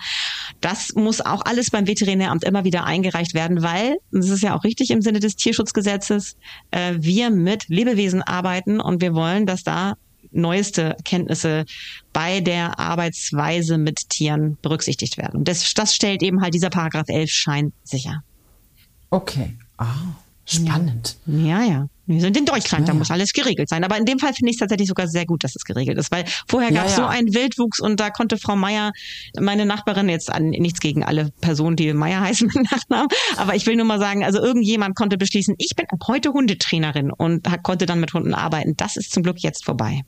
Das 0.60 0.94
muss 0.94 1.20
auch 1.20 1.42
alles 1.44 1.70
beim 1.70 1.86
Veterinäramt 1.86 2.44
immer 2.44 2.64
wieder 2.64 2.84
eingereicht 2.84 3.34
werden, 3.34 3.62
weil, 3.62 3.96
das 4.12 4.28
ist 4.28 4.42
ja 4.42 4.56
auch 4.56 4.64
richtig 4.64 4.90
im 4.90 5.02
Sinne 5.02 5.20
des 5.20 5.36
Tierschutzgesetzes, 5.36 6.36
äh, 6.70 6.94
wir 6.98 7.30
mit 7.30 7.68
Lebewesen 7.68 8.22
arbeiten 8.22 8.80
und 8.80 9.00
wir 9.00 9.14
wollen, 9.14 9.46
dass 9.46 9.62
da 9.62 9.94
neueste 10.34 10.82
Erkenntnisse 10.82 11.64
bei 12.12 12.40
der 12.40 12.78
Arbeitsweise 12.78 13.78
mit 13.78 14.08
Tieren 14.10 14.58
berücksichtigt 14.62 15.16
werden. 15.16 15.38
Und 15.38 15.48
das, 15.48 15.72
das 15.74 15.94
stellt 15.94 16.22
eben 16.22 16.42
halt 16.42 16.54
dieser 16.54 16.70
Paragraph 16.70 17.08
11 17.08 17.30
Schein 17.30 17.72
sicher. 17.84 18.22
Okay. 19.10 19.56
Ah, 19.78 19.86
spannend. 20.44 21.16
Ja, 21.26 21.62
ja. 21.62 21.88
Wir 22.06 22.20
sind 22.20 22.36
in 22.36 22.44
Deutschland, 22.44 22.86
da 22.86 22.92
Ja, 22.92 22.94
ja. 22.94 22.98
muss 22.98 23.10
alles 23.10 23.32
geregelt 23.32 23.68
sein. 23.70 23.82
Aber 23.82 23.96
in 23.96 24.04
dem 24.04 24.18
Fall 24.18 24.34
finde 24.34 24.50
ich 24.50 24.56
es 24.56 24.60
tatsächlich 24.60 24.88
sogar 24.88 25.08
sehr 25.08 25.24
gut, 25.24 25.42
dass 25.42 25.56
es 25.56 25.64
geregelt 25.64 25.96
ist, 25.96 26.10
weil 26.12 26.24
vorher 26.46 26.70
Ja, 26.70 26.80
gab 26.82 26.86
es 26.86 26.96
ja. 26.98 27.04
so 27.04 27.06
einen 27.08 27.32
Wildwuchs 27.32 27.80
und 27.80 27.98
da 27.98 28.10
konnte 28.10 28.36
Frau 28.36 28.54
Meier, 28.56 28.92
meine 29.40 29.64
Nachbarin, 29.64 30.10
jetzt 30.10 30.30
an, 30.30 30.50
nichts 30.50 30.80
gegen 30.80 31.02
alle 31.02 31.30
Personen, 31.40 31.76
die 31.76 31.90
Meier 31.94 32.20
heißen 32.28 32.50
mit 32.54 32.70
Nachnamen, 32.70 33.08
aber 33.36 33.54
ich 33.54 33.64
will 33.66 33.76
nur 33.76 33.86
mal 33.86 33.98
sagen, 33.98 34.22
also 34.22 34.38
irgendjemand 34.38 34.96
konnte 34.96 35.16
beschließen, 35.16 35.54
ich 35.56 35.74
bin 35.76 35.86
ab 35.88 36.00
heute 36.06 36.32
Hundetrainerin 36.34 37.10
und 37.10 37.46
konnte 37.62 37.86
dann 37.86 38.00
mit 38.00 38.12
Hunden 38.12 38.34
arbeiten. 38.34 38.76
Das 38.76 38.96
ist 38.98 39.12
zum 39.12 39.22
Glück 39.22 39.38
jetzt 39.40 39.64
vorbei. 39.64 40.02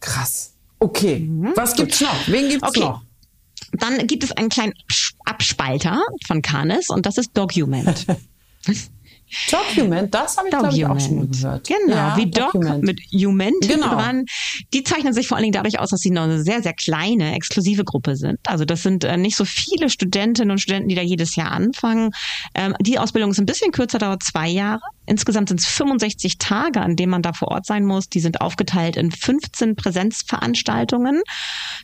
Krass. 0.00 0.52
Okay. 0.78 1.28
Was 1.54 1.74
gibt's 1.76 2.00
noch? 2.00 2.26
Wen 2.28 2.48
gibt's 2.48 2.62
Mhm. 2.62 2.68
Okay. 2.68 2.80
noch? 2.80 3.02
Dann 3.72 4.06
gibt 4.06 4.24
es 4.24 4.32
einen 4.32 4.48
kleinen 4.48 4.72
Abs- 4.86 5.12
Abspalter 5.24 6.02
von 6.26 6.42
Canis 6.42 6.88
und 6.88 7.06
das 7.06 7.18
ist 7.18 7.30
Document. 7.36 8.06
Document, 9.50 10.14
das 10.14 10.36
habe 10.36 10.46
ich, 10.48 10.52
glaube 10.56 10.72
ich, 10.72 10.86
auch 10.86 11.00
schon 11.00 11.28
gehört. 11.30 11.66
Genau, 11.66 11.96
Ja, 11.96 12.16
wie 12.16 12.30
Doc 12.30 12.52
Document. 12.52 12.84
mit 12.84 13.00
hinten 13.10 13.58
Genau. 13.60 13.88
dran. 13.88 14.24
Die 14.72 14.84
zeichnen 14.84 15.12
sich 15.12 15.26
vor 15.26 15.36
allen 15.36 15.42
Dingen 15.42 15.52
dadurch 15.52 15.80
aus, 15.80 15.90
dass 15.90 15.98
sie 16.00 16.10
noch 16.10 16.22
eine 16.22 16.40
sehr, 16.44 16.62
sehr 16.62 16.74
kleine, 16.74 17.34
exklusive 17.34 17.82
Gruppe 17.82 18.14
sind. 18.14 18.38
Also 18.46 18.64
das 18.64 18.84
sind 18.84 19.02
äh, 19.02 19.16
nicht 19.16 19.36
so 19.36 19.44
viele 19.44 19.90
Studentinnen 19.90 20.52
und 20.52 20.58
Studenten, 20.58 20.88
die 20.88 20.94
da 20.94 21.02
jedes 21.02 21.34
Jahr 21.34 21.50
anfangen. 21.50 22.10
Ähm, 22.54 22.76
die 22.80 23.00
Ausbildung 23.00 23.32
ist 23.32 23.40
ein 23.40 23.46
bisschen 23.46 23.72
kürzer, 23.72 23.98
dauert 23.98 24.22
zwei 24.22 24.48
Jahre. 24.48 24.80
Insgesamt 25.06 25.48
sind 25.48 25.60
es 25.60 25.66
65 25.66 26.38
Tage, 26.38 26.80
an 26.80 26.96
denen 26.96 27.10
man 27.10 27.22
da 27.22 27.32
vor 27.32 27.48
Ort 27.48 27.66
sein 27.66 27.84
muss. 27.84 28.08
Die 28.08 28.20
sind 28.20 28.40
aufgeteilt 28.40 28.96
in 28.96 29.10
15 29.10 29.76
Präsenzveranstaltungen. 29.76 31.22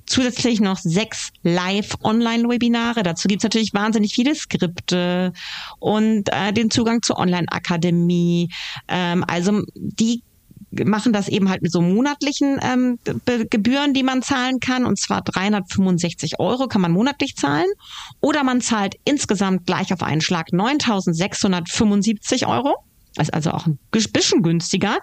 Zusätzlich 0.06 0.60
noch 0.60 0.78
sechs 0.78 1.30
Live-Online-Webinare. 1.42 3.02
Dazu 3.02 3.28
gibt's 3.28 3.44
natürlich 3.44 3.72
wahnsinnig 3.72 4.14
viele 4.14 4.34
Skripte 4.34 5.32
und 5.78 6.28
äh, 6.32 6.52
den 6.52 6.70
Zugang 6.70 7.02
zur 7.02 7.18
Online-Akademie. 7.18 8.50
Ähm, 8.88 9.24
also 9.26 9.62
die 9.74 10.22
machen 10.72 11.12
das 11.12 11.28
eben 11.28 11.50
halt 11.50 11.62
mit 11.62 11.70
so 11.70 11.80
monatlichen 11.80 12.58
ähm, 12.62 12.98
Gebühren, 13.50 13.94
die 13.94 14.02
man 14.02 14.22
zahlen 14.22 14.58
kann. 14.60 14.86
Und 14.86 14.98
zwar 14.98 15.22
365 15.22 16.40
Euro 16.40 16.66
kann 16.66 16.80
man 16.80 16.92
monatlich 16.92 17.36
zahlen. 17.36 17.70
Oder 18.20 18.42
man 18.42 18.60
zahlt 18.60 18.96
insgesamt 19.04 19.66
gleich 19.66 19.92
auf 19.92 20.02
einen 20.02 20.20
Schlag 20.20 20.48
9.675 20.48 22.46
Euro. 22.48 22.76
Das 23.14 23.28
ist 23.28 23.34
also 23.34 23.50
auch 23.50 23.66
ein 23.66 23.78
bisschen 23.90 24.42
günstiger. 24.42 24.98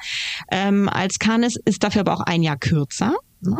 Ähm, 0.51 0.89
als 0.89 1.19
Canis 1.19 1.55
ist 1.65 1.83
dafür 1.83 2.01
aber 2.01 2.13
auch 2.13 2.21
ein 2.21 2.43
Jahr 2.43 2.57
kürzer. 2.57 3.15
Ne? 3.41 3.57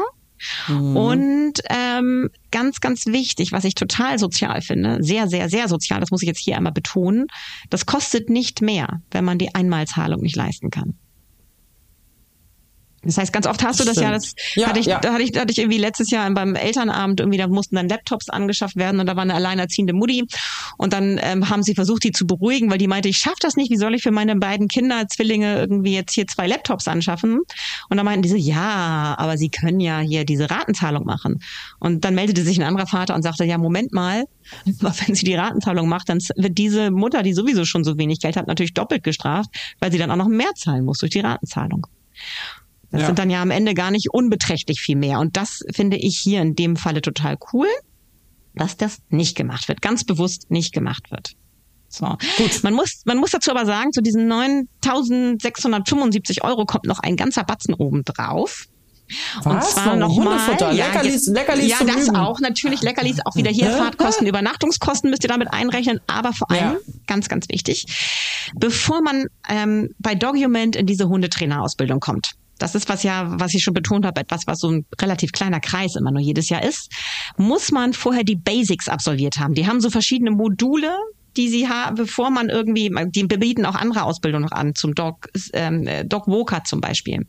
Und 0.70 1.54
ähm, 1.70 2.30
ganz, 2.52 2.80
ganz 2.80 3.06
wichtig, 3.08 3.52
was 3.52 3.66
ich 3.66 3.76
total 3.76 4.18
sozial 4.18 4.62
finde, 4.62 5.04
sehr, 5.04 5.28
sehr, 5.28 5.50
sehr 5.50 5.68
sozial, 5.68 6.00
das 6.00 6.12
muss 6.12 6.22
ich 6.22 6.28
jetzt 6.28 6.40
hier 6.40 6.56
einmal 6.56 6.72
betonen, 6.72 7.28
das 7.70 7.86
kostet 7.86 8.30
nicht 8.30 8.62
mehr, 8.62 9.02
wenn 9.12 9.26
man 9.26 9.38
die 9.38 9.54
Einmalzahlung 9.54 10.22
nicht 10.22 10.36
leisten 10.36 10.70
kann. 10.70 10.98
Das 13.04 13.18
heißt, 13.18 13.32
ganz 13.32 13.48
oft 13.48 13.64
hast 13.64 13.80
du 13.80 13.86
das 13.86 13.96
ja, 13.96 14.12
das 14.12 14.34
Ja, 14.56 14.68
hatte 14.68 14.80
ich, 14.80 14.88
ja. 14.88 15.00
da 15.00 15.14
hatte 15.14 15.24
ich, 15.24 15.32
da 15.32 15.42
hatte 15.42 15.52
ich 15.52 15.60
irgendwie 15.60 15.78
letztes 15.78 16.12
Jahr 16.12 16.30
beim 16.32 16.56
Elternabend 16.56 17.20
irgendwie, 17.20 17.38
da 17.38 17.48
mussten 17.48 17.76
dann 17.76 17.88
Laptops 17.88 18.30
angeschafft 18.30 18.76
werden 18.76 19.00
und 19.00 19.06
da 19.06 19.16
war 19.16 19.24
eine 19.24 19.36
alleinerziehende 19.36 19.94
Mutti 19.94 20.26
und 20.78 20.94
dann 20.94 21.20
ähm, 21.22 21.50
haben 21.50 21.64
sie 21.64 21.76
versucht, 21.76 22.04
die 22.04 22.12
zu 22.12 22.28
beruhigen, 22.28 22.70
weil 22.70 22.78
die 22.78 22.88
meinte, 22.88 23.08
ich 23.08 23.18
schaff 23.18 23.40
das 23.40 23.56
nicht, 23.56 23.72
wie 23.72 23.78
soll 23.78 23.96
ich 23.96 24.04
für 24.04 24.12
meine 24.12 24.36
beiden 24.36 24.68
Kinder, 24.68 25.08
Zwillinge 25.08 25.58
irgendwie 25.58 25.94
jetzt 25.94 26.14
hier 26.14 26.28
zwei 26.28 26.48
Laptops 26.48 26.88
anschaffen? 26.88 27.40
Und 27.90 27.98
dann 27.98 28.06
meinten 28.06 28.24
die 28.24 28.30
so, 28.30 28.36
ja, 28.36 29.16
aber 29.18 29.38
sie 29.38 29.50
können 29.50 29.80
ja 29.80 30.00
hier 30.00 30.26
diese 30.26 30.50
Ratenzahlung 30.50 31.06
machen. 31.06 31.40
Und 31.80 32.04
dann 32.04 32.16
meldete 32.16 32.44
sich 32.44 32.60
ein 32.60 32.64
anderer 32.64 32.88
Vater 32.88 33.16
und 33.16 33.24
sagte, 33.24 33.46
ja, 33.46 33.58
Moment 33.58 33.94
mal, 33.94 34.26
wenn 34.66 35.16
sie 35.16 35.26
die 35.26 35.36
Ratenzahlung 35.36 35.88
macht, 35.88 36.10
dann 36.10 36.20
wird 36.36 36.58
diese 36.58 36.92
Mutter, 36.92 37.24
die 37.24 37.34
sowieso 37.34 37.66
schon 37.66 37.84
so 37.84 37.98
wenig 37.98 38.20
Geld 38.20 38.36
hat, 38.36 38.48
natürlich 38.48 38.74
doppelt 38.74 39.04
gestraft, 39.04 39.50
weil 39.80 39.92
sie 39.92 39.98
dann 39.98 40.12
auch 40.12 40.16
noch 40.16 40.28
mehr 40.28 40.54
zahlen 40.56 40.86
muss 40.86 41.00
durch 41.00 41.12
die 41.12 41.20
Ratenzahlung. 41.20 41.88
Das 42.92 43.02
Ja. 43.02 43.08
sind 43.08 43.20
dann 43.20 43.30
ja 43.30 43.42
am 43.42 43.52
Ende 43.52 43.74
gar 43.74 43.92
nicht 43.92 44.08
unbeträchtlich 44.12 44.82
viel 44.82 44.96
mehr. 44.96 45.20
Und 45.20 45.38
das 45.38 45.60
finde 45.74 45.98
ich 45.98 46.18
hier 46.18 46.42
in 46.42 46.56
dem 46.56 46.76
Falle 46.76 47.02
total 47.02 47.38
cool, 47.54 47.68
dass 48.56 48.78
das 48.78 48.98
nicht 49.10 49.36
gemacht 49.38 49.68
wird, 49.68 49.82
ganz 49.82 50.04
bewusst 50.04 50.50
nicht 50.50 50.74
gemacht 50.74 51.12
wird. 51.12 51.34
So. 51.88 52.18
Gut. 52.38 52.64
Man 52.64 52.74
muss, 52.74 53.02
man 53.06 53.18
muss 53.18 53.32
dazu 53.32 53.52
aber 53.52 53.66
sagen, 53.66 53.92
zu 53.92 54.02
diesen 54.02 54.28
9.675 54.28 56.44
Euro 56.44 56.66
kommt 56.66 56.86
noch 56.86 57.00
ein 57.00 57.16
ganzer 57.16 57.44
Batzen 57.44 57.74
oben 57.74 58.04
drauf. 58.04 58.66
Und 59.44 59.56
Was? 59.56 59.72
zwar 59.74 59.96
Noch 59.96 60.10
noch 60.10 60.18
mal, 60.24 60.38
Hundefutter? 60.48 60.72
ja, 60.72 60.86
Leckerlis- 60.86 61.34
Leckerlis 61.34 61.68
ja, 61.68 61.78
das 61.84 62.10
Üben. 62.10 62.16
auch 62.16 62.40
natürlich. 62.42 62.84
Leckerlis 62.84 63.18
auch 63.26 63.36
wieder 63.36 63.50
hier 63.50 63.74
Hä? 63.74 63.78
Fahrtkosten, 63.80 64.28
Übernachtungskosten 64.28 65.10
müsst 65.10 65.24
ihr 65.24 65.30
damit 65.30 65.52
einrechnen. 65.52 66.00
Aber 66.06 66.32
vor 66.32 66.52
allem, 66.52 66.74
Ja. 66.74 66.78
ganz, 67.08 67.28
ganz 67.28 67.50
wichtig, 67.50 67.88
bevor 68.56 69.02
man 69.02 69.26
ähm, 69.50 69.90
bei 69.98 70.14
Document 70.14 70.76
in 70.76 70.86
diese 70.86 71.10
Hundetrainerausbildung 71.10 72.00
kommt. 72.00 72.34
Das 72.60 72.76
ist 72.76 72.90
was 72.90 73.04
ja, 73.04 73.26
was 73.40 73.54
ich 73.54 73.64
schon 73.64 73.74
betont 73.74 74.06
habe, 74.06 74.22
etwas, 74.22 74.42
was 74.46 74.60
so 74.60 74.70
ein 74.70 74.86
relativ 75.02 75.32
kleiner 75.32 75.60
Kreis 75.60 75.96
immer 75.96 76.12
nur 76.12 76.22
jedes 76.22 76.50
Jahr 76.50 76.64
ist, 76.64 76.92
muss 77.38 77.72
man 77.72 77.94
vorher 77.94 78.24
die 78.24 78.36
Basics 78.36 78.88
absolviert 78.88 79.38
haben. 79.38 79.54
Die 79.54 79.68
haben 79.68 79.82
so 79.82 79.90
verschiedene 79.90 80.32
Module, 80.32 80.96
die 81.38 81.48
sie 81.48 81.70
haben, 81.70 81.96
bevor 81.96 82.32
man 82.32 82.50
irgendwie, 82.50 82.92
die 83.10 83.24
bieten 83.24 83.66
auch 83.66 83.76
andere 83.76 84.04
Ausbildungen 84.04 84.46
noch 84.46 84.52
an, 84.52 84.76
zum 84.76 84.96
Doc, 84.96 85.30
ähm, 85.54 85.88
äh, 85.88 86.04
Doc 86.06 86.28
Walker 86.28 86.64
zum 86.64 86.82
Beispiel. 86.82 87.26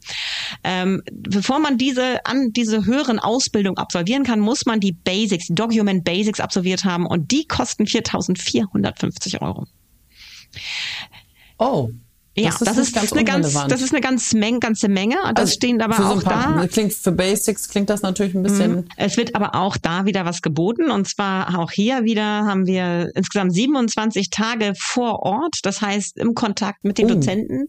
Ähm, 0.64 1.03
bevor 1.12 1.59
man 1.59 1.79
diese 1.79 2.25
an 2.25 2.51
diese 2.53 2.87
höheren 2.87 3.19
Ausbildung 3.19 3.77
absolvieren 3.79 4.25
kann, 4.25 4.40
muss 4.40 4.66
man 4.66 4.81
die 4.81 4.93
Basics, 4.93 5.47
die 5.47 5.55
Document 5.55 6.05
Basics 6.05 6.40
absolviert 6.40 6.85
haben 6.85 7.07
und 7.07 7.31
die 7.31 7.47
kosten 7.47 7.85
4.450 7.85 9.43
Euro. 9.43 9.66
Oh. 11.59 11.90
Ja, 12.37 12.51
das 12.51 12.61
ist, 12.61 12.69
das 12.69 12.77
ist, 12.79 12.95
ganz 12.95 13.12
eine, 13.12 13.25
ganz, 13.25 13.53
das 13.53 13.83
ist 13.83 13.93
eine 13.93 14.01
ganz 14.01 14.33
Menge, 14.35 14.61
ganze 14.61 14.88
Menge. 14.88 15.16
Das 15.35 15.37
also 15.37 15.53
stehen 15.53 15.83
aber 15.83 15.97
auch 15.99 16.21
so 16.21 16.29
da. 16.29 16.66
Klingt 16.71 16.93
für 16.93 17.11
Basics 17.11 17.69
klingt 17.69 17.90
das 17.90 18.03
natürlich 18.03 18.35
ein 18.35 18.45
bisschen. 18.45 18.73
Mhm. 18.73 18.85
Es 18.97 19.16
wird 19.16 19.35
aber 19.35 19.57
auch 19.57 19.77
da 19.77 20.07
wieder 20.07 20.25
was 20.25 20.40
geboten 20.40 20.90
und 20.90 21.09
zwar 21.09 21.59
auch 21.59 21.73
hier 21.73 22.05
wieder 22.05 22.45
haben 22.47 22.66
wir 22.66 23.11
insgesamt 23.16 23.53
27 23.53 24.31
Tage 24.31 24.75
vor 24.77 25.21
Ort. 25.21 25.57
Das 25.64 25.81
heißt 25.81 26.19
im 26.19 26.35
Kontakt 26.35 26.85
mit 26.85 26.99
den 26.99 27.07
oh. 27.07 27.14
Dozenten. 27.14 27.66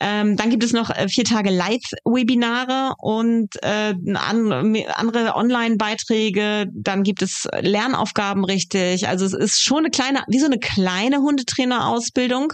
Ähm, 0.00 0.36
dann 0.36 0.50
gibt 0.50 0.64
es 0.64 0.72
noch 0.72 0.90
äh, 0.90 1.08
vier 1.08 1.24
Tage 1.24 1.50
Live-Webinare 1.50 2.94
und 2.98 3.50
äh, 3.62 3.94
andere 4.14 5.36
Online-Beiträge. 5.36 6.66
Dann 6.72 7.04
gibt 7.04 7.22
es 7.22 7.48
Lernaufgaben 7.60 8.44
richtig. 8.44 9.06
Also 9.06 9.24
es 9.24 9.32
ist 9.32 9.62
schon 9.62 9.78
eine 9.78 9.90
kleine, 9.90 10.24
wie 10.26 10.40
so 10.40 10.46
eine 10.46 10.58
kleine 10.58 11.18
Hundetrainer-Ausbildung 11.18 12.52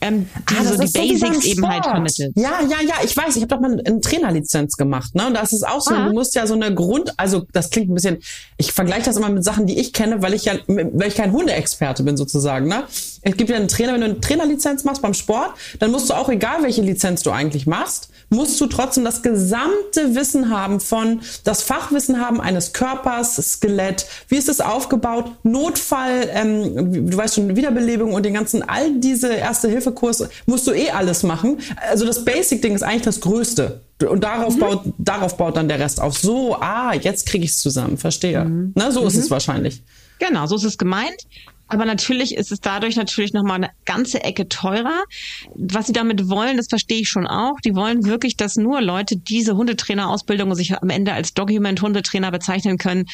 ähm, 0.00 0.28
die 0.50 0.54
ah, 0.56 0.64
so 0.64 0.74
die 0.74 0.90
Basics 0.90 1.44
so 1.44 1.48
eben 1.48 1.68
halt 1.68 1.84
vermittelt. 1.84 2.32
Ja, 2.36 2.60
ja, 2.62 2.76
ja, 2.86 2.94
ich 3.04 3.16
weiß, 3.16 3.36
ich 3.36 3.42
habe 3.42 3.54
doch 3.54 3.60
mal 3.60 3.80
eine 3.84 4.00
Trainerlizenz 4.00 4.76
gemacht, 4.76 5.14
ne? 5.14 5.26
Und 5.26 5.34
das 5.34 5.52
ist 5.52 5.66
auch 5.66 5.80
so, 5.80 5.94
ah. 5.94 6.06
du 6.06 6.12
musst 6.12 6.34
ja 6.34 6.46
so 6.46 6.54
eine 6.54 6.74
Grund, 6.74 7.12
also 7.16 7.46
das 7.52 7.70
klingt 7.70 7.90
ein 7.90 7.94
bisschen, 7.94 8.18
ich 8.56 8.72
vergleiche 8.72 9.04
das 9.04 9.16
immer 9.16 9.28
mit 9.28 9.44
Sachen, 9.44 9.66
die 9.66 9.78
ich 9.78 9.92
kenne, 9.92 10.22
weil 10.22 10.34
ich 10.34 10.44
ja, 10.44 10.54
weil 10.66 11.08
ich 11.08 11.14
kein 11.14 11.32
Hundeexperte 11.32 12.02
bin 12.02 12.16
sozusagen, 12.16 12.68
ne? 12.68 12.84
Es 13.22 13.36
gibt 13.36 13.50
ja 13.50 13.56
einen 13.56 13.68
Trainer, 13.68 13.94
wenn 13.94 14.00
du 14.00 14.06
eine 14.06 14.20
Trainerlizenz 14.20 14.84
machst 14.84 15.02
beim 15.02 15.14
Sport, 15.14 15.50
dann 15.80 15.90
musst 15.90 16.10
du 16.10 16.14
auch, 16.14 16.28
egal 16.28 16.62
welche 16.62 16.82
Lizenz 16.82 17.22
du 17.22 17.32
eigentlich 17.32 17.66
machst, 17.66 18.10
musst 18.28 18.60
du 18.60 18.66
trotzdem 18.66 19.04
das 19.04 19.22
gesamte 19.22 20.14
Wissen 20.14 20.50
haben 20.50 20.80
von, 20.80 21.20
das 21.44 21.62
Fachwissen 21.62 22.20
haben 22.20 22.40
eines 22.40 22.72
Körpers, 22.72 23.36
Skelett, 23.36 24.06
wie 24.28 24.36
ist 24.36 24.48
es 24.48 24.60
aufgebaut, 24.60 25.30
Notfall, 25.42 26.28
ähm, 26.32 27.10
du 27.10 27.16
weißt 27.16 27.36
schon, 27.36 27.56
Wiederbelebung 27.56 28.14
und 28.14 28.24
den 28.24 28.34
ganzen, 28.34 28.62
all 28.62 28.98
diese 28.98 29.32
Erste-Hilfe-Kurs 29.86 30.28
musst 30.46 30.66
du 30.66 30.72
eh 30.72 30.90
alles 30.90 31.22
machen. 31.22 31.58
Also 31.88 32.04
das 32.04 32.24
Basic-Ding 32.24 32.74
ist 32.74 32.82
eigentlich 32.82 33.02
das 33.02 33.20
Größte. 33.20 33.82
Und 34.08 34.24
darauf, 34.24 34.56
mhm. 34.56 34.60
baut, 34.60 34.82
darauf 34.98 35.36
baut 35.36 35.56
dann 35.56 35.68
der 35.68 35.78
Rest 35.78 36.00
auf. 36.00 36.18
So, 36.18 36.56
ah, 36.56 36.94
jetzt 36.94 37.26
kriege 37.26 37.44
ich 37.44 37.52
es 37.52 37.58
zusammen, 37.58 37.96
verstehe. 37.96 38.44
Mhm. 38.44 38.72
Na, 38.74 38.90
so 38.90 39.02
mhm. 39.02 39.08
ist 39.08 39.16
es 39.16 39.30
wahrscheinlich. 39.30 39.82
Genau, 40.18 40.46
so 40.46 40.56
ist 40.56 40.64
es 40.64 40.78
gemeint. 40.78 41.26
Aber 41.68 41.84
natürlich 41.84 42.36
ist 42.36 42.52
es 42.52 42.60
dadurch 42.60 42.94
natürlich 42.94 43.32
nochmal 43.32 43.56
eine 43.56 43.70
ganze 43.84 44.22
Ecke 44.22 44.48
teurer. 44.48 45.02
Was 45.56 45.88
sie 45.88 45.92
damit 45.92 46.28
wollen, 46.28 46.58
das 46.58 46.68
verstehe 46.68 47.00
ich 47.00 47.08
schon 47.08 47.26
auch. 47.26 47.58
Die 47.64 47.74
wollen 47.74 48.04
wirklich, 48.04 48.36
dass 48.36 48.54
nur 48.54 48.80
Leute 48.80 49.16
diese 49.16 49.56
Hundetrainerausbildung 49.56 50.54
sich 50.54 50.80
am 50.80 50.90
Ende 50.90 51.12
als 51.12 51.34
Document-Hundetrainer 51.34 52.30
bezeichnen 52.30 52.78
können, 52.78 53.06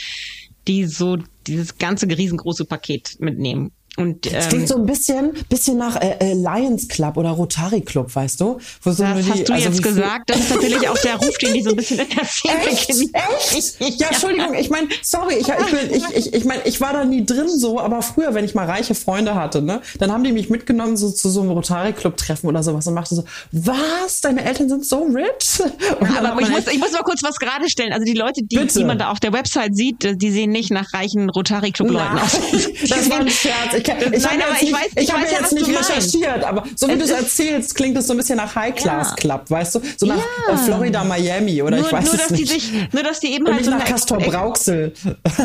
die 0.69 0.85
so 0.85 1.17
dieses 1.47 1.79
ganze 1.79 2.07
riesengroße 2.07 2.67
Paket 2.67 3.17
mitnehmen. 3.21 3.73
Und, 3.97 4.27
ähm, 4.27 4.33
das 4.33 4.49
klingt 4.49 4.69
so 4.69 4.77
ein 4.77 4.87
bisschen, 4.87 5.33
bisschen 5.51 5.77
nach 5.77 6.01
äh, 6.01 6.17
äh, 6.19 6.33
Lions 6.33 6.89
Club 6.89 7.19
oder 7.19 7.31
Rotary 7.31 7.83
Club, 7.83 8.15
weißt 8.15 8.41
du? 8.41 8.59
Wo 8.83 8.91
so 8.91 9.03
das 9.03 9.29
hast 9.29 9.49
du 9.49 9.53
also 9.53 9.69
jetzt 9.69 9.83
gesagt. 9.83 10.31
Das 10.31 10.41
ist 10.41 10.51
natürlich 10.51 10.89
auch 10.89 10.97
der 10.99 11.17
Ruf, 11.17 11.37
den 11.39 11.53
die 11.53 11.63
so 11.63 11.71
ein 11.71 11.77
bisschen 11.77 11.99
in 11.99 12.09
der 12.09 12.25
Szene 12.25 12.67
Echt? 12.67 12.91
Echt? 12.91 14.01
Ja, 14.01 14.09
Entschuldigung, 14.09 14.55
ich 14.55 14.71
meine, 14.71 14.89
sorry, 15.03 15.35
ich, 15.35 15.49
ich, 15.49 15.55
bin, 15.55 15.95
ich, 15.95 16.17
ich, 16.17 16.35
ich, 16.35 16.45
mein, 16.47 16.61
ich 16.65 16.81
war 16.81 16.95
da 16.95 17.05
nie 17.05 17.27
drin 17.27 17.49
so, 17.49 17.79
aber 17.79 18.01
früher, 18.01 18.33
wenn 18.33 18.47
ich 18.47 18.55
mal 18.55 18.65
reiche 18.65 18.95
Freunde 18.95 19.35
hatte, 19.35 19.61
ne, 19.61 19.83
dann 19.99 20.11
haben 20.11 20.25
die 20.25 20.33
mich 20.33 20.49
mitgenommen 20.49 20.97
so 20.97 21.11
zu 21.11 21.29
so 21.29 21.43
einem 21.43 21.51
Rotary 21.51 21.93
Club 21.93 22.17
Treffen 22.17 22.47
oder 22.47 22.63
sowas 22.63 22.87
und 22.87 22.95
machte 22.95 23.15
so, 23.15 23.25
was, 23.51 24.23
deine 24.23 24.43
Eltern 24.43 24.71
sind 24.71 24.87
so 24.87 25.03
rich? 25.03 25.61
Ja, 26.01 26.31
aber 26.31 26.41
ich 26.41 26.49
muss, 26.49 26.67
ich 26.67 26.79
muss 26.79 26.93
mal 26.93 27.03
kurz 27.03 27.23
was 27.23 27.37
gerade 27.37 27.69
stellen. 27.69 27.93
Also 27.93 28.05
die 28.05 28.15
Leute, 28.15 28.43
die, 28.43 28.67
die 28.67 28.85
man 28.85 28.99
da 28.99 29.11
auf 29.11 29.21
der 29.21 29.35
Website 29.35 29.77
sieht, 29.77 30.21
die 30.21 30.31
sehen 30.31 30.51
nicht 30.51 30.71
nach 30.71 30.95
reichen 30.95 31.29
Rotary 31.29 31.73
Club 31.73 31.91
Leuten 31.91 32.19
aus. 32.19 32.41
Das 32.89 33.11
war 33.11 33.21
ein 33.21 33.29
Scherz. 33.29 33.82
Ich, 33.83 34.13
ich 34.13 34.23
Nein, 34.23 34.43
aber 34.43 34.63
ich 34.63 34.73
weiß, 34.73 34.89
ich, 34.97 35.03
ich 35.03 35.13
weiß 35.13 35.33
ja, 35.33 35.41
jetzt 35.41 35.53
nicht 35.53 35.69
recherchiert, 35.69 36.45
aber 36.45 36.65
so 36.77 36.89
wie 36.89 36.97
du 36.97 37.05
es 37.05 37.11
erzählst, 37.11 37.75
klingt 37.75 37.97
es 37.97 38.07
so 38.07 38.15
ein 38.15 38.17
bisschen 38.17 38.37
nach 38.37 38.55
High 38.55 38.75
Class 38.75 39.11
ja. 39.11 39.15
Club, 39.17 39.51
weißt 39.51 39.75
du? 39.77 39.81
So 39.97 40.07
nach 40.07 40.17
ja. 40.17 40.55
Äh, 40.55 40.57
Florida, 40.57 41.05
Miami 41.05 41.63
oder 41.63 41.77
nur, 41.77 41.87
ich 41.87 41.93
weiß 41.93 42.05
nur, 42.05 42.15
es 42.15 42.21
dass 42.21 42.31
nicht. 42.31 42.43
Die 42.43 42.47
sich, 42.47 42.73
nur, 42.93 43.03
dass 43.03 43.21
die 43.21 43.33
eben 43.33 43.47
Und 43.47 43.55
halt 43.55 43.65
so 43.65 43.71
nach 43.71 43.85
Castor 43.85 44.19
Brauxel. 44.19 44.93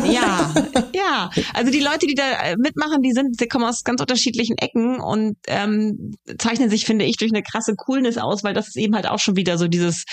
Ja, 0.09 0.53
ja. 0.93 1.29
Also 1.53 1.71
die 1.71 1.79
Leute, 1.79 2.07
die 2.07 2.15
da 2.15 2.23
äh, 2.43 2.55
mitmachen, 2.57 3.01
die 3.01 3.11
sind, 3.11 3.39
die 3.41 3.47
kommen 3.47 3.65
aus 3.65 3.83
ganz 3.83 4.01
unterschiedlichen 4.01 4.57
Ecken 4.57 4.99
und 4.99 5.37
ähm, 5.47 6.15
zeichnen 6.37 6.69
sich, 6.69 6.85
finde 6.85 7.05
ich, 7.05 7.17
durch 7.17 7.31
eine 7.31 7.43
krasse 7.43 7.75
Coolness 7.75 8.17
aus, 8.17 8.43
weil 8.43 8.53
das 8.53 8.67
ist 8.67 8.77
eben 8.77 8.95
halt 8.95 9.07
auch 9.07 9.19
schon 9.19 9.35
wieder 9.35 9.57
so 9.57 9.67
dieses, 9.67 10.05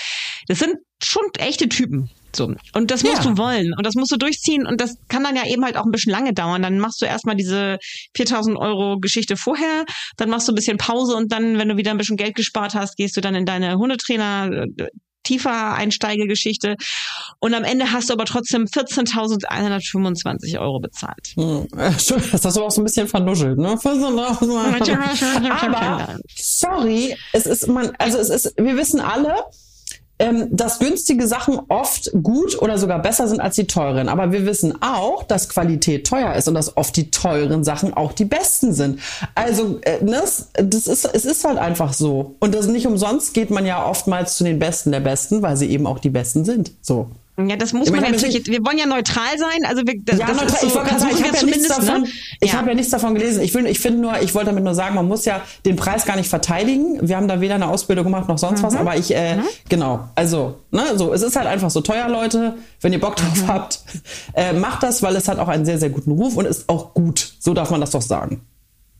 das 0.47 0.59
sind 0.59 0.75
schon 1.01 1.23
echte 1.37 1.69
Typen. 1.69 2.09
So. 2.35 2.53
Und 2.73 2.91
das 2.91 3.03
musst 3.03 3.23
ja. 3.23 3.31
du 3.31 3.37
wollen 3.37 3.73
und 3.77 3.85
das 3.85 3.95
musst 3.95 4.11
du 4.11 4.17
durchziehen 4.17 4.65
und 4.65 4.81
das 4.81 4.95
kann 5.07 5.23
dann 5.23 5.35
ja 5.35 5.45
eben 5.47 5.63
halt 5.63 5.77
auch 5.77 5.85
ein 5.85 5.91
bisschen 5.91 6.11
lange 6.11 6.33
dauern. 6.33 6.61
Dann 6.61 6.79
machst 6.79 7.01
du 7.01 7.05
erstmal 7.05 7.35
diese 7.35 7.77
4000 8.15 8.57
Euro 8.57 8.99
Geschichte 8.99 9.37
vorher, 9.37 9.85
dann 10.17 10.29
machst 10.29 10.47
du 10.47 10.51
ein 10.51 10.55
bisschen 10.55 10.77
Pause 10.77 11.15
und 11.15 11.31
dann, 11.31 11.57
wenn 11.57 11.69
du 11.69 11.77
wieder 11.77 11.91
ein 11.91 11.97
bisschen 11.97 12.17
Geld 12.17 12.35
gespart 12.35 12.75
hast, 12.75 12.97
gehst 12.97 13.15
du 13.17 13.21
dann 13.21 13.35
in 13.35 13.45
deine 13.45 13.77
Hundetrainer 13.77 14.51
äh, 14.77 14.87
tiefer 15.25 15.73
Einsteigegeschichte. 15.73 16.75
Und 17.39 17.53
am 17.53 17.63
Ende 17.63 17.91
hast 17.91 18.09
du 18.09 18.13
aber 18.13 18.25
trotzdem 18.25 18.65
14.125 18.65 20.59
Euro 20.59 20.79
bezahlt. 20.79 21.33
Hm. 21.35 21.67
Das 21.71 22.45
hast 22.45 22.57
du 22.57 22.63
auch 22.63 22.71
so 22.71 22.81
ein 22.81 22.85
bisschen 22.85 23.07
vernuschelt, 23.07 23.57
ne? 23.57 23.77
aber, 25.61 26.19
sorry, 26.35 27.17
es 27.33 27.45
ist 27.45 27.67
man, 27.67 27.91
also 27.97 28.19
es 28.19 28.29
ist, 28.29 28.53
wir 28.57 28.77
wissen 28.77 29.01
alle, 29.01 29.35
ähm, 30.17 30.47
dass 30.51 30.79
günstige 30.79 31.27
Sachen 31.27 31.59
oft 31.67 32.11
gut 32.23 32.61
oder 32.61 32.77
sogar 32.77 33.01
besser 33.01 33.27
sind 33.27 33.39
als 33.39 33.55
die 33.55 33.67
teuren. 33.67 34.07
Aber 34.09 34.31
wir 34.31 34.45
wissen 34.45 34.81
auch, 34.81 35.23
dass 35.23 35.49
Qualität 35.49 36.07
teuer 36.07 36.33
ist 36.35 36.47
und 36.47 36.53
dass 36.53 36.77
oft 36.77 36.95
die 36.95 37.11
teuren 37.11 37.63
Sachen 37.63 37.93
auch 37.93 38.13
die 38.13 38.25
besten 38.25 38.73
sind. 38.73 38.99
Also 39.33 39.79
äh, 39.81 40.03
das, 40.05 40.49
ne, 40.57 40.67
das 40.67 40.87
ist, 40.87 41.05
es 41.05 41.25
ist 41.25 41.43
halt 41.43 41.57
einfach 41.57 41.93
so. 41.93 42.35
Und 42.39 42.55
das 42.55 42.67
nicht 42.67 42.87
umsonst 42.87 43.33
geht 43.33 43.49
man 43.49 43.65
ja 43.65 43.85
oftmals 43.85 44.35
zu 44.35 44.43
den 44.43 44.59
Besten 44.59 44.91
der 44.91 45.01
Besten, 45.01 45.41
weil 45.41 45.57
sie 45.57 45.69
eben 45.69 45.85
auch 45.85 45.99
die 45.99 46.09
Besten 46.09 46.45
sind. 46.45 46.71
So. 46.81 47.07
Ja, 47.37 47.57
das 47.57 47.73
muss 47.73 47.87
ich 47.87 47.91
man 47.91 48.01
meine, 48.01 48.15
jetzt 48.15 48.47
Wir 48.47 48.63
wollen 48.65 48.77
ja 48.77 48.85
neutral 48.85 49.37
sein. 49.37 49.65
Also 49.65 49.81
wir, 49.85 49.95
das, 50.01 50.19
ja, 50.19 50.27
das 50.27 50.37
neutral. 50.37 50.59
So, 50.61 50.67
ich, 50.67 50.75
wollte 50.75 50.99
sagen, 50.99 51.15
ich 51.17 51.23
habe 51.23 51.37
ja 51.37 51.43
nichts 51.43 51.67
davon. 51.67 52.01
Ne? 52.03 52.07
Ich 52.39 52.51
ja. 52.51 52.57
habe 52.57 52.69
ja 52.69 52.75
nichts 52.75 52.91
davon 52.91 53.13
gelesen. 53.13 53.43
Ich 53.43 53.53
will, 53.53 53.65
ich 53.65 53.79
finde 53.79 53.99
nur, 53.99 54.21
ich 54.21 54.33
wollte 54.33 54.51
damit 54.51 54.63
nur 54.63 54.73
sagen, 54.73 54.95
man 54.95 55.07
muss 55.07 55.25
ja 55.25 55.41
den 55.65 55.75
Preis 55.75 56.05
gar 56.05 56.15
nicht 56.15 56.29
verteidigen. 56.29 57.05
Wir 57.05 57.17
haben 57.17 57.27
da 57.27 57.41
weder 57.41 57.55
eine 57.55 57.67
Ausbildung 57.67 58.05
gemacht 58.05 58.29
noch 58.29 58.37
sonst 58.37 58.61
mhm. 58.61 58.67
was. 58.67 58.75
Aber 58.77 58.95
ich, 58.95 59.13
äh, 59.13 59.35
mhm. 59.35 59.43
genau. 59.67 60.07
Also, 60.15 60.59
ne, 60.71 60.83
so. 60.95 61.13
Es 61.13 61.23
ist 61.23 61.35
halt 61.35 61.47
einfach 61.47 61.69
so 61.69 61.81
teuer, 61.81 62.07
Leute. 62.07 62.57
Wenn 62.79 62.93
ihr 62.93 63.01
Bock 63.01 63.17
drauf 63.17 63.41
mhm. 63.41 63.47
habt, 63.47 63.79
äh, 64.33 64.53
macht 64.53 64.83
das, 64.83 65.03
weil 65.03 65.15
es 65.17 65.27
hat 65.27 65.37
auch 65.37 65.49
einen 65.49 65.65
sehr, 65.65 65.77
sehr 65.77 65.89
guten 65.89 66.11
Ruf 66.11 66.37
und 66.37 66.45
ist 66.45 66.69
auch 66.69 66.93
gut. 66.93 67.33
So 67.39 67.53
darf 67.53 67.69
man 67.69 67.81
das 67.81 67.91
doch 67.91 68.01
sagen. 68.01 68.41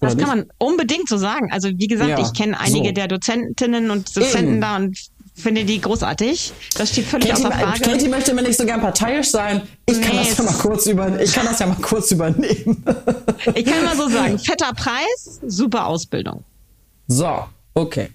Das 0.02 0.18
kann 0.18 0.28
man 0.28 0.46
unbedingt 0.58 1.08
so 1.08 1.18
sagen. 1.18 1.50
Also 1.52 1.70
wie 1.70 1.88
gesagt, 1.88 2.10
ja, 2.10 2.20
ich 2.20 2.34
kenne 2.34 2.60
einige 2.60 2.90
so. 2.90 2.94
der 2.94 3.08
Dozentinnen 3.08 3.92
und 3.92 4.16
Dozenten 4.16 4.54
Eben. 4.54 4.62
da 4.62 4.76
und 4.76 4.98
finde 5.36 5.66
die 5.66 5.80
großartig. 5.82 6.54
Das 6.76 6.90
steht 6.92 7.06
völlig 7.06 7.30
Katie, 7.30 7.46
außer 7.46 7.52
Frage. 7.52 7.80
Katie 7.82 8.08
möchte 8.08 8.34
mir 8.34 8.42
nicht 8.42 8.58
so 8.58 8.66
gern 8.66 8.82
parteiisch 8.82 9.30
sein. 9.30 9.62
Ich 9.86 9.98
nee, 9.98 10.04
kann 10.04 10.18
das 10.18 10.38
ja 10.38 10.44
mal 10.44 10.54
kurz 10.54 10.86
über, 10.88 11.22
ich 11.22 11.34
kann 11.34 11.46
das 11.46 11.60
ja 11.60 11.68
mal 11.68 11.78
kurz 11.82 12.12
übernehmen. 12.12 12.84
ich 13.54 13.66
kann 13.66 13.84
mal 13.84 13.96
so 13.96 14.08
sagen, 14.10 14.40
fetter 14.44 14.74
Preis, 14.74 15.40
super 15.46 15.88
Ausbildung. 15.88 16.44
So, 17.08 17.46
okay. 17.74 18.10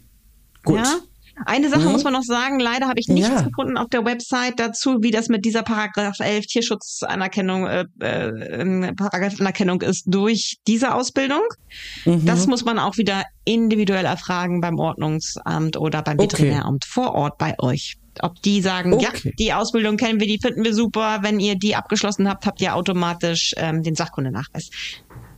Gut. 0.64 0.78
Ja? 0.78 1.00
Eine 1.46 1.68
Sache 1.68 1.87
mhm. 1.87 1.92
muss 1.92 2.05
man 2.05 2.12
noch 2.12 2.22
sagen, 2.22 2.61
leider 2.61 2.87
habe 2.87 3.00
ich 3.00 3.09
nichts 3.09 3.29
ja. 3.29 3.42
gefunden 3.42 3.76
auf 3.76 3.88
der 3.88 4.05
Website 4.05 4.59
dazu, 4.59 5.03
wie 5.03 5.11
das 5.11 5.29
mit 5.29 5.44
dieser 5.44 5.62
Paragraph 5.62 6.18
11 6.20 6.46
Tierschutzerkennung 6.46 7.66
äh, 7.66 7.85
äh, 8.00 8.92
Paragraphenerkennung 8.94 9.83
ist 9.83 10.05
durch 10.07 10.59
diese 10.66 10.94
Ausbildung. 10.94 11.42
Mhm. 12.05 12.24
Das 12.24 12.46
muss 12.46 12.64
man 12.64 12.79
auch 12.79 12.96
wieder 12.96 13.24
individuell 13.44 14.05
erfragen 14.05 14.61
beim 14.61 14.79
Ordnungsamt 14.79 15.76
oder 15.76 16.03
beim 16.03 16.18
Veterinäramt 16.18 16.85
okay. 16.85 16.92
vor 16.92 17.14
Ort 17.14 17.38
bei 17.38 17.55
euch. 17.59 17.96
Ob 18.22 18.42
die 18.42 18.61
sagen, 18.61 18.92
okay. 18.92 19.07
ja, 19.24 19.31
die 19.38 19.53
Ausbildung 19.53 19.96
kennen 19.96 20.20
wir, 20.20 20.26
die 20.26 20.38
finden 20.40 20.64
wir 20.64 20.74
super. 20.74 21.20
Wenn 21.22 21.40
ihr 21.40 21.57
die 21.57 21.76
abgeschlossen 21.76 22.29
habt, 22.29 22.44
habt 22.44 22.61
ihr 22.61 22.74
automatisch 22.74 23.55
ähm, 23.57 23.83
den 23.83 23.94
Sachkundenachweis. 23.94 24.70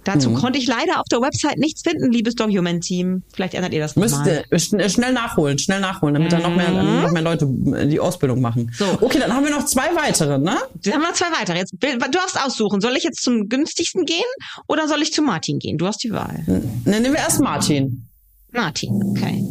Dazu 0.04 0.30
mhm. 0.30 0.34
konnte 0.34 0.58
ich 0.58 0.66
leider 0.66 0.98
auf 0.98 1.06
der 1.10 1.20
Website 1.20 1.58
nichts 1.58 1.82
finden, 1.82 2.10
liebes 2.10 2.34
Document-Team. 2.34 3.22
Vielleicht 3.32 3.54
ändert 3.54 3.72
ihr 3.72 3.80
das 3.80 3.94
nochmal. 3.94 4.44
Müsst 4.50 4.74
äh, 4.74 4.90
schnell 4.90 5.12
nachholen, 5.12 5.58
schnell 5.58 5.80
nachholen, 5.80 6.14
damit 6.14 6.32
mhm. 6.32 6.36
dann 6.36 6.42
noch 6.42 6.56
mehr, 6.56 6.70
mhm. 6.70 7.02
noch 7.02 7.12
mehr 7.12 7.22
Leute 7.22 7.48
äh, 7.76 7.86
die 7.86 8.00
Ausbildung 8.00 8.40
machen. 8.40 8.72
So. 8.76 8.84
Okay, 9.00 9.18
dann 9.20 9.32
haben 9.32 9.44
wir 9.44 9.52
noch 9.52 9.64
zwei 9.64 9.94
weitere, 9.94 10.38
ne? 10.38 10.56
Dann 10.82 10.94
haben 10.94 11.00
wir 11.02 11.08
noch 11.08 11.14
zwei 11.14 11.32
weitere. 11.38 11.58
Jetzt, 11.58 11.74
du 11.80 11.98
darfst 12.10 12.40
aussuchen. 12.44 12.80
Soll 12.80 12.96
ich 12.96 13.04
jetzt 13.04 13.22
zum 13.22 13.48
günstigsten 13.48 14.04
gehen 14.04 14.18
oder 14.66 14.88
soll 14.88 15.02
ich 15.02 15.12
zu 15.12 15.22
Martin 15.22 15.58
gehen? 15.58 15.78
Du 15.78 15.86
hast 15.86 16.02
die 16.02 16.10
Wahl. 16.10 16.42
Ne, 16.46 17.00
nehmen 17.00 17.14
wir 17.14 17.20
erst 17.20 17.40
Martin. 17.40 18.08
Martin, 18.50 19.02
okay. 19.10 19.44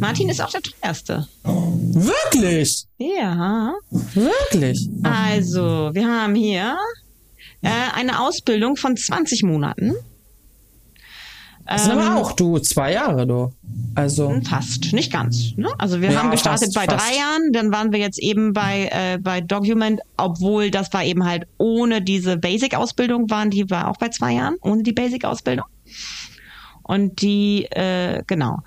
Martin 0.00 0.28
ist 0.28 0.40
auch 0.42 0.50
der 0.50 0.60
teuerste. 0.62 1.28
Wirklich? 1.44 2.86
Ja. 2.98 3.74
Wirklich? 3.90 4.88
Also, 5.02 5.90
wir 5.92 6.06
haben 6.06 6.34
hier 6.34 6.76
äh, 7.64 7.98
eine 7.98 8.20
Ausbildung 8.20 8.76
von 8.76 8.96
20 8.96 9.42
Monaten. 9.42 9.94
Das 11.66 11.84
sind 11.84 11.92
aber 11.92 12.06
ähm, 12.06 12.12
auch 12.16 12.32
du, 12.32 12.58
zwei 12.58 12.92
Jahre, 12.92 13.26
du. 13.26 13.52
Also. 13.94 14.38
Fast, 14.46 14.92
nicht 14.92 15.10
ganz. 15.10 15.56
Ne? 15.56 15.70
Also 15.78 16.02
wir 16.02 16.10
ja, 16.10 16.18
haben 16.18 16.30
gestartet 16.30 16.74
fast, 16.74 16.86
bei 16.86 16.94
fast. 16.94 17.08
drei 17.08 17.16
Jahren, 17.16 17.52
dann 17.52 17.72
waren 17.72 17.90
wir 17.90 17.98
jetzt 17.98 18.18
eben 18.18 18.52
bei, 18.52 18.90
äh, 18.92 19.18
bei 19.18 19.40
Document, 19.40 20.00
obwohl 20.18 20.70
das 20.70 20.92
war 20.92 21.04
eben 21.04 21.24
halt 21.24 21.46
ohne 21.56 22.02
diese 22.02 22.36
Basic-Ausbildung, 22.36 23.30
waren 23.30 23.50
die 23.50 23.70
war 23.70 23.88
auch 23.88 23.96
bei 23.96 24.10
zwei 24.10 24.34
Jahren, 24.34 24.56
ohne 24.60 24.82
die 24.82 24.92
Basic-Ausbildung. 24.92 25.64
Und 26.82 27.22
die, 27.22 27.64
äh, 27.70 28.22
genau, 28.26 28.58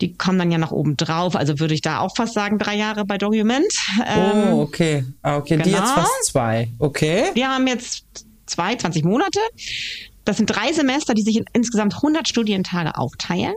die 0.00 0.14
kommen 0.14 0.38
dann 0.38 0.50
ja 0.50 0.58
nach 0.58 0.70
oben 0.70 0.96
drauf. 0.96 1.36
Also 1.36 1.58
würde 1.60 1.74
ich 1.74 1.82
da 1.82 2.00
auch 2.00 2.16
fast 2.16 2.34
sagen, 2.34 2.58
drei 2.58 2.76
Jahre 2.76 3.04
bei 3.04 3.18
Document. 3.18 3.66
Ähm, 4.06 4.52
oh, 4.52 4.62
okay. 4.62 5.04
Ah, 5.22 5.36
okay, 5.36 5.56
genau. 5.56 5.64
die 5.64 5.70
jetzt 5.70 5.80
genau. 5.80 5.94
fast 5.94 6.24
zwei. 6.24 6.68
Okay. 6.78 7.24
Wir 7.34 7.48
haben 7.48 7.66
jetzt 7.66 8.04
zwei, 8.46 8.76
20 8.76 9.04
Monate. 9.04 9.40
Das 10.24 10.36
sind 10.36 10.46
drei 10.46 10.72
Semester, 10.72 11.14
die 11.14 11.22
sich 11.22 11.36
in 11.36 11.44
insgesamt 11.52 11.94
100 11.96 12.28
Studientage 12.28 12.96
aufteilen. 12.96 13.54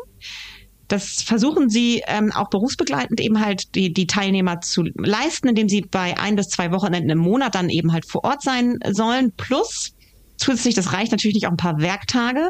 Das 0.88 1.22
versuchen 1.22 1.70
sie 1.70 2.04
ähm, 2.08 2.32
auch 2.34 2.50
berufsbegleitend 2.50 3.22
eben 3.22 3.39
halt 3.39 3.76
die, 3.76 3.94
die 3.94 4.08
Teilnehmer 4.08 4.60
zu 4.60 4.84
leisten, 4.96 5.48
indem 5.48 5.70
sie 5.70 5.82
bei 5.82 6.18
ein 6.18 6.36
bis 6.36 6.50
zwei 6.50 6.72
Wochenenden 6.72 7.10
im 7.10 7.18
Monat 7.18 7.56
dann 7.56 7.70
eben 7.70 7.94
halt 7.94 8.06
vor 8.06 8.26
Ort 8.26 8.42
sein 8.42 8.78
sollen. 8.89 9.32
Plus 9.38 9.94
zusätzlich, 10.38 10.76
das 10.76 10.92
reicht 10.92 11.12
natürlich 11.12 11.36
nicht 11.36 11.48
auch 11.48 11.52
ein 11.52 11.58
paar 11.58 11.80
Werktage. 11.80 12.50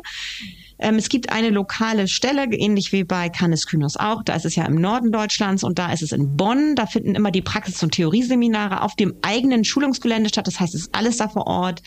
Ähm, 0.81 0.95
es 0.95 1.09
gibt 1.09 1.31
eine 1.31 1.49
lokale 1.49 2.07
Stelle, 2.07 2.45
ähnlich 2.45 2.91
wie 2.91 3.03
bei 3.03 3.29
Cannes 3.29 3.67
Kynos 3.67 3.97
auch. 3.97 4.23
Da 4.23 4.35
ist 4.35 4.45
es 4.45 4.55
ja 4.55 4.65
im 4.65 4.75
Norden 4.75 5.11
Deutschlands 5.11 5.63
und 5.63 5.79
da 5.79 5.91
ist 5.93 6.01
es 6.01 6.11
in 6.11 6.35
Bonn. 6.35 6.75
Da 6.75 6.87
finden 6.87 7.15
immer 7.15 7.31
die 7.31 7.41
Praxis- 7.41 7.81
und 7.83 7.91
Theorieseminare 7.91 8.81
auf 8.81 8.95
dem 8.95 9.13
eigenen 9.21 9.63
Schulungsgelände 9.63 10.29
statt. 10.29 10.47
Das 10.47 10.59
heißt, 10.59 10.73
es 10.73 10.81
ist 10.81 10.95
alles 10.95 11.17
da 11.17 11.27
vor 11.29 11.47
Ort. 11.47 11.81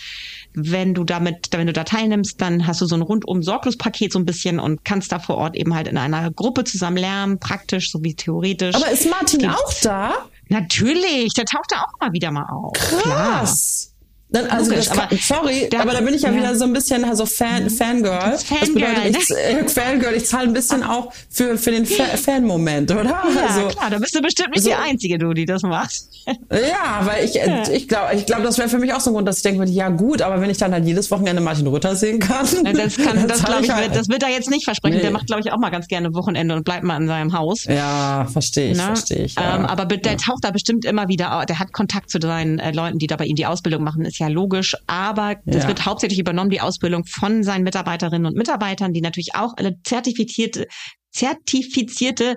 Wenn 0.55 0.95
du 0.95 1.03
damit, 1.05 1.49
wenn 1.51 1.67
du 1.67 1.73
da 1.73 1.83
teilnimmst, 1.85 2.41
dann 2.41 2.67
hast 2.67 2.81
du 2.81 2.87
so 2.87 2.95
ein 2.95 3.03
rundum 3.03 3.43
Sorglospaket 3.43 4.13
so 4.13 4.21
ein 4.21 4.25
bisschen 4.25 4.61
und 4.61 4.85
kannst 4.85 5.11
da 5.11 5.19
vor 5.19 5.37
Ort 5.37 5.57
eben 5.57 5.75
halt 5.75 5.89
in 5.89 5.99
einer 5.99 6.31
Gruppe 6.31 6.63
zusammen 6.65 6.97
lernen, 6.97 7.41
praktisch 7.41 7.91
sowie 7.91 8.15
theoretisch. 8.15 8.77
Aber 8.77 8.91
ist 8.91 9.11
Martin 9.11 9.49
auch 9.49 9.75
da? 9.83 10.13
Natürlich, 10.49 11.33
der 11.35 11.47
taucht 11.47 11.71
da 11.71 11.81
auch 11.81 12.01
mal 12.01 12.13
wieder 12.13 12.31
mal 12.31 12.47
auf. 12.49 12.75
Krass. 12.75 13.03
Klar. 13.03 13.94
Dann, 14.35 14.47
also 14.47 14.72
Logisch, 14.72 14.89
das, 14.89 14.99
aber 14.99 15.16
sorry, 15.16 15.68
da, 15.70 15.78
aber 15.78 15.93
da 15.93 16.01
bin 16.01 16.12
ich 16.12 16.22
ja, 16.22 16.30
ja, 16.30 16.37
wieder 16.37 16.57
so 16.57 16.64
ein 16.64 16.72
bisschen 16.72 17.05
also 17.05 17.24
Fan, 17.24 17.70
Fangirl. 17.70 18.18
Das, 18.18 18.43
Fangirl, 18.43 18.66
das 18.66 18.74
bedeutet, 18.74 19.16
ich, 19.16 19.30
äh, 19.30 19.68
Fangirl, 19.68 20.14
ich 20.14 20.26
zahle 20.26 20.49
ein 20.49 20.53
bisschen 20.53 20.82
auch 20.82 21.12
für, 21.30 21.57
für 21.57 21.70
den 21.70 21.87
Fa 21.87 22.03
Fan-Moment, 22.16 22.91
oder? 22.91 23.05
Ja, 23.05 23.22
also, 23.47 23.68
klar, 23.68 23.91
da 23.91 23.99
bist 23.99 24.12
du 24.12 24.20
bestimmt 24.20 24.51
nicht 24.51 24.64
so, 24.64 24.70
die 24.70 24.74
Einzige, 24.74 25.18
du, 25.18 25.35
die 25.35 25.45
das 25.45 25.62
macht. 25.62 26.03
Ja, 26.51 27.03
weil 27.03 27.24
ich, 27.24 27.35
ja. 27.35 27.68
ich 27.70 27.87
glaube, 27.87 28.14
ich 28.16 28.26
glaub, 28.26 28.43
das 28.43 28.59
wäre 28.59 28.68
für 28.68 28.78
mich 28.78 28.93
auch 28.93 29.01
so 29.01 29.11
ein 29.11 29.14
Grund, 29.14 29.28
dass 29.28 29.37
ich 29.37 29.43
denke, 29.45 29.64
ja 29.66 29.89
gut, 29.91 30.20
aber 30.20 30.41
wenn 30.41 30.51
ich 30.51 30.59
dann 30.59 30.72
halt 30.72 30.85
jedes 30.85 31.12
Wochenende 31.12 31.41
Martin 31.41 31.68
Rütter 31.68 31.95
sehen 31.95 32.18
kann. 32.18 32.45
Das 32.45 32.97
kann, 32.97 33.28
das 33.28 33.41
ich, 33.61 33.70
halt, 33.70 33.95
das 33.95 34.09
wird 34.09 34.24
er 34.24 34.30
jetzt 34.30 34.51
nicht 34.51 34.64
versprechen. 34.64 34.97
Nee. 34.97 35.03
Der 35.03 35.12
macht, 35.12 35.26
glaube 35.26 35.43
ich, 35.43 35.53
auch 35.53 35.59
mal 35.59 35.70
ganz 35.70 35.87
gerne 35.87 36.12
Wochenende 36.12 36.57
und 36.57 36.64
bleibt 36.64 36.82
mal 36.82 37.01
in 37.01 37.07
seinem 37.07 37.32
Haus. 37.35 37.64
Ja, 37.64 38.26
verstehe 38.32 38.72
ich, 38.72 38.80
verstehe 38.80 39.26
ich. 39.26 39.35
Ja. 39.37 39.57
Ähm, 39.57 39.66
aber 39.66 39.85
der 39.85 40.16
taucht 40.16 40.43
da 40.43 40.51
bestimmt 40.51 40.85
immer 40.85 41.07
wieder, 41.07 41.45
der 41.47 41.61
hat 41.61 41.72
Kontakt 41.72 42.11
zu 42.11 42.18
seinen 42.20 42.59
äh, 42.59 42.72
Leuten, 42.72 42.99
die 42.99 43.07
da 43.07 43.14
bei 43.14 43.26
ihm 43.26 43.37
die 43.37 43.47
Ausbildung 43.47 43.85
machen, 43.85 44.05
ist 44.05 44.18
ja 44.18 44.24
logisch. 44.29 44.77
Aber 44.87 45.14
aber 45.14 45.41
das 45.45 45.62
ja. 45.62 45.68
wird 45.68 45.87
hauptsächlich 45.87 46.18
übernommen, 46.18 46.51
die 46.51 46.61
Ausbildung 46.61 47.05
von 47.05 47.43
seinen 47.43 47.62
Mitarbeiterinnen 47.62 48.27
und 48.27 48.37
Mitarbeitern, 48.37 48.93
die 48.93 49.01
natürlich 49.01 49.35
auch 49.35 49.55
alle 49.57 49.77
zertifizierte 49.85 50.66
zertifizierte 51.12 52.37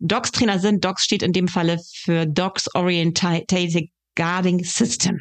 Docs-Trainer 0.00 0.58
sind. 0.58 0.82
Docs 0.82 1.04
steht 1.04 1.22
in 1.22 1.34
dem 1.34 1.48
Falle 1.48 1.78
für 2.02 2.24
Docs 2.24 2.74
Orientated 2.74 3.90
Guarding 4.14 4.64
System. 4.64 5.20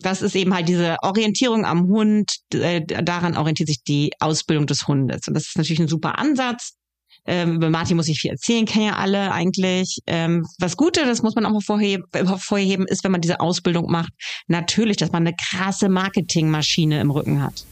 Das 0.00 0.20
ist 0.20 0.36
eben 0.36 0.52
halt 0.52 0.68
diese 0.68 0.96
Orientierung 1.00 1.64
am 1.64 1.86
Hund. 1.88 2.36
Äh, 2.52 2.82
daran 2.82 3.38
orientiert 3.38 3.68
sich 3.70 3.82
die 3.82 4.12
Ausbildung 4.20 4.66
des 4.66 4.86
Hundes. 4.86 5.26
Und 5.26 5.32
das 5.32 5.46
ist 5.46 5.56
natürlich 5.56 5.80
ein 5.80 5.88
super 5.88 6.18
Ansatz. 6.18 6.74
Ähm, 7.26 7.54
über 7.54 7.70
Martin 7.70 7.96
muss 7.96 8.08
ich 8.08 8.18
viel 8.20 8.30
erzählen, 8.30 8.66
kennen 8.66 8.86
ja 8.86 8.96
alle 8.96 9.32
eigentlich. 9.32 9.98
Ähm, 10.06 10.46
was 10.58 10.76
Gute, 10.76 11.04
das 11.04 11.22
muss 11.22 11.34
man 11.34 11.46
auch 11.46 11.50
mal 11.50 11.60
vorheben, 11.60 12.04
vorheben, 12.38 12.86
ist, 12.86 13.04
wenn 13.04 13.12
man 13.12 13.20
diese 13.20 13.40
Ausbildung 13.40 13.90
macht, 13.90 14.12
natürlich, 14.46 14.96
dass 14.96 15.12
man 15.12 15.26
eine 15.26 15.34
krasse 15.36 15.88
Marketingmaschine 15.88 17.00
im 17.00 17.10
Rücken 17.10 17.42
hat. 17.42 17.64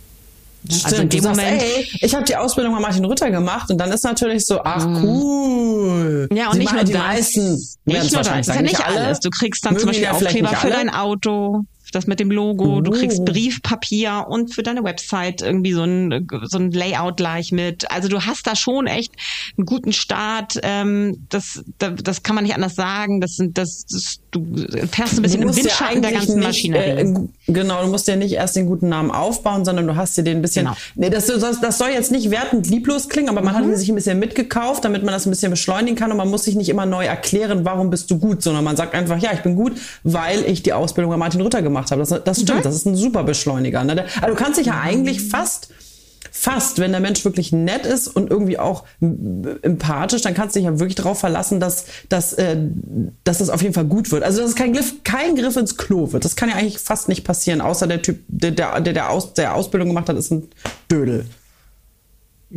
Stimmt, 0.64 0.84
also 0.84 1.02
in 1.02 1.08
dem 1.08 1.20
sagst, 1.22 1.40
Moment, 1.40 1.62
ey, 1.62 1.88
ich 2.00 2.14
habe 2.14 2.24
die 2.24 2.36
Ausbildung 2.36 2.72
bei 2.74 2.80
Martin 2.80 3.04
Rütter 3.04 3.30
gemacht 3.32 3.68
und 3.70 3.78
dann 3.78 3.90
ist 3.90 4.04
natürlich 4.04 4.46
so, 4.46 4.62
ach 4.62 4.86
mhm. 4.86 5.04
cool. 5.04 6.28
Ja, 6.32 6.46
und 6.46 6.52
Sie 6.52 6.58
nicht 6.60 6.72
nur 6.72 6.84
die 6.84 6.92
das, 6.92 7.02
meisten, 7.02 7.52
nicht 7.84 8.12
nur 8.12 8.22
das, 8.22 8.28
das 8.28 8.48
ist 8.48 8.54
ja 8.54 8.62
nicht 8.62 8.86
alles. 8.86 9.18
Du 9.18 9.28
kriegst 9.30 9.66
dann 9.66 9.76
zum 9.76 9.88
Beispiel 9.88 10.06
Aufkleber 10.06 10.50
für 10.50 10.70
dein 10.70 10.88
Auto, 10.88 11.62
das 11.94 12.06
mit 12.06 12.20
dem 12.20 12.30
Logo, 12.30 12.76
oh. 12.76 12.80
du 12.80 12.90
kriegst 12.90 13.20
oh. 13.20 13.24
Briefpapier 13.24 14.26
und 14.28 14.54
für 14.54 14.62
deine 14.62 14.82
Website 14.84 15.42
irgendwie 15.42 15.72
so 15.72 15.82
ein, 15.82 16.26
so 16.44 16.58
ein 16.58 16.72
Layout 16.72 17.16
gleich 17.16 17.52
mit. 17.52 17.90
Also 17.90 18.08
du 18.08 18.24
hast 18.24 18.46
da 18.46 18.56
schon 18.56 18.86
echt 18.86 19.12
einen 19.56 19.66
guten 19.66 19.92
Start. 19.92 20.58
Ähm, 20.62 21.26
das, 21.28 21.62
das, 21.78 22.22
kann 22.22 22.34
man 22.34 22.44
nicht 22.44 22.54
anders 22.54 22.74
sagen. 22.74 23.20
Das 23.20 23.36
sind, 23.36 23.58
das, 23.58 23.84
das 23.86 24.20
du 24.30 24.44
fährst 24.90 25.16
ein 25.16 25.22
bisschen 25.22 25.42
im 25.42 25.54
Windschatten 25.54 26.02
ja 26.02 26.08
der 26.08 26.12
ganzen 26.12 26.38
nicht, 26.38 26.46
Maschinerie. 26.46 27.00
Äh, 27.00 27.52
genau, 27.52 27.82
du 27.82 27.88
musst 27.88 28.08
ja 28.08 28.16
nicht 28.16 28.32
erst 28.32 28.56
den 28.56 28.66
guten 28.66 28.88
Namen 28.88 29.10
aufbauen, 29.10 29.64
sondern 29.64 29.86
du 29.86 29.96
hast 29.96 30.16
dir 30.16 30.22
den 30.22 30.38
ein 30.38 30.42
bisschen. 30.42 30.64
Genau. 30.64 30.76
Nee, 30.94 31.10
das, 31.10 31.26
das, 31.26 31.60
das 31.60 31.78
soll 31.78 31.90
jetzt 31.90 32.10
nicht 32.10 32.30
wertend 32.30 32.68
lieblos 32.68 33.08
klingen, 33.08 33.28
aber 33.28 33.42
man 33.42 33.54
mhm. 33.54 33.68
hat 33.68 33.76
sich 33.76 33.88
ein 33.88 33.94
bisschen 33.94 34.18
mitgekauft, 34.18 34.84
damit 34.84 35.04
man 35.04 35.12
das 35.12 35.26
ein 35.26 35.30
bisschen 35.30 35.50
beschleunigen 35.50 35.96
kann 35.96 36.10
und 36.10 36.16
man 36.16 36.30
muss 36.30 36.44
sich 36.44 36.54
nicht 36.54 36.68
immer 36.68 36.86
neu 36.86 37.04
erklären, 37.04 37.64
warum 37.64 37.90
bist 37.90 38.10
du 38.10 38.18
gut, 38.18 38.42
sondern 38.42 38.64
man 38.64 38.76
sagt 38.76 38.94
einfach, 38.94 39.18
ja, 39.18 39.32
ich 39.32 39.40
bin 39.40 39.54
gut, 39.54 39.72
weil 40.02 40.44
ich 40.44 40.62
die 40.62 40.72
Ausbildung 40.72 41.10
bei 41.10 41.16
Martin 41.16 41.40
Rütter 41.40 41.62
gemacht 41.62 41.81
habe. 41.90 42.02
Das, 42.02 42.22
das 42.24 42.40
stimmt, 42.40 42.60
mhm. 42.60 42.62
das 42.62 42.74
ist 42.74 42.86
ein 42.86 42.96
super 42.96 43.24
Beschleuniger. 43.24 43.82
Ne? 43.84 44.04
Also 44.20 44.34
du 44.34 44.42
kannst 44.42 44.58
dich 44.58 44.66
ja 44.66 44.80
eigentlich 44.80 45.22
fast 45.28 45.68
fast, 46.34 46.78
wenn 46.78 46.92
der 46.92 47.00
Mensch 47.00 47.24
wirklich 47.24 47.52
nett 47.52 47.84
ist 47.84 48.08
und 48.08 48.30
irgendwie 48.30 48.58
auch 48.58 48.84
empathisch, 49.00 50.22
dann 50.22 50.32
kannst 50.34 50.56
du 50.56 50.60
dich 50.60 50.66
ja 50.66 50.78
wirklich 50.78 50.94
darauf 50.94 51.20
verlassen, 51.20 51.60
dass, 51.60 51.84
dass, 52.08 52.32
äh, 52.32 52.56
dass 53.24 53.38
das 53.38 53.50
auf 53.50 53.60
jeden 53.60 53.74
Fall 53.74 53.84
gut 53.84 54.10
wird. 54.10 54.22
Also 54.22 54.40
dass 54.40 54.50
es 54.50 54.56
kein 54.56 54.72
Griff, 54.72 54.94
kein 55.04 55.36
Griff 55.36 55.56
ins 55.56 55.76
Klo 55.76 56.12
wird. 56.12 56.24
Das 56.24 56.34
kann 56.34 56.48
ja 56.48 56.54
eigentlich 56.54 56.78
fast 56.78 57.08
nicht 57.08 57.24
passieren, 57.24 57.60
außer 57.60 57.86
der 57.86 58.00
Typ, 58.00 58.20
der, 58.28 58.50
der, 58.52 58.80
der, 58.80 59.10
Aus, 59.10 59.34
der 59.34 59.54
Ausbildung 59.54 59.88
gemacht 59.88 60.08
hat, 60.08 60.16
ist 60.16 60.30
ein 60.30 60.48
Dödel. 60.90 61.26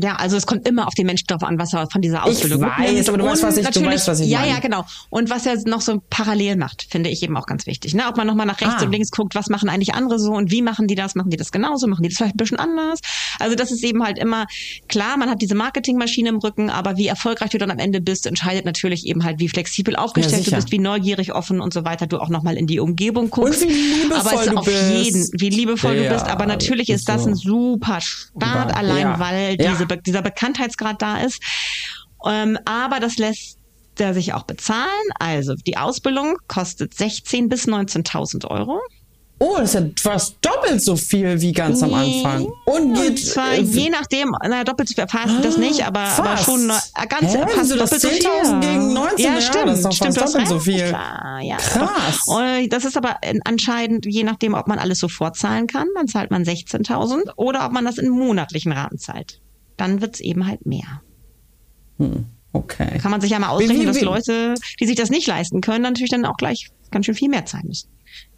Ja, 0.01 0.15
also 0.15 0.35
es 0.35 0.45
kommt 0.45 0.67
immer 0.67 0.87
auf 0.87 0.93
den 0.93 1.05
Menschen 1.05 1.27
drauf 1.27 1.43
an, 1.43 1.57
was 1.57 1.73
er 1.73 1.89
von 1.89 2.01
dieser 2.01 2.25
Ausbildung 2.25 2.61
ich 2.61 2.67
weiß, 2.67 2.79
mitnimmt. 2.79 3.09
aber 3.09 3.17
du 3.17 3.25
weißt, 3.25 3.43
was 3.43 3.57
ich, 3.57 3.67
du 3.67 3.85
weißt, 3.85 4.07
was 4.07 4.19
ich 4.19 4.29
ja, 4.29 4.39
meine. 4.39 4.49
Ja, 4.49 4.55
ja, 4.55 4.61
genau. 4.61 4.85
Und 5.09 5.29
was 5.29 5.45
er 5.45 5.57
noch 5.67 5.81
so 5.81 6.01
parallel 6.09 6.57
macht, 6.57 6.87
finde 6.89 7.09
ich 7.09 7.23
eben 7.23 7.37
auch 7.37 7.45
ganz 7.45 7.65
wichtig. 7.65 7.93
Ne? 7.93 8.03
Ob 8.07 8.17
man 8.17 8.27
nochmal 8.27 8.45
nach 8.45 8.59
rechts 8.59 8.75
ah. 8.79 8.85
und 8.85 8.91
links 8.91 9.11
guckt, 9.11 9.35
was 9.35 9.49
machen 9.49 9.69
eigentlich 9.69 9.93
andere 9.93 10.19
so 10.19 10.33
und 10.33 10.51
wie 10.51 10.61
machen 10.61 10.87
die 10.87 10.95
das? 10.95 11.15
Machen 11.15 11.29
die 11.29 11.37
das 11.37 11.51
genauso? 11.51 11.87
Machen 11.87 12.03
die 12.03 12.09
das 12.09 12.17
vielleicht 12.17 12.35
ein 12.35 12.37
bisschen 12.37 12.59
anders? 12.59 12.99
Also 13.39 13.55
das 13.55 13.71
ist 13.71 13.83
eben 13.83 14.03
halt 14.03 14.17
immer 14.17 14.45
klar, 14.87 15.17
man 15.17 15.29
hat 15.29 15.41
diese 15.41 15.55
Marketingmaschine 15.55 16.29
im 16.29 16.37
Rücken, 16.37 16.69
aber 16.69 16.97
wie 16.97 17.07
erfolgreich 17.07 17.51
du 17.51 17.57
dann 17.57 17.71
am 17.71 17.79
Ende 17.79 18.01
bist, 18.01 18.25
entscheidet 18.25 18.65
natürlich 18.65 19.05
eben 19.05 19.23
halt, 19.23 19.39
wie 19.39 19.49
flexibel 19.49 19.95
aufgestellt 19.95 20.45
ja, 20.45 20.51
du 20.51 20.55
bist, 20.55 20.71
wie 20.71 20.79
neugierig, 20.79 21.33
offen 21.33 21.61
und 21.61 21.73
so 21.73 21.85
weiter 21.85 22.07
du 22.07 22.19
auch 22.19 22.29
nochmal 22.29 22.57
in 22.57 22.67
die 22.67 22.79
Umgebung 22.79 23.29
guckst. 23.29 23.63
Und 23.63 23.69
wie 23.69 23.73
liebevoll 23.73 24.19
aber 24.19 24.33
es 24.33 24.47
ist 24.47 24.57
auf 24.57 24.65
bist. 24.65 24.91
jeden, 24.91 25.29
wie 25.39 25.49
liebevoll 25.49 25.95
ja, 25.95 26.03
du 26.03 26.09
bist. 26.15 26.27
Aber 26.27 26.45
natürlich 26.45 26.89
ist 26.89 27.07
das 27.07 27.23
so. 27.23 27.29
ein 27.29 27.35
super 27.35 28.01
Start 28.01 28.75
allein, 28.75 29.19
weil 29.19 29.57
diese, 29.57 29.84
dieser 29.85 30.21
Bekanntheit 30.21 30.55
Bekanntheitsgrad 30.55 31.01
da 31.01 31.17
ist. 31.19 31.41
Ähm, 32.25 32.57
aber 32.65 32.99
das 32.99 33.17
lässt 33.17 33.59
der 33.99 34.13
sich 34.13 34.33
auch 34.33 34.43
bezahlen. 34.43 34.89
Also 35.19 35.55
die 35.55 35.77
Ausbildung 35.77 36.37
kostet 36.47 36.93
16.000 36.93 37.49
bis 37.49 37.67
19.000 37.67 38.45
Euro. 38.49 38.81
Oh, 39.37 39.57
das 39.57 39.75
ist 39.75 39.81
ja 39.81 39.89
fast 40.01 40.37
doppelt 40.39 40.81
so 40.81 40.95
viel 40.95 41.41
wie 41.41 41.51
ganz 41.51 41.83
am 41.83 41.93
Anfang. 41.93 42.47
Und 42.65 42.93
geht 42.93 43.19
zwar 43.19 43.53
äh, 43.53 43.61
je 43.61 43.89
nachdem, 43.89 44.33
na 44.47 44.63
doppelt 44.63 44.87
so 44.87 44.95
viel 44.95 45.05
fast 45.09 45.43
das 45.43 45.57
nicht, 45.57 45.85
aber, 45.85 45.99
aber 45.99 46.37
schon 46.37 46.69
äh, 46.69 47.07
ganz 47.07 47.33
Hä? 47.33 47.39
fast 47.45 47.57
Wieso 47.59 47.75
doppelt 47.75 48.01
so 48.01 48.07
viel. 48.07 48.19
10.000 48.19 48.61
gegen 48.61 48.93
19, 48.93 49.25
ja, 49.25 49.41
stimmt, 49.41 49.67
das 49.67 49.79
ist 49.79 49.85
doch 49.85 49.91
stimmt, 49.91 50.17
fast 50.17 50.33
doppelt 50.35 50.47
so 50.47 50.59
viel. 50.59 50.87
Klar, 50.87 51.41
ja, 51.41 51.57
Krass. 51.57 52.21
Und 52.27 52.69
das 52.69 52.85
ist 52.85 52.95
aber 52.95 53.17
anscheinend 53.43 54.05
je 54.05 54.23
nachdem, 54.23 54.53
ob 54.53 54.67
man 54.67 54.79
alles 54.79 54.99
sofort 54.99 55.35
zahlen 55.35 55.67
kann, 55.67 55.87
dann 55.95 56.07
zahlt 56.07 56.31
man 56.31 56.43
16.000 56.43 57.33
oder 57.35 57.65
ob 57.65 57.73
man 57.73 57.83
das 57.83 57.97
in 57.97 58.07
monatlichen 58.07 58.71
Raten 58.71 58.99
zahlt 58.99 59.41
dann 59.77 60.01
wird's 60.01 60.19
eben 60.19 60.47
halt 60.47 60.65
mehr. 60.65 61.01
Hm, 61.97 62.25
okay. 62.53 62.97
Kann 62.99 63.11
man 63.11 63.21
sich 63.21 63.31
ja 63.31 63.39
mal 63.39 63.49
ausrechnen, 63.49 63.77
wie, 63.77 63.81
wie, 63.81 63.85
dass 63.85 64.01
Leute, 64.01 64.55
die 64.79 64.85
sich 64.85 64.95
das 64.95 65.09
nicht 65.09 65.27
leisten 65.27 65.61
können, 65.61 65.83
natürlich 65.83 66.11
dann 66.11 66.25
auch 66.25 66.37
gleich 66.37 66.69
ganz 66.91 67.05
schön 67.05 67.15
viel 67.15 67.29
mehr 67.29 67.45
zahlen 67.45 67.67
müssen. 67.67 67.89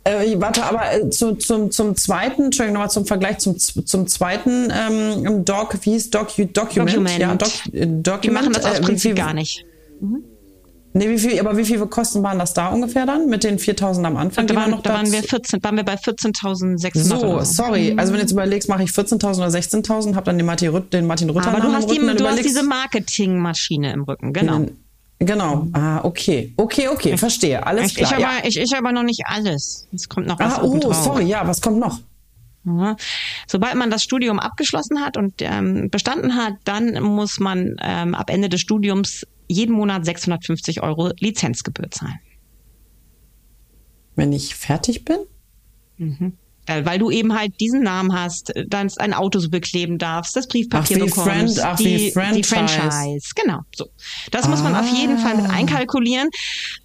Äh, 0.03 0.39
warte, 0.39 0.63
aber 0.63 0.93
äh, 0.93 1.09
zu, 1.09 1.35
zum, 1.35 1.69
zum 1.69 1.95
zweiten, 1.95 2.45
Entschuldigung, 2.45 2.75
nochmal 2.75 2.89
zum 2.89 3.05
Vergleich 3.05 3.39
zum, 3.39 3.57
zum 3.59 4.07
zweiten 4.07 4.71
ähm, 4.71 5.43
Doc, 5.43 5.77
wie 5.81 5.91
hieß 5.91 6.11
Doc, 6.11 6.29
Document? 6.29 6.89
Document. 6.89 7.19
Ja, 7.19 7.35
Doc, 7.35 7.49
äh, 7.73 7.85
Document. 7.85 8.23
Die 8.23 8.29
machen 8.29 8.53
das 8.53 8.65
aus 8.65 8.79
äh, 8.79 8.81
Prinzip 8.81 9.15
gar 9.15 9.33
nicht. 9.33 9.65
Mhm. 9.99 10.23
Nee, 10.97 11.09
wie 11.09 11.19
viel, 11.19 11.39
aber 11.39 11.55
wie 11.57 11.63
viele 11.63 11.85
Kosten 11.85 12.23
waren 12.23 12.39
das 12.39 12.53
da 12.53 12.69
ungefähr 12.69 13.05
dann 13.05 13.27
mit 13.27 13.43
den 13.43 13.59
4000 13.59 14.05
am 14.07 14.17
Anfang? 14.17 14.47
Da, 14.47 14.55
waren, 14.55 14.71
noch 14.71 14.81
da 14.81 14.93
waren 14.93 15.11
wir 15.11 15.21
14, 15.21 15.63
waren 15.63 15.75
wir 15.75 15.83
bei 15.83 15.93
14.600. 15.93 17.03
So, 17.03 17.19
so, 17.19 17.39
sorry. 17.41 17.93
Also 17.95 18.11
wenn 18.11 18.17
du 18.17 18.23
jetzt 18.23 18.31
überlegst, 18.31 18.67
mache 18.67 18.83
ich 18.83 18.89
14.000 18.89 19.37
oder 19.37 19.47
16.000, 19.47 20.15
habe 20.15 20.25
dann 20.25 20.37
den 20.37 20.47
Martin, 20.47 20.69
Rütt, 20.69 20.91
den 20.91 21.05
Martin 21.05 21.29
Rütter 21.29 21.49
Aber 21.49 21.61
du 21.61 21.71
hast, 21.71 21.91
die, 21.91 21.99
du 21.99 22.27
hast 22.27 22.43
diese 22.43 22.63
Marketingmaschine 22.63 23.93
im 23.93 24.03
Rücken, 24.03 24.33
genau. 24.33 24.59
Den, 24.59 24.77
genau. 25.19 25.67
Ah, 25.73 26.03
okay. 26.03 26.53
Okay, 26.57 26.87
okay, 26.87 27.15
verstehe. 27.15 27.65
Alles 27.65 27.91
ich, 27.91 27.95
klar. 27.95 28.09
Ich 28.09 28.25
aber, 28.25 28.33
ja. 28.33 28.43
ich, 28.43 28.57
ich 28.57 28.75
aber 28.75 28.91
noch 28.91 29.03
nicht 29.03 29.21
alles. 29.25 29.87
Es 29.93 30.09
kommt 30.09 30.25
noch 30.25 30.39
was 30.39 30.55
Ah, 30.55 30.63
oh, 30.63 30.93
sorry, 30.93 31.25
ja, 31.25 31.47
was 31.47 31.61
kommt 31.61 31.79
noch? 31.79 31.99
Sobald 33.47 33.75
man 33.75 33.89
das 33.89 34.03
Studium 34.03 34.39
abgeschlossen 34.39 34.99
hat 34.99 35.15
und 35.15 35.35
ähm, 35.39 35.89
bestanden 35.89 36.35
hat, 36.35 36.55
dann 36.65 37.01
muss 37.01 37.39
man 37.39 37.77
ähm, 37.81 38.13
ab 38.13 38.29
Ende 38.29 38.49
des 38.49 38.59
Studiums 38.59 39.25
jeden 39.47 39.73
Monat 39.75 40.05
650 40.05 40.81
Euro 40.83 41.11
Lizenzgebühr 41.19 41.89
zahlen. 41.91 42.19
Wenn 44.15 44.33
ich 44.33 44.55
fertig 44.55 45.05
bin? 45.05 45.17
Mhm. 45.97 46.33
Äh, 46.65 46.83
weil 46.85 46.99
du 46.99 47.09
eben 47.09 47.33
halt 47.37 47.59
diesen 47.61 47.81
Namen 47.83 48.13
hast, 48.13 48.53
äh, 48.55 48.65
dann 48.67 48.91
ein 48.97 49.13
Auto 49.13 49.39
so 49.39 49.49
bekleben 49.49 49.97
darfst, 49.97 50.35
das 50.35 50.47
Briefpapier 50.47 50.97
ach, 50.99 51.05
bekommst, 51.05 51.59
Friend, 51.59 51.59
ach, 51.63 51.77
die, 51.77 52.11
Franchise. 52.11 52.35
die 52.35 52.43
Franchise. 52.43 53.29
Genau, 53.35 53.59
so. 53.73 53.85
Das 54.31 54.49
muss 54.49 54.61
man 54.61 54.75
auf 54.75 54.91
jeden 54.91 55.17
Fall 55.17 55.35
mit 55.37 55.45
Ah. 55.45 55.53
einkalkulieren. 55.53 56.29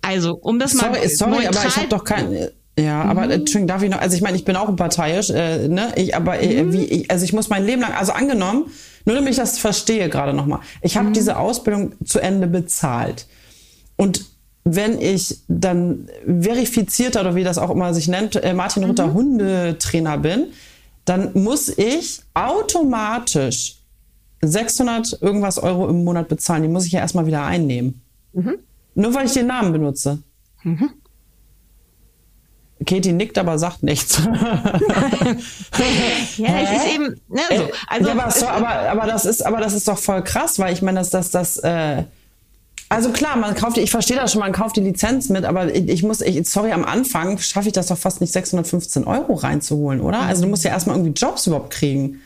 Also, 0.00 0.34
um 0.34 0.58
das 0.60 0.74
mal 0.74 0.94
Sorry, 0.94 1.08
sorry, 1.08 1.46
aber 1.46 1.66
ich 1.66 1.76
habe 1.76 1.88
doch 1.88 2.04
kein. 2.04 2.48
Ja, 2.78 3.02
aber 3.02 3.28
äh, 3.28 3.34
Entschuldigung, 3.34 3.66
darf 3.66 3.82
ich 3.82 3.90
noch? 3.90 4.00
Also 4.00 4.16
ich 4.16 4.22
meine, 4.22 4.36
ich 4.36 4.44
bin 4.44 4.54
auch 4.56 4.68
unparteiisch, 4.68 5.30
äh, 5.30 5.66
ne? 5.68 5.92
Ich, 5.96 6.14
aber 6.14 6.40
äh, 6.40 6.72
wie, 6.72 6.84
ich, 6.84 7.10
also 7.10 7.24
ich 7.24 7.32
muss 7.32 7.48
mein 7.48 7.66
Leben 7.66 7.82
lang, 7.82 7.92
also 7.92 8.12
angenommen, 8.12 8.66
nur 9.04 9.16
damit 9.16 9.30
ich 9.30 9.36
das 9.36 9.58
verstehe 9.58 10.08
gerade 10.08 10.32
nochmal, 10.32 10.60
ich 10.80 10.96
habe 10.96 11.10
diese 11.12 11.38
Ausbildung 11.38 11.94
zu 12.04 12.20
Ende 12.20 12.46
bezahlt 12.46 13.26
und 13.96 14.24
wenn 14.64 15.00
ich 15.00 15.40
dann 15.48 16.08
verifizierter 16.24 17.22
oder 17.22 17.34
wie 17.34 17.42
das 17.44 17.58
auch 17.58 17.70
immer 17.70 17.92
sich 17.94 18.06
nennt, 18.06 18.36
äh, 18.36 18.54
Martin 18.54 18.84
Rütter 18.84 19.12
Hundetrainer 19.12 20.18
bin, 20.18 20.46
dann 21.04 21.30
muss 21.34 21.68
ich 21.68 22.20
automatisch 22.34 23.78
600 24.40 25.20
irgendwas 25.20 25.58
Euro 25.58 25.88
im 25.88 26.04
Monat 26.04 26.28
bezahlen. 26.28 26.62
Die 26.62 26.68
muss 26.68 26.86
ich 26.86 26.92
ja 26.92 27.00
erstmal 27.00 27.26
wieder 27.26 27.44
einnehmen. 27.44 28.02
Nur 28.94 29.14
weil 29.14 29.26
ich 29.26 29.32
den 29.32 29.46
Namen 29.46 29.72
benutze. 29.72 30.22
Katie 32.84 33.12
nickt, 33.12 33.38
aber 33.38 33.58
sagt 33.58 33.82
nichts. 33.82 34.20
Ja, 36.38 36.60
es 36.60 36.70
ist 36.84 36.94
eben, 36.94 37.20
ne, 37.28 37.40
so. 37.50 37.68
Also, 37.86 38.06
ja, 38.08 38.12
aber, 38.14 38.30
so, 38.30 38.46
aber, 38.46 38.68
aber, 38.68 39.06
das 39.06 39.24
ist, 39.24 39.44
aber 39.44 39.58
das 39.58 39.74
ist 39.74 39.88
doch 39.88 39.98
voll 39.98 40.22
krass, 40.22 40.58
weil 40.58 40.72
ich 40.72 40.82
meine, 40.82 40.98
dass 40.98 41.10
das, 41.10 41.30
das, 41.30 41.58
äh, 41.58 42.04
also 42.88 43.10
klar, 43.10 43.36
man 43.36 43.54
kauft, 43.54 43.76
die- 43.76 43.80
ich 43.80 43.90
verstehe 43.90 44.16
das 44.16 44.32
schon, 44.32 44.40
man 44.40 44.52
kauft 44.52 44.76
die 44.76 44.80
Lizenz 44.80 45.28
mit, 45.28 45.44
aber 45.44 45.74
ich, 45.74 45.88
ich 45.88 46.02
muss, 46.02 46.20
ich, 46.20 46.48
sorry, 46.48 46.72
am 46.72 46.84
Anfang 46.84 47.38
schaffe 47.38 47.68
ich 47.68 47.72
das 47.74 47.86
doch 47.86 47.98
fast 47.98 48.20
nicht 48.20 48.32
615 48.32 49.04
Euro 49.04 49.34
reinzuholen, 49.34 50.00
oder? 50.00 50.20
Also 50.20 50.42
du 50.42 50.48
musst 50.48 50.64
ja 50.64 50.70
erstmal 50.70 50.96
irgendwie 50.96 51.12
Jobs 51.18 51.46
überhaupt 51.46 51.70
kriegen. 51.72 52.20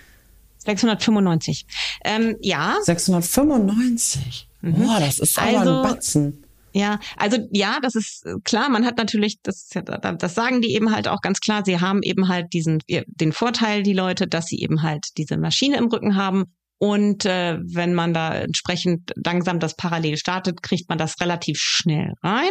695. 0.64 1.66
Ähm, 2.04 2.36
ja, 2.40 2.74
695. 2.82 4.48
Boah, 4.62 4.98
das 5.00 5.18
ist 5.20 5.38
aber 5.38 5.58
Also- 5.60 5.76
ein 5.76 5.82
Batzen. 5.82 6.42
Ja, 6.76 7.00
also 7.16 7.38
ja, 7.52 7.78
das 7.80 7.94
ist 7.94 8.26
äh, 8.26 8.34
klar. 8.44 8.68
Man 8.68 8.84
hat 8.84 8.98
natürlich, 8.98 9.38
das, 9.42 9.70
das 9.70 10.34
sagen 10.34 10.60
die 10.60 10.74
eben 10.74 10.94
halt 10.94 11.08
auch 11.08 11.22
ganz 11.22 11.40
klar. 11.40 11.62
Sie 11.64 11.80
haben 11.80 12.02
eben 12.02 12.28
halt 12.28 12.52
diesen 12.52 12.80
den 12.86 13.32
Vorteil, 13.32 13.82
die 13.82 13.94
Leute, 13.94 14.26
dass 14.26 14.48
sie 14.48 14.60
eben 14.60 14.82
halt 14.82 15.06
diese 15.16 15.38
Maschine 15.38 15.78
im 15.78 15.86
Rücken 15.86 16.16
haben. 16.16 16.44
Und 16.78 17.24
äh, 17.24 17.58
wenn 17.62 17.94
man 17.94 18.12
da 18.12 18.34
entsprechend 18.34 19.10
langsam 19.24 19.58
das 19.58 19.74
parallel 19.74 20.18
startet, 20.18 20.62
kriegt 20.62 20.90
man 20.90 20.98
das 20.98 21.18
relativ 21.18 21.58
schnell 21.58 22.12
rein. 22.22 22.50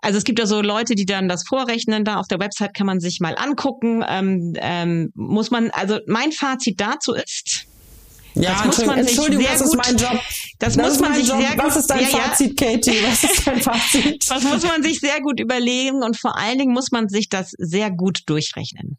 Also 0.00 0.16
es 0.16 0.24
gibt 0.24 0.38
ja 0.38 0.46
so 0.46 0.62
Leute, 0.62 0.94
die 0.94 1.04
dann 1.04 1.28
das 1.28 1.44
vorrechnen. 1.46 2.06
Da 2.06 2.16
auf 2.16 2.28
der 2.28 2.40
Website 2.40 2.72
kann 2.72 2.86
man 2.86 3.00
sich 3.00 3.20
mal 3.20 3.36
angucken. 3.36 4.02
Ähm, 4.08 4.54
ähm, 4.56 5.10
muss 5.14 5.50
man, 5.50 5.70
also 5.72 5.98
mein 6.06 6.32
Fazit 6.32 6.80
dazu 6.80 7.12
ist, 7.12 7.66
Ja, 8.34 8.50
Das 8.64 8.64
muss 8.78 8.86
man 8.86 8.98
sich 9.04 9.08
Entschuldigung, 9.16 9.44
sehr 9.44 9.52
das 9.52 9.60
ist 9.62 9.70
gut- 9.76 9.86
mein 9.86 9.96
Job. 9.96 10.20
das 10.58 10.76
muss 10.76 10.88
ist 10.88 11.00
man 11.00 11.14
sich 11.14 11.28
Job. 11.28 11.38
sehr 11.40 11.50
Was 11.58 11.74
gut- 11.74 11.80
ist 11.82 11.86
dein 11.90 12.00
Ja, 12.02 12.08
ja. 12.08 12.16
Fazit, 12.18 12.56
Katie? 12.58 12.92
Was 13.06 13.24
ist 13.24 13.46
dein 13.46 13.60
Fazit? 13.62 14.30
das 14.30 14.42
muss 14.42 14.62
man 14.64 14.82
sich 14.82 15.00
sehr 15.00 15.20
gut 15.20 15.38
überlegen 15.40 16.02
und 16.02 16.16
vor 16.18 16.36
allen 16.36 16.58
Dingen 16.58 16.72
muss 16.72 16.90
man 16.90 17.08
sich 17.08 17.28
das 17.28 17.52
sehr 17.58 17.90
gut 17.90 18.22
durchrechnen. 18.26 18.98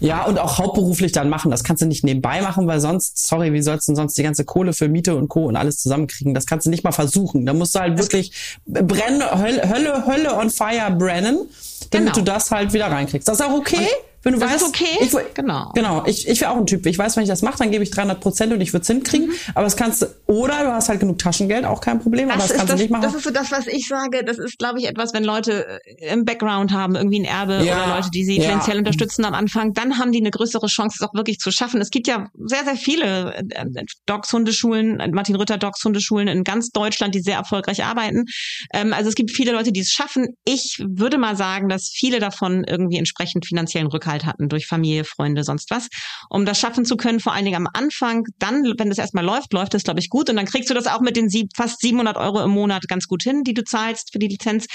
Ja, 0.00 0.24
und 0.24 0.38
auch 0.38 0.58
hauptberuflich 0.58 1.12
dann 1.12 1.30
machen. 1.30 1.50
Das 1.50 1.64
kannst 1.64 1.80
du 1.80 1.86
nicht 1.86 2.04
nebenbei 2.04 2.42
machen, 2.42 2.66
weil 2.66 2.78
sonst, 2.80 3.26
sorry, 3.26 3.52
wie 3.54 3.62
sollst 3.62 3.88
du 3.88 3.92
denn 3.92 3.96
sonst 3.96 4.18
die 4.18 4.22
ganze 4.22 4.44
Kohle 4.44 4.72
für 4.74 4.88
Miete 4.88 5.14
und 5.16 5.28
Co. 5.28 5.46
und 5.46 5.56
alles 5.56 5.78
zusammenkriegen? 5.78 6.34
Das 6.34 6.44
kannst 6.44 6.66
du 6.66 6.70
nicht 6.70 6.84
mal 6.84 6.92
versuchen. 6.92 7.46
Da 7.46 7.54
musst 7.54 7.74
du 7.74 7.78
halt 7.80 7.96
wirklich 7.96 8.32
brennen, 8.66 9.22
Hölle, 9.40 9.66
Hölle, 9.70 10.04
Hölle 10.06 10.36
on 10.36 10.50
fire 10.50 10.90
brennen, 10.98 11.48
damit 11.90 12.12
Genau. 12.12 12.18
du 12.18 12.22
das 12.32 12.50
halt 12.50 12.74
wieder 12.74 12.88
reinkriegst. 12.88 13.26
Das 13.28 13.38
ist 13.40 13.46
auch 13.46 13.54
okay, 13.54 13.86
wenn 14.24 14.32
du 14.34 14.40
das 14.40 14.54
weißt. 14.54 14.62
ist 14.62 14.68
okay, 14.68 14.98
Ich, 15.00 15.34
genau. 15.34 15.70
Genau. 15.74 16.04
Ich, 16.06 16.26
ich 16.28 16.40
wäre 16.40 16.50
auch 16.50 16.56
ein 16.56 16.66
Typ. 16.66 16.84
Ich 16.86 16.98
weiß, 16.98 17.16
wenn 17.16 17.22
ich 17.22 17.28
das 17.28 17.42
mache, 17.42 17.58
dann 17.58 17.70
gebe 17.70 17.84
ich 17.84 17.90
300 17.90 18.20
Prozent 18.20 18.52
und 18.52 18.60
ich 18.60 18.72
würde 18.72 18.82
es 18.82 18.88
hinkriegen. 18.88 19.28
Mhm. 19.28 19.34
Aber 19.54 19.64
das 19.64 19.76
kannst 19.76 20.02
du, 20.02 20.06
oder 20.26 20.64
du 20.64 20.72
hast 20.72 20.88
halt 20.88 21.00
genug 21.00 21.18
Taschengeld, 21.18 21.64
auch 21.64 21.80
kein 21.80 22.00
Problem, 22.00 22.30
aber 22.30 22.40
das 22.40 22.48
kannst 22.54 22.70
das, 22.70 22.76
du 22.76 22.82
nicht 22.82 22.90
machen. 22.90 23.02
das 23.02 23.14
ist 23.14 23.24
so 23.24 23.30
das, 23.30 23.52
was 23.52 23.66
ich 23.66 23.86
sage. 23.86 24.24
Das 24.24 24.38
ist, 24.38 24.58
glaube 24.58 24.80
ich, 24.80 24.88
etwas, 24.88 25.12
wenn 25.14 25.24
Leute 25.24 25.66
äh, 25.84 26.12
im 26.12 26.24
Background 26.24 26.72
haben, 26.72 26.96
irgendwie 26.96 27.20
ein 27.20 27.24
Erbe 27.24 27.64
Ja, 27.64 27.84
oder 27.84 27.96
Leute, 27.96 28.10
die 28.10 28.24
sie 28.24 28.38
ja. 28.38 28.44
finanziell 28.44 28.78
unterstützen 28.78 29.24
am 29.24 29.34
Anfang, 29.34 29.72
dann 29.74 29.98
haben 29.98 30.12
die 30.12 30.20
eine 30.20 30.30
größere 30.30 30.66
Chance, 30.66 30.96
es 31.00 31.06
auch 31.06 31.14
wirklich 31.14 31.38
zu 31.38 31.50
schaffen. 31.50 31.80
Es 31.80 31.90
gibt 31.90 32.06
ja 32.08 32.28
sehr, 32.34 32.64
sehr 32.64 32.76
viele 32.76 33.34
äh, 33.34 33.66
Docs 34.06 34.32
Hundeschulen, 34.32 35.00
äh, 35.00 35.08
Martin 35.08 35.36
Rütter 35.36 35.58
Docs 35.58 35.84
Hundeschulen 35.84 36.28
in 36.28 36.44
ganz 36.44 36.70
Deutschland, 36.70 37.14
die 37.14 37.20
sehr 37.20 37.36
erfolgreich 37.36 37.84
arbeiten. 37.84 38.24
Ähm, 38.72 38.92
also 38.92 39.08
es 39.08 39.14
gibt 39.14 39.30
viele 39.30 39.52
Leute, 39.52 39.72
die 39.72 39.80
es 39.80 39.90
schaffen. 39.90 40.28
Ich 40.44 40.82
würde 40.86 41.18
mal 41.18 41.36
sagen, 41.36 41.68
dass 41.68 41.90
viele 41.94 42.20
davon 42.20 42.64
irgendwie 42.64 42.98
entsprechend 42.98 43.46
finanziellen 43.46 43.88
Rückhalt 43.88 44.13
hatten 44.22 44.48
durch 44.48 44.66
Familie, 44.66 45.04
Freunde, 45.04 45.42
sonst 45.42 45.70
was, 45.70 45.88
um 46.30 46.44
das 46.44 46.60
schaffen 46.60 46.84
zu 46.84 46.96
können. 46.96 47.18
Vor 47.18 47.32
allen 47.32 47.44
Dingen 47.44 47.56
am 47.56 47.68
Anfang, 47.72 48.24
dann, 48.38 48.62
wenn 48.78 48.88
das 48.88 48.98
erstmal 48.98 49.24
läuft, 49.24 49.52
läuft 49.52 49.74
es, 49.74 49.82
glaube 49.82 49.98
ich, 49.98 50.08
gut 50.08 50.30
und 50.30 50.36
dann 50.36 50.46
kriegst 50.46 50.70
du 50.70 50.74
das 50.74 50.86
auch 50.86 51.00
mit 51.00 51.16
den 51.16 51.28
sieb, 51.28 51.50
fast 51.56 51.80
700 51.80 52.16
Euro 52.16 52.42
im 52.44 52.50
Monat 52.50 52.86
ganz 52.88 53.06
gut 53.06 53.24
hin, 53.24 53.42
die 53.42 53.54
du 53.54 53.64
zahlst 53.64 54.12
für 54.12 54.18
die 54.20 54.28
Lizenz. 54.28 54.66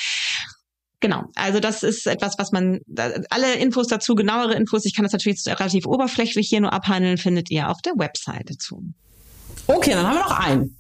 Genau, 1.00 1.24
also 1.36 1.62
das 1.62 1.84
ist 1.84 2.08
etwas, 2.08 2.36
was 2.38 2.52
man, 2.52 2.80
alle 3.30 3.54
Infos 3.56 3.88
dazu, 3.88 4.16
genauere 4.16 4.56
Infos, 4.56 4.84
ich 4.84 4.94
kann 4.94 5.04
das 5.04 5.14
natürlich 5.14 5.42
relativ 5.46 5.86
oberflächlich 5.86 6.50
hier 6.50 6.60
nur 6.60 6.74
abhandeln, 6.74 7.18
findet 7.18 7.50
ihr 7.52 7.70
auf 7.70 7.78
der 7.86 7.94
Webseite 7.94 8.58
zu. 8.58 8.84
Okay, 9.68 9.92
dann 9.92 10.08
haben 10.08 10.16
wir 10.16 10.24
noch 10.24 10.40
einen. 10.40 10.78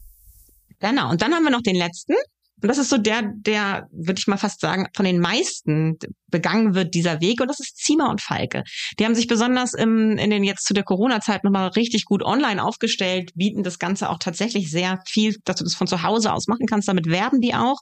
Genau, 0.79 1.09
und 1.09 1.21
dann 1.21 1.33
haben 1.33 1.43
wir 1.43 1.51
noch 1.51 1.61
den 1.61 1.75
letzten. 1.75 2.15
Und 2.61 2.67
das 2.67 2.77
ist 2.77 2.89
so 2.89 2.97
der, 2.97 3.31
der, 3.35 3.87
würde 3.91 4.19
ich 4.19 4.27
mal 4.27 4.37
fast 4.37 4.59
sagen, 4.59 4.87
von 4.95 5.05
den 5.05 5.19
meisten 5.19 5.97
begangen 6.27 6.75
wird, 6.75 6.93
dieser 6.93 7.21
Weg. 7.21 7.41
Und 7.41 7.47
das 7.47 7.59
ist 7.59 7.77
Ziemer 7.77 8.09
und 8.09 8.21
Falke. 8.21 8.63
Die 8.99 9.05
haben 9.05 9.15
sich 9.15 9.27
besonders 9.27 9.73
im, 9.73 10.17
in 10.17 10.29
den 10.29 10.43
jetzt 10.43 10.65
zu 10.65 10.73
der 10.73 10.83
Corona-Zeit 10.83 11.43
nochmal 11.43 11.69
richtig 11.69 12.05
gut 12.05 12.23
online 12.23 12.63
aufgestellt, 12.63 13.31
bieten 13.35 13.63
das 13.63 13.79
Ganze 13.79 14.09
auch 14.09 14.19
tatsächlich 14.19 14.69
sehr 14.69 15.01
viel, 15.07 15.35
dass 15.45 15.57
du 15.57 15.63
das 15.63 15.75
von 15.75 15.87
zu 15.87 16.03
Hause 16.03 16.33
aus 16.33 16.47
machen 16.47 16.65
kannst. 16.67 16.87
Damit 16.87 17.07
werben 17.07 17.41
die 17.41 17.55
auch. 17.55 17.79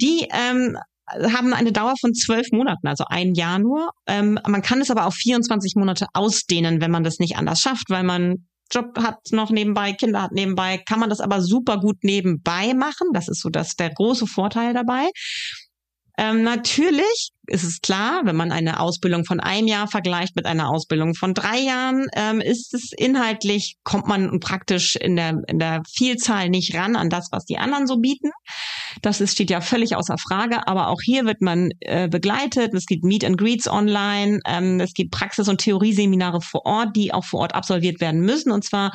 Die 0.00 0.28
ähm, 0.32 0.76
haben 1.08 1.54
eine 1.54 1.72
Dauer 1.72 1.94
von 2.00 2.14
zwölf 2.14 2.48
Monaten, 2.52 2.88
also 2.88 3.04
ein 3.08 3.34
Jahr 3.34 3.58
nur. 3.58 3.90
Ähm, 4.06 4.38
man 4.46 4.62
kann 4.62 4.80
es 4.80 4.90
aber 4.90 5.06
auf 5.06 5.14
24 5.14 5.74
Monate 5.76 6.06
ausdehnen, 6.12 6.80
wenn 6.80 6.90
man 6.90 7.04
das 7.04 7.18
nicht 7.18 7.36
anders 7.36 7.60
schafft, 7.60 7.88
weil 7.88 8.02
man 8.02 8.46
Job 8.72 8.98
hat 8.98 9.18
noch 9.30 9.50
nebenbei, 9.50 9.92
Kinder 9.92 10.22
hat 10.22 10.32
nebenbei, 10.32 10.78
kann 10.78 11.00
man 11.00 11.10
das 11.10 11.20
aber 11.20 11.40
super 11.40 11.78
gut 11.78 12.02
nebenbei 12.02 12.74
machen. 12.74 13.08
Das 13.12 13.28
ist 13.28 13.40
so 13.40 13.48
das 13.48 13.76
der 13.76 13.90
große 13.90 14.26
Vorteil 14.26 14.74
dabei. 14.74 15.08
Ähm, 16.18 16.42
natürlich 16.42 17.30
ist 17.46 17.62
es 17.62 17.80
klar, 17.80 18.22
wenn 18.24 18.36
man 18.36 18.50
eine 18.50 18.80
Ausbildung 18.80 19.24
von 19.24 19.38
einem 19.38 19.68
Jahr 19.68 19.86
vergleicht 19.86 20.34
mit 20.34 20.46
einer 20.46 20.70
Ausbildung 20.70 21.14
von 21.14 21.34
drei 21.34 21.58
Jahren, 21.58 22.06
ähm, 22.16 22.40
ist 22.40 22.74
es 22.74 22.92
inhaltlich, 22.96 23.76
kommt 23.84 24.06
man 24.08 24.40
praktisch 24.40 24.96
in 24.96 25.16
der, 25.16 25.42
in 25.46 25.58
der 25.58 25.82
Vielzahl 25.88 26.48
nicht 26.48 26.74
ran 26.74 26.96
an 26.96 27.10
das, 27.10 27.28
was 27.32 27.44
die 27.44 27.58
anderen 27.58 27.86
so 27.86 27.98
bieten. 27.98 28.30
Das 29.02 29.20
ist, 29.20 29.32
steht 29.32 29.50
ja 29.50 29.60
völlig 29.60 29.94
außer 29.94 30.16
Frage, 30.18 30.66
aber 30.66 30.88
auch 30.88 31.00
hier 31.04 31.26
wird 31.26 31.42
man 31.42 31.70
äh, 31.80 32.08
begleitet. 32.08 32.72
Es 32.74 32.86
gibt 32.86 33.04
Meet 33.04 33.24
and 33.24 33.38
Greets 33.38 33.68
online, 33.68 34.40
ähm, 34.46 34.80
es 34.80 34.94
gibt 34.94 35.10
Praxis- 35.10 35.48
und 35.48 35.60
Theorieseminare 35.60 36.40
vor 36.40 36.64
Ort, 36.64 36.96
die 36.96 37.12
auch 37.12 37.24
vor 37.24 37.40
Ort 37.40 37.54
absolviert 37.54 38.00
werden 38.00 38.22
müssen. 38.22 38.50
Und 38.50 38.64
zwar 38.64 38.92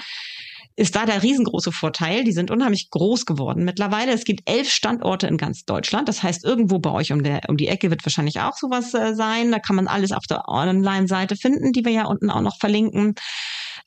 ist 0.75 0.95
da 0.95 1.05
der 1.05 1.23
riesengroße 1.23 1.71
Vorteil. 1.71 2.23
Die 2.23 2.31
sind 2.31 2.51
unheimlich 2.51 2.89
groß 2.89 3.25
geworden 3.25 3.65
mittlerweile. 3.65 4.13
Es 4.13 4.23
gibt 4.23 4.49
elf 4.49 4.69
Standorte 4.69 5.27
in 5.27 5.37
ganz 5.37 5.65
Deutschland. 5.65 6.07
Das 6.07 6.23
heißt, 6.23 6.43
irgendwo 6.43 6.79
bei 6.79 6.91
euch 6.91 7.11
um, 7.11 7.23
der, 7.23 7.41
um 7.47 7.57
die 7.57 7.67
Ecke 7.67 7.89
wird 7.89 8.05
wahrscheinlich 8.05 8.39
auch 8.39 8.57
sowas 8.57 8.93
äh, 8.93 9.13
sein. 9.13 9.51
Da 9.51 9.59
kann 9.59 9.75
man 9.75 9.87
alles 9.87 10.11
auf 10.11 10.25
der 10.29 10.47
Online-Seite 10.47 11.35
finden, 11.35 11.71
die 11.71 11.85
wir 11.85 11.91
ja 11.91 12.05
unten 12.05 12.29
auch 12.29 12.41
noch 12.41 12.57
verlinken. 12.57 13.15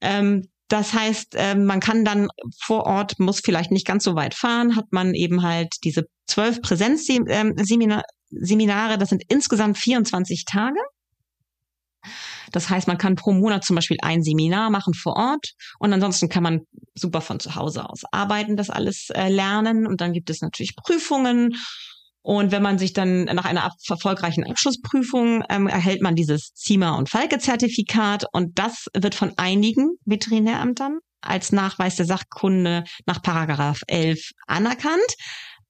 Ähm, 0.01 0.49
das 0.69 0.95
heißt, 0.95 1.35
ähm, 1.37 1.67
man 1.67 1.81
kann 1.81 2.05
dann 2.05 2.29
vor 2.59 2.87
Ort, 2.87 3.19
muss 3.19 3.41
vielleicht 3.41 3.71
nicht 3.71 3.87
ganz 3.87 4.05
so 4.05 4.15
weit 4.15 4.35
fahren, 4.35 4.77
hat 4.77 4.87
man 4.91 5.15
eben 5.15 5.43
halt 5.43 5.75
diese 5.85 6.07
zwölf 6.27 6.63
Präsenzseminare, 6.63 8.99
das 8.99 9.11
sind 9.11 9.23
insgesamt 9.29 9.79
24 9.79 10.45
Tage. 10.47 10.79
Das 12.55 12.71
heißt, 12.71 12.87
man 12.87 12.99
kann 12.99 13.17
pro 13.17 13.33
Monat 13.33 13.65
zum 13.65 13.75
Beispiel 13.75 13.99
ein 14.01 14.23
Seminar 14.23 14.71
machen 14.71 14.95
vor 14.95 15.17
Ort 15.17 15.55
und 15.81 15.93
ansonsten 15.93 16.29
kann 16.29 16.45
man 16.45 16.61
super 16.95 17.21
von 17.21 17.41
zu 17.41 17.57
Hause 17.57 17.89
aus 17.89 18.03
arbeiten, 18.13 18.57
das 18.57 18.71
alles 18.71 19.09
äh, 19.11 19.29
lernen 19.29 19.87
und 19.87 20.01
dann 20.01 20.13
gibt 20.13 20.31
es 20.31 20.41
natürlich 20.41 20.77
Prüfungen 20.77 21.57
und 22.23 22.53
wenn 22.53 22.63
man 22.63 22.79
sich 22.79 22.93
dann 22.93 23.25
nach 23.25 23.45
einer 23.45 23.65
ab 23.65 23.73
erfolgreichen 23.89 24.45
Abschlussprüfung 24.45 25.43
ähm, 25.51 25.67
erhält 25.67 26.01
man 26.01 26.15
dieses 26.15 26.55
Ziemer- 26.55 26.97
und 26.97 27.11
Falke-Zertifikat 27.11 28.25
und 28.33 28.59
das 28.59 28.87
wird 28.97 29.17
von 29.17 29.33
einigen 29.37 29.97
Veterinärämtern 30.05 31.01
als 31.21 31.51
Nachweis 31.51 31.97
der 31.97 32.07
Sachkunde 32.07 32.85
nach 33.07 33.21
Paragraph 33.21 33.81
11 33.89 34.31
anerkannt. 34.47 35.01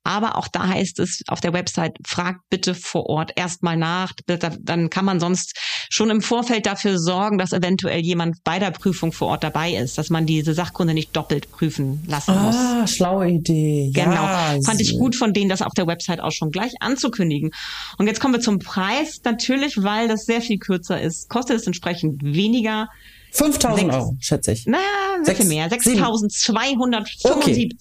Aber 0.05 0.37
auch 0.37 0.49
da 0.49 0.69
heißt 0.69 1.01
es 1.01 1.23
auf 1.29 1.41
der 1.41 1.55
Website, 1.55 1.97
fragt 2.07 2.41
bitte 2.51 2.75
vor 2.75 3.07
Ort 3.07 3.33
erstmal 3.37 3.77
nach. 3.77 4.13
Dann 4.27 4.91
kann 4.91 5.05
man 5.05 5.19
sonst 5.19 5.59
schon 5.91 6.11
im 6.11 6.21
Vorfeld 6.21 6.67
dafür 6.67 6.99
sorgen, 6.99 7.39
dass 7.39 7.53
eventuell 7.53 8.01
jemand 8.01 8.37
bei 8.45 8.59
der 8.59 8.71
Prüfung 8.71 9.13
vor 9.13 9.29
Ort 9.29 9.45
dabei 9.45 9.73
ist, 9.75 9.97
dass 9.97 10.11
man 10.11 10.27
diese 10.27 10.53
Sachkunde 10.53 10.93
nicht 10.93 11.17
doppelt 11.17 11.51
prüfen 11.51 12.05
lassen 12.07 12.35
muss. 12.43 12.55
Ah, 12.55 12.87
schlaue 12.87 13.29
Idee. 13.29 13.91
Genau. 13.95 14.13
Ja, 14.13 14.59
Fand 14.65 14.81
ich 14.81 14.99
gut 14.99 15.17
von 15.17 15.33
denen, 15.33 15.49
das 15.49 15.63
auf 15.63 15.73
der 15.73 15.87
Website 15.87 16.21
auch 16.21 16.33
schon 16.33 16.51
gleich 16.51 16.73
anzukündigen. 16.81 17.51
Und 17.97 18.07
jetzt 18.07 18.21
kommen 18.21 18.35
wir 18.35 18.41
zum 18.41 18.59
Preis. 18.59 19.21
Natürlich, 19.25 19.83
weil 19.83 20.07
das 20.09 20.27
sehr 20.27 20.43
viel 20.43 20.59
kürzer 20.59 21.01
ist, 21.01 21.31
kostet 21.31 21.57
es 21.57 21.67
entsprechend 21.67 22.23
weniger. 22.23 22.89
5000 23.35 23.93
Euro, 23.93 24.17
schätze 24.21 24.53
ich. 24.53 24.65
Naja, 24.67 24.85
sehr 25.23 25.35
viel 25.35 25.47
mehr. 25.47 25.69
6275. 25.69 27.25
Okay. 27.25 27.77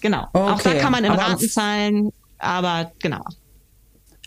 Genau. 0.00 0.28
Okay. 0.32 0.52
Auch 0.52 0.60
da 0.62 0.74
kann 0.74 0.92
man 0.92 1.04
in 1.04 1.10
Raten 1.12 1.48
zahlen, 1.48 2.10
aber 2.38 2.92
genau. 3.00 3.24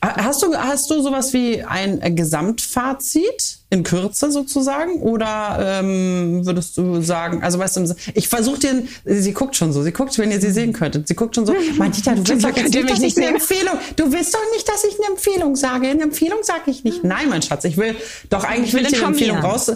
Hast 0.03 0.41
du, 0.41 0.55
hast 0.55 0.89
du 0.89 0.99
sowas 1.03 1.31
wie 1.31 1.61
ein 1.61 2.15
Gesamtfazit 2.15 3.59
in 3.69 3.83
Kürze 3.83 4.31
sozusagen? 4.31 4.99
Oder 4.99 5.79
ähm, 5.79 6.43
würdest 6.43 6.75
du 6.75 7.01
sagen, 7.01 7.43
also 7.43 7.59
weißt 7.59 7.77
du, 7.77 7.95
ich 8.15 8.27
versuche 8.27 8.59
dir, 8.59 8.83
sie 9.05 9.31
guckt 9.31 9.55
schon 9.55 9.71
so, 9.71 9.83
sie 9.83 9.91
guckt, 9.91 10.17
wenn 10.17 10.31
ihr 10.31 10.41
sie 10.41 10.49
sehen 10.49 10.73
könntet, 10.73 11.07
sie 11.07 11.13
guckt 11.13 11.35
schon 11.35 11.45
so, 11.45 11.53
Martita, 11.77 12.15
du 12.15 12.27
willst 12.27 12.43
doch 12.43 12.57
jetzt 12.57 12.73
nicht, 12.73 12.89
dass 12.89 12.99
ich 12.99 13.15
eine 13.15 13.27
Empfehlung, 13.27 13.75
du 13.95 14.11
willst 14.11 14.33
doch 14.33 14.41
nicht, 14.55 14.67
dass 14.67 14.83
ich 14.85 14.95
eine 14.97 15.09
Empfehlung 15.09 15.55
sage. 15.55 15.87
Eine 15.87 16.01
Empfehlung 16.01 16.39
sage 16.41 16.71
ich 16.71 16.83
nicht. 16.83 17.03
Nein, 17.03 17.29
mein 17.29 17.43
Schatz, 17.43 17.63
ich 17.65 17.77
will 17.77 17.95
doch 18.31 18.43
eigentlich 18.43 18.73
will 18.73 18.87
ich 18.87 18.95
eine 18.95 19.05
Empfehlung 19.05 19.37
raus. 19.37 19.71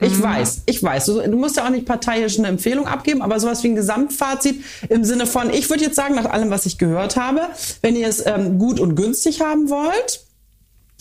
Ich 0.00 0.18
mhm. 0.18 0.22
weiß, 0.22 0.62
ich 0.66 0.82
weiß. 0.82 1.06
Du, 1.06 1.20
du, 1.20 1.36
musst 1.36 1.56
ja 1.56 1.66
auch 1.66 1.70
nicht 1.70 1.86
parteiisch 1.86 2.38
eine 2.38 2.48
Empfehlung 2.48 2.86
abgeben, 2.86 3.22
aber 3.22 3.38
sowas 3.38 3.62
wie 3.62 3.68
ein 3.68 3.76
Gesamtfazit 3.76 4.64
im 4.88 5.04
Sinne 5.04 5.26
von, 5.26 5.50
ich 5.50 5.70
würde 5.70 5.84
jetzt 5.84 5.96
sagen, 5.96 6.16
nach 6.16 6.26
allem, 6.26 6.50
was 6.50 6.66
ich 6.66 6.78
gehört 6.78 7.16
habe, 7.16 7.42
wenn 7.80 7.94
ihr 7.94 8.08
es 8.08 8.24
ähm, 8.26 8.58
gut 8.58 8.80
und 8.80 8.96
günstig 8.96 9.40
haben 9.40 9.70
wollt, 9.70 10.24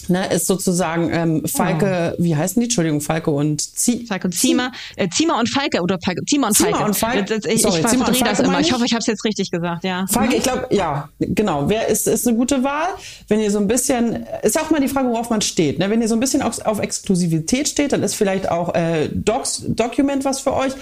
ne, 0.09 0.31
ist 0.31 0.47
sozusagen 0.47 1.09
ähm, 1.11 1.47
Falke, 1.47 2.15
oh. 2.17 2.23
wie 2.23 2.35
heißen 2.35 2.59
die? 2.59 2.65
Entschuldigung, 2.65 3.01
Falke 3.01 3.31
und 3.31 3.61
Zie 3.61 4.05
Falke 4.05 4.27
und 4.27 4.33
Ziemer. 4.33 4.71
Äh, 4.95 5.09
Ziemer 5.09 5.39
und 5.39 5.49
Falke 5.49 5.81
oder 5.81 5.99
Falke, 6.03 6.23
Ziemer 6.25 6.47
und 6.47 6.57
Falke. 6.57 6.73
Ziemer 6.73 6.85
und 6.85 6.95
Falke. 6.97 7.35
Ich, 7.47 7.61
Sorry, 7.61 7.81
ich 7.81 7.87
verdrehe 7.87 8.23
das 8.23 8.39
immer. 8.39 8.59
Ich 8.59 8.73
hoffe, 8.73 8.85
ich 8.85 8.93
habe 8.93 9.01
es 9.01 9.07
jetzt 9.07 9.23
richtig 9.23 9.51
gesagt, 9.51 9.83
ja. 9.83 10.05
Falke, 10.09 10.35
ich 10.35 10.43
glaube, 10.43 10.67
ja, 10.71 11.09
genau. 11.19 11.69
Wer 11.69 11.87
ist, 11.87 12.07
ist 12.07 12.27
eine 12.27 12.37
gute 12.37 12.63
Wahl? 12.63 12.89
Wenn 13.27 13.39
ihr 13.39 13.51
so 13.51 13.59
ein 13.59 13.67
bisschen, 13.67 14.25
ist 14.41 14.59
auch 14.59 14.69
mal 14.69 14.79
die 14.79 14.87
Frage, 14.87 15.09
worauf 15.09 15.29
man 15.29 15.41
steht. 15.41 15.79
Ne? 15.79 15.89
Wenn 15.89 16.01
ihr 16.01 16.07
so 16.07 16.15
ein 16.15 16.19
bisschen 16.19 16.41
auf, 16.41 16.65
auf 16.65 16.79
Exklusivität 16.79 17.67
steht, 17.67 17.93
dann 17.93 18.03
ist 18.03 18.15
vielleicht 18.15 18.49
auch 18.49 18.73
äh, 18.75 19.09
Docs, 19.13 19.63
Document 19.67 20.25
was 20.25 20.39
für 20.39 20.53
euch. 20.53 20.73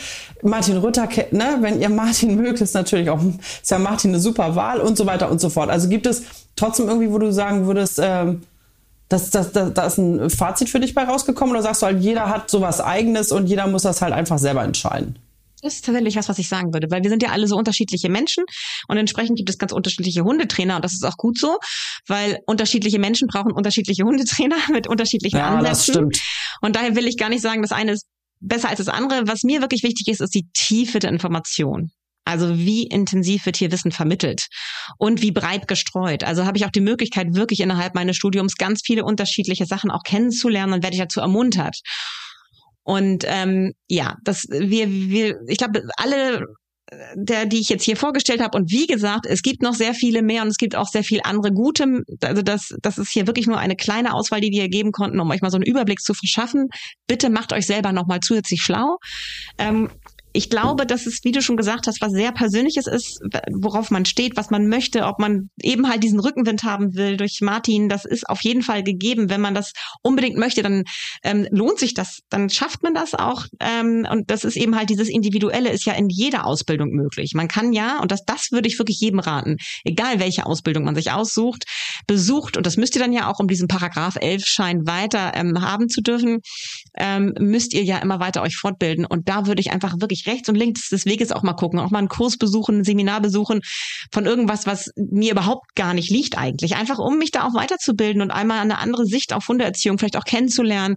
Martin 0.41 0.77
Rütter, 0.77 1.07
ne? 1.31 1.57
wenn 1.61 1.79
ihr 1.81 1.89
Martin 1.89 2.35
mögt, 2.41 2.61
ist 2.61 2.73
natürlich 2.73 3.09
auch, 3.09 3.19
ist 3.61 3.71
ja 3.71 3.79
Martin 3.79 4.11
eine 4.11 4.19
super 4.19 4.55
Wahl 4.55 4.79
und 4.79 4.97
so 4.97 5.05
weiter 5.05 5.29
und 5.29 5.39
so 5.39 5.49
fort. 5.49 5.69
Also 5.69 5.89
gibt 5.89 6.05
es 6.05 6.23
trotzdem 6.55 6.87
irgendwie, 6.87 7.11
wo 7.11 7.17
du 7.17 7.31
sagen 7.31 7.67
würdest, 7.67 7.99
ähm, 8.01 8.41
das, 9.11 9.29
das, 9.29 9.51
das, 9.51 9.73
da 9.73 9.85
ist 9.85 9.97
ein 9.97 10.29
Fazit 10.29 10.69
für 10.69 10.79
dich 10.79 10.93
bei 10.93 11.03
rausgekommen 11.03 11.53
oder 11.53 11.61
sagst 11.61 11.81
du 11.81 11.87
halt, 11.87 12.01
jeder 12.01 12.29
hat 12.29 12.49
sowas 12.49 12.79
eigenes 12.79 13.31
und 13.31 13.47
jeder 13.47 13.67
muss 13.67 13.83
das 13.83 14.01
halt 14.01 14.13
einfach 14.13 14.37
selber 14.37 14.63
entscheiden? 14.63 15.19
Das 15.61 15.75
ist 15.75 15.85
tatsächlich 15.85 16.15
was, 16.15 16.27
was 16.29 16.39
ich 16.39 16.47
sagen 16.47 16.73
würde, 16.73 16.89
weil 16.89 17.03
wir 17.03 17.09
sind 17.09 17.21
ja 17.21 17.29
alle 17.29 17.45
so 17.45 17.55
unterschiedliche 17.55 18.09
Menschen 18.09 18.45
und 18.87 18.97
entsprechend 18.97 19.37
gibt 19.37 19.49
es 19.49 19.57
ganz 19.57 19.73
unterschiedliche 19.73 20.23
Hundetrainer 20.23 20.77
und 20.77 20.85
das 20.85 20.93
ist 20.93 21.05
auch 21.05 21.17
gut 21.17 21.37
so, 21.37 21.57
weil 22.07 22.39
unterschiedliche 22.47 22.99
Menschen 22.99 23.27
brauchen 23.27 23.51
unterschiedliche 23.51 24.03
Hundetrainer 24.03 24.55
mit 24.71 24.87
unterschiedlichen 24.87 25.37
ja, 25.37 25.49
Ansätzen. 25.49 25.65
Das 25.67 25.83
stimmt. 25.83 26.19
Und 26.61 26.75
daher 26.75 26.95
will 26.95 27.05
ich 27.05 27.17
gar 27.17 27.29
nicht 27.29 27.41
sagen, 27.41 27.61
das 27.61 27.71
eine 27.71 27.91
ist 27.91 28.07
besser 28.39 28.69
als 28.69 28.77
das 28.77 28.87
andere. 28.87 29.27
Was 29.27 29.43
mir 29.43 29.61
wirklich 29.61 29.83
wichtig 29.83 30.07
ist, 30.07 30.21
ist 30.21 30.33
die 30.33 30.47
Tiefe 30.53 30.99
der 30.99 31.11
Information. 31.11 31.91
Also 32.23 32.57
wie 32.57 32.83
intensiv 32.83 33.45
wird 33.45 33.57
hier 33.57 33.71
Wissen 33.71 33.91
vermittelt 33.91 34.47
und 34.97 35.21
wie 35.21 35.31
breit 35.31 35.67
gestreut. 35.67 36.23
Also 36.23 36.45
habe 36.45 36.57
ich 36.57 36.65
auch 36.65 36.71
die 36.71 36.81
Möglichkeit, 36.81 37.33
wirklich 37.33 37.61
innerhalb 37.61 37.95
meines 37.95 38.15
Studiums 38.15 38.55
ganz 38.55 38.81
viele 38.85 39.03
unterschiedliche 39.03 39.65
Sachen 39.65 39.91
auch 39.91 40.03
kennenzulernen 40.03 40.73
und 40.73 40.83
werde 40.83 40.95
ich 40.95 41.01
dazu 41.01 41.19
ermuntert. 41.19 41.79
Und 42.83 43.25
ähm, 43.27 43.73
ja, 43.87 44.15
das 44.23 44.45
wir, 44.49 44.89
wir 44.89 45.39
ich 45.47 45.57
glaube, 45.57 45.81
alle 45.97 46.45
der, 47.15 47.45
die 47.45 47.59
ich 47.59 47.69
jetzt 47.69 47.83
hier 47.83 47.95
vorgestellt 47.95 48.41
habe. 48.41 48.57
Und 48.57 48.69
wie 48.71 48.85
gesagt, 48.85 49.25
es 49.25 49.41
gibt 49.41 49.61
noch 49.61 49.73
sehr 49.73 49.93
viele 49.93 50.21
mehr 50.21 50.41
und 50.41 50.49
es 50.49 50.57
gibt 50.57 50.75
auch 50.75 50.87
sehr 50.87 51.03
viel 51.03 51.21
andere 51.23 51.51
gute. 51.53 52.03
Also 52.21 52.41
das, 52.41 52.75
das 52.81 52.97
ist 52.97 53.11
hier 53.11 53.27
wirklich 53.27 53.47
nur 53.47 53.57
eine 53.57 53.75
kleine 53.75 54.13
Auswahl, 54.13 54.41
die 54.41 54.51
wir 54.51 54.67
geben 54.67 54.91
konnten, 54.91 55.19
um 55.19 55.29
euch 55.31 55.41
mal 55.41 55.51
so 55.51 55.57
einen 55.57 55.65
Überblick 55.65 56.01
zu 56.01 56.13
verschaffen. 56.13 56.67
Bitte 57.07 57.29
macht 57.29 57.53
euch 57.53 57.65
selber 57.65 57.93
nochmal 57.93 58.19
zusätzlich 58.19 58.61
schlau. 58.61 58.97
Ähm, 59.57 59.89
ich 60.33 60.49
glaube, 60.49 60.85
dass 60.85 61.05
es, 61.05 61.19
wie 61.23 61.31
du 61.31 61.41
schon 61.41 61.57
gesagt 61.57 61.87
hast, 61.87 62.01
was 62.01 62.11
sehr 62.11 62.31
Persönliches 62.31 62.87
ist, 62.87 63.19
worauf 63.51 63.91
man 63.91 64.05
steht, 64.05 64.37
was 64.37 64.49
man 64.49 64.67
möchte, 64.67 65.05
ob 65.05 65.19
man 65.19 65.49
eben 65.61 65.89
halt 65.89 66.03
diesen 66.03 66.19
Rückenwind 66.19 66.63
haben 66.63 66.95
will 66.95 67.17
durch 67.17 67.39
Martin, 67.41 67.89
das 67.89 68.05
ist 68.05 68.29
auf 68.29 68.41
jeden 68.41 68.61
Fall 68.61 68.83
gegeben. 68.83 69.29
Wenn 69.29 69.41
man 69.41 69.53
das 69.53 69.73
unbedingt 70.01 70.37
möchte, 70.37 70.61
dann 70.61 70.83
ähm, 71.23 71.47
lohnt 71.51 71.79
sich 71.79 71.93
das, 71.93 72.19
dann 72.29 72.49
schafft 72.49 72.83
man 72.83 72.93
das 72.93 73.13
auch. 73.13 73.45
Ähm, 73.59 74.07
und 74.09 74.31
das 74.31 74.45
ist 74.45 74.55
eben 74.55 74.75
halt 74.75 74.89
dieses 74.89 75.09
Individuelle, 75.09 75.69
ist 75.69 75.85
ja 75.85 75.93
in 75.93 76.09
jeder 76.09 76.45
Ausbildung 76.45 76.91
möglich. 76.91 77.33
Man 77.33 77.47
kann 77.47 77.73
ja, 77.73 77.99
und 77.99 78.11
das, 78.11 78.23
das 78.25 78.51
würde 78.51 78.67
ich 78.67 78.79
wirklich 78.79 78.99
jedem 78.99 79.19
raten, 79.19 79.57
egal 79.83 80.19
welche 80.19 80.45
Ausbildung 80.45 80.85
man 80.85 80.95
sich 80.95 81.11
aussucht, 81.11 81.65
besucht, 82.07 82.57
und 82.57 82.65
das 82.65 82.77
müsst 82.77 82.95
ihr 82.95 83.01
dann 83.01 83.13
ja 83.13 83.29
auch, 83.29 83.39
um 83.39 83.47
diesen 83.47 83.67
Paragraph 83.67 84.15
11 84.15 84.45
Schein 84.45 84.87
weiter 84.87 85.33
ähm, 85.35 85.61
haben 85.61 85.89
zu 85.89 86.01
dürfen, 86.01 86.39
ähm, 86.97 87.33
müsst 87.39 87.73
ihr 87.73 87.83
ja 87.83 87.97
immer 87.99 88.19
weiter 88.19 88.41
euch 88.41 88.55
fortbilden. 88.55 89.05
Und 89.05 89.27
da 89.27 89.45
würde 89.47 89.61
ich 89.61 89.71
einfach 89.71 89.95
wirklich 89.99 90.20
rechts 90.27 90.49
und 90.49 90.55
links 90.55 90.89
des 90.89 91.05
Weges 91.05 91.31
auch 91.31 91.43
mal 91.43 91.53
gucken, 91.53 91.79
auch 91.79 91.91
mal 91.91 91.99
einen 91.99 92.07
Kurs 92.07 92.37
besuchen, 92.37 92.79
ein 92.79 92.83
Seminar 92.83 93.21
besuchen 93.21 93.61
von 94.11 94.25
irgendwas, 94.25 94.65
was 94.65 94.89
mir 94.95 95.31
überhaupt 95.31 95.75
gar 95.75 95.93
nicht 95.93 96.09
liegt 96.09 96.37
eigentlich. 96.37 96.75
Einfach 96.75 96.99
um 96.99 97.17
mich 97.17 97.31
da 97.31 97.45
auch 97.45 97.53
weiterzubilden 97.53 98.21
und 98.21 98.31
einmal 98.31 98.59
eine 98.59 98.79
andere 98.79 99.05
Sicht 99.05 99.33
auf 99.33 99.47
Hundeerziehung 99.47 99.97
vielleicht 99.97 100.17
auch 100.17 100.25
kennenzulernen. 100.25 100.95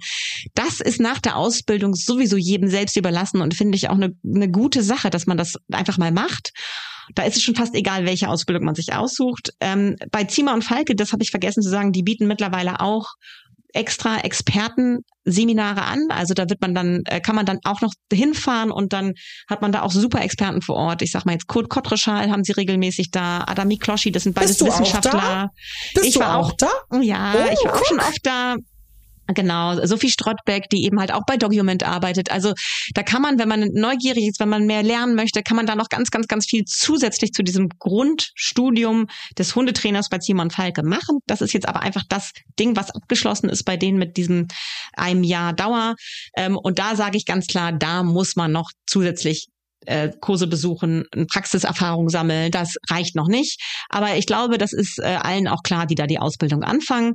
Das 0.54 0.80
ist 0.80 1.00
nach 1.00 1.20
der 1.20 1.36
Ausbildung 1.36 1.94
sowieso 1.94 2.36
jedem 2.36 2.68
selbst 2.68 2.96
überlassen 2.96 3.40
und 3.40 3.54
finde 3.54 3.76
ich 3.76 3.88
auch 3.88 3.94
eine, 3.94 4.12
eine 4.24 4.50
gute 4.50 4.82
Sache, 4.82 5.10
dass 5.10 5.26
man 5.26 5.36
das 5.36 5.54
einfach 5.72 5.98
mal 5.98 6.12
macht. 6.12 6.52
Da 7.14 7.24
ist 7.24 7.36
es 7.36 7.42
schon 7.42 7.54
fast 7.54 7.74
egal, 7.74 8.06
welche 8.06 8.28
Ausbildung 8.28 8.64
man 8.64 8.74
sich 8.74 8.94
aussucht. 8.94 9.50
Ähm, 9.60 9.96
bei 10.10 10.24
Zima 10.24 10.54
und 10.54 10.62
Falke, 10.62 10.94
das 10.94 11.12
habe 11.12 11.22
ich 11.22 11.30
vergessen 11.30 11.62
zu 11.62 11.68
sagen, 11.68 11.92
die 11.92 12.02
bieten 12.02 12.26
mittlerweile 12.26 12.80
auch 12.80 13.12
extra 13.74 14.18
Expertenseminare 14.20 15.82
an. 15.82 16.06
Also 16.08 16.32
da 16.32 16.48
wird 16.48 16.60
man 16.60 16.74
dann, 16.74 17.02
äh, 17.06 17.20
kann 17.20 17.36
man 17.36 17.44
dann 17.44 17.58
auch 17.64 17.80
noch 17.80 17.92
hinfahren 18.12 18.70
und 18.70 18.92
dann 18.92 19.14
hat 19.48 19.62
man 19.62 19.72
da 19.72 19.82
auch 19.82 19.90
super 19.90 20.22
Experten 20.22 20.62
vor 20.62 20.76
Ort. 20.76 21.02
Ich 21.02 21.10
sag 21.10 21.26
mal 21.26 21.32
jetzt 21.32 21.48
Kurt 21.48 21.68
Kottreschal 21.68 22.30
haben 22.30 22.44
sie 22.44 22.52
regelmäßig 22.52 23.10
da, 23.10 23.44
Adami 23.46 23.76
Kloschi, 23.76 24.12
das 24.12 24.22
sind 24.22 24.34
beides 24.34 24.64
Wissenschaftler. 24.64 25.50
Bist 25.94 26.06
ich 26.06 26.18
war 26.18 26.38
auch, 26.38 26.50
auch 26.50 26.56
da? 26.56 26.70
Ja, 27.00 27.34
oh, 27.36 27.52
ich 27.52 27.64
war 27.64 27.74
auch 27.74 27.84
schon 27.84 28.00
oft 28.00 28.20
da. 28.22 28.56
Genau, 29.28 29.84
Sophie 29.86 30.10
Strottbeck, 30.10 30.68
die 30.70 30.84
eben 30.84 31.00
halt 31.00 31.12
auch 31.12 31.22
bei 31.26 31.36
Document 31.36 31.82
arbeitet. 31.82 32.30
Also 32.30 32.52
da 32.94 33.02
kann 33.02 33.22
man, 33.22 33.38
wenn 33.38 33.48
man 33.48 33.70
neugierig 33.72 34.28
ist, 34.28 34.40
wenn 34.40 34.50
man 34.50 34.66
mehr 34.66 34.82
lernen 34.82 35.14
möchte, 35.14 35.42
kann 35.42 35.56
man 35.56 35.66
da 35.66 35.74
noch 35.74 35.88
ganz, 35.88 36.10
ganz, 36.10 36.28
ganz 36.28 36.46
viel 36.46 36.64
zusätzlich 36.66 37.32
zu 37.32 37.42
diesem 37.42 37.68
Grundstudium 37.78 39.06
des 39.38 39.54
Hundetrainers 39.54 40.08
bei 40.10 40.18
Simon 40.20 40.50
Falke 40.50 40.82
machen. 40.82 41.20
Das 41.26 41.40
ist 41.40 41.54
jetzt 41.54 41.68
aber 41.68 41.80
einfach 41.80 42.02
das 42.08 42.32
Ding, 42.58 42.76
was 42.76 42.90
abgeschlossen 42.90 43.48
ist 43.48 43.64
bei 43.64 43.76
denen 43.76 43.98
mit 43.98 44.16
diesem 44.18 44.46
einem 44.92 45.24
Jahr 45.24 45.54
Dauer. 45.54 45.94
Ähm, 46.36 46.56
und 46.56 46.78
da 46.78 46.94
sage 46.94 47.16
ich 47.16 47.24
ganz 47.24 47.46
klar, 47.46 47.72
da 47.72 48.02
muss 48.02 48.36
man 48.36 48.52
noch 48.52 48.70
zusätzlich 48.86 49.48
äh, 49.86 50.10
Kurse 50.20 50.46
besuchen, 50.46 51.04
Praxiserfahrung 51.30 52.08
sammeln, 52.08 52.50
das 52.50 52.76
reicht 52.90 53.16
noch 53.16 53.28
nicht. 53.28 53.60
Aber 53.88 54.16
ich 54.16 54.26
glaube, 54.26 54.58
das 54.58 54.72
ist 54.72 54.98
äh, 54.98 55.18
allen 55.20 55.48
auch 55.48 55.62
klar, 55.62 55.86
die 55.86 55.94
da 55.94 56.06
die 56.06 56.18
Ausbildung 56.18 56.62
anfangen. 56.62 57.14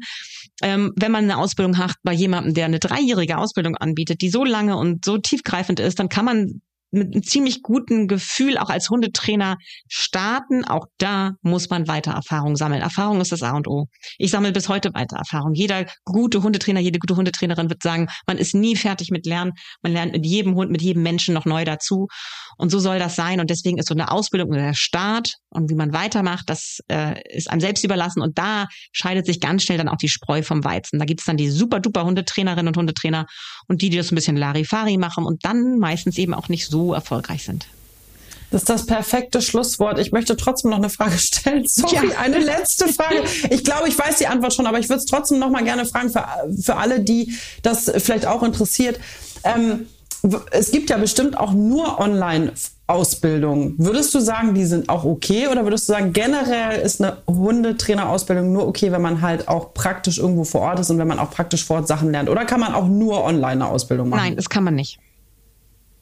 Ähm, 0.61 0.91
wenn 0.95 1.11
man 1.11 1.23
eine 1.25 1.37
Ausbildung 1.37 1.77
hat 1.77 1.95
bei 2.03 2.13
jemandem, 2.13 2.53
der 2.53 2.65
eine 2.65 2.79
dreijährige 2.79 3.37
Ausbildung 3.37 3.75
anbietet, 3.75 4.21
die 4.21 4.29
so 4.29 4.43
lange 4.43 4.77
und 4.77 5.05
so 5.05 5.17
tiefgreifend 5.17 5.79
ist, 5.79 5.99
dann 5.99 6.09
kann 6.09 6.25
man 6.25 6.61
mit 6.91 7.13
einem 7.13 7.23
ziemlich 7.23 7.61
guten 7.61 8.07
Gefühl 8.07 8.57
auch 8.57 8.69
als 8.69 8.89
Hundetrainer 8.89 9.57
starten. 9.87 10.65
Auch 10.65 10.85
da 10.97 11.31
muss 11.41 11.69
man 11.69 11.87
weiter 11.87 12.11
Erfahrung 12.11 12.55
sammeln. 12.55 12.81
Erfahrung 12.81 13.21
ist 13.21 13.31
das 13.31 13.43
A 13.43 13.51
und 13.51 13.67
O. 13.67 13.87
Ich 14.17 14.31
sammle 14.31 14.51
bis 14.51 14.69
heute 14.69 14.93
weiter 14.93 15.17
Erfahrung. 15.17 15.53
Jeder 15.53 15.85
gute 16.05 16.43
Hundetrainer, 16.43 16.79
jede 16.79 16.99
gute 16.99 17.15
Hundetrainerin 17.15 17.69
wird 17.69 17.83
sagen, 17.83 18.07
man 18.27 18.37
ist 18.37 18.55
nie 18.55 18.75
fertig 18.75 19.11
mit 19.11 19.25
Lernen. 19.25 19.53
Man 19.81 19.93
lernt 19.93 20.13
mit 20.13 20.25
jedem 20.25 20.55
Hund, 20.55 20.71
mit 20.71 20.81
jedem 20.81 21.03
Menschen 21.03 21.33
noch 21.33 21.45
neu 21.45 21.65
dazu. 21.65 22.07
Und 22.57 22.69
so 22.69 22.79
soll 22.79 22.99
das 22.99 23.15
sein. 23.15 23.39
Und 23.39 23.49
deswegen 23.49 23.77
ist 23.77 23.87
so 23.87 23.95
eine 23.95 24.11
Ausbildung 24.11 24.51
der 24.51 24.73
Start 24.73 25.35
und 25.49 25.69
wie 25.69 25.75
man 25.75 25.93
weitermacht, 25.93 26.49
das 26.49 26.79
äh, 26.89 27.15
ist 27.35 27.49
einem 27.49 27.61
selbst 27.61 27.83
überlassen. 27.83 28.21
Und 28.21 28.37
da 28.37 28.67
scheidet 28.91 29.25
sich 29.25 29.39
ganz 29.39 29.63
schnell 29.63 29.77
dann 29.77 29.89
auch 29.89 29.97
die 29.97 30.09
Spreu 30.09 30.41
vom 30.43 30.63
Weizen. 30.63 30.99
Da 30.99 31.05
gibt 31.05 31.21
es 31.21 31.25
dann 31.25 31.37
die 31.37 31.49
super 31.49 31.79
duper 31.79 32.05
Hundetrainerinnen 32.05 32.67
und 32.67 32.77
Hundetrainer 32.77 33.25
und 33.69 33.81
die, 33.81 33.89
die 33.89 33.97
das 33.97 34.11
ein 34.11 34.15
bisschen 34.15 34.35
Larifari 34.35 34.97
machen 34.97 35.25
und 35.25 35.45
dann 35.45 35.79
meistens 35.79 36.17
eben 36.17 36.33
auch 36.33 36.49
nicht 36.49 36.67
so 36.67 36.93
erfolgreich 36.93 37.45
sind. 37.45 37.67
Das 38.51 38.63
ist 38.63 38.69
das 38.69 38.85
perfekte 38.87 39.43
Schlusswort. 39.43 39.99
Ich 39.99 40.11
möchte 40.11 40.35
trotzdem 40.35 40.71
noch 40.71 40.79
eine 40.79 40.89
Frage 40.89 41.19
stellen. 41.19 41.63
Sorry, 41.67 42.09
ja. 42.09 42.17
eine 42.17 42.39
letzte 42.39 42.87
Frage. 42.91 43.23
Ich 43.51 43.63
glaube, 43.63 43.87
ich 43.87 43.97
weiß 43.97 44.17
die 44.17 44.27
Antwort 44.27 44.55
schon, 44.55 44.65
aber 44.65 44.79
ich 44.79 44.89
würde 44.89 44.99
es 44.99 45.05
trotzdem 45.05 45.37
noch 45.37 45.51
mal 45.51 45.63
gerne 45.63 45.85
fragen 45.85 46.09
für, 46.09 46.25
für 46.59 46.75
alle, 46.75 46.99
die 46.99 47.37
das 47.61 47.91
vielleicht 47.97 48.25
auch 48.25 48.41
interessiert. 48.41 48.99
Ähm, 49.43 49.85
es 50.51 50.71
gibt 50.71 50.89
ja 50.89 50.97
bestimmt 50.97 51.37
auch 51.37 51.53
nur 51.53 51.99
online 51.99 52.51
Ausbildung. 52.89 53.75
Würdest 53.77 54.13
du 54.15 54.19
sagen, 54.19 54.53
die 54.53 54.65
sind 54.65 54.89
auch 54.89 55.03
okay 55.05 55.47
oder 55.47 55.63
würdest 55.63 55.87
du 55.87 55.93
sagen, 55.93 56.11
generell 56.11 56.79
ist 56.79 57.01
eine 57.01 57.17
Hundetrainerausbildung 57.27 58.51
nur 58.51 58.67
okay, 58.67 58.91
wenn 58.91 59.01
man 59.01 59.21
halt 59.21 59.47
auch 59.47 59.73
praktisch 59.73 60.17
irgendwo 60.17 60.43
vor 60.43 60.61
Ort 60.61 60.79
ist 60.79 60.89
und 60.89 60.97
wenn 60.97 61.07
man 61.07 61.19
auch 61.19 61.29
praktisch 61.29 61.65
vor 61.65 61.77
Ort 61.77 61.87
Sachen 61.87 62.11
lernt? 62.11 62.29
Oder 62.29 62.45
kann 62.45 62.59
man 62.59 62.73
auch 62.73 62.87
nur 62.87 63.23
online 63.23 63.63
eine 63.63 63.67
Ausbildung 63.67 64.09
machen? 64.09 64.21
Nein, 64.21 64.35
das 64.35 64.49
kann 64.49 64.63
man 64.63 64.75
nicht. 64.75 64.99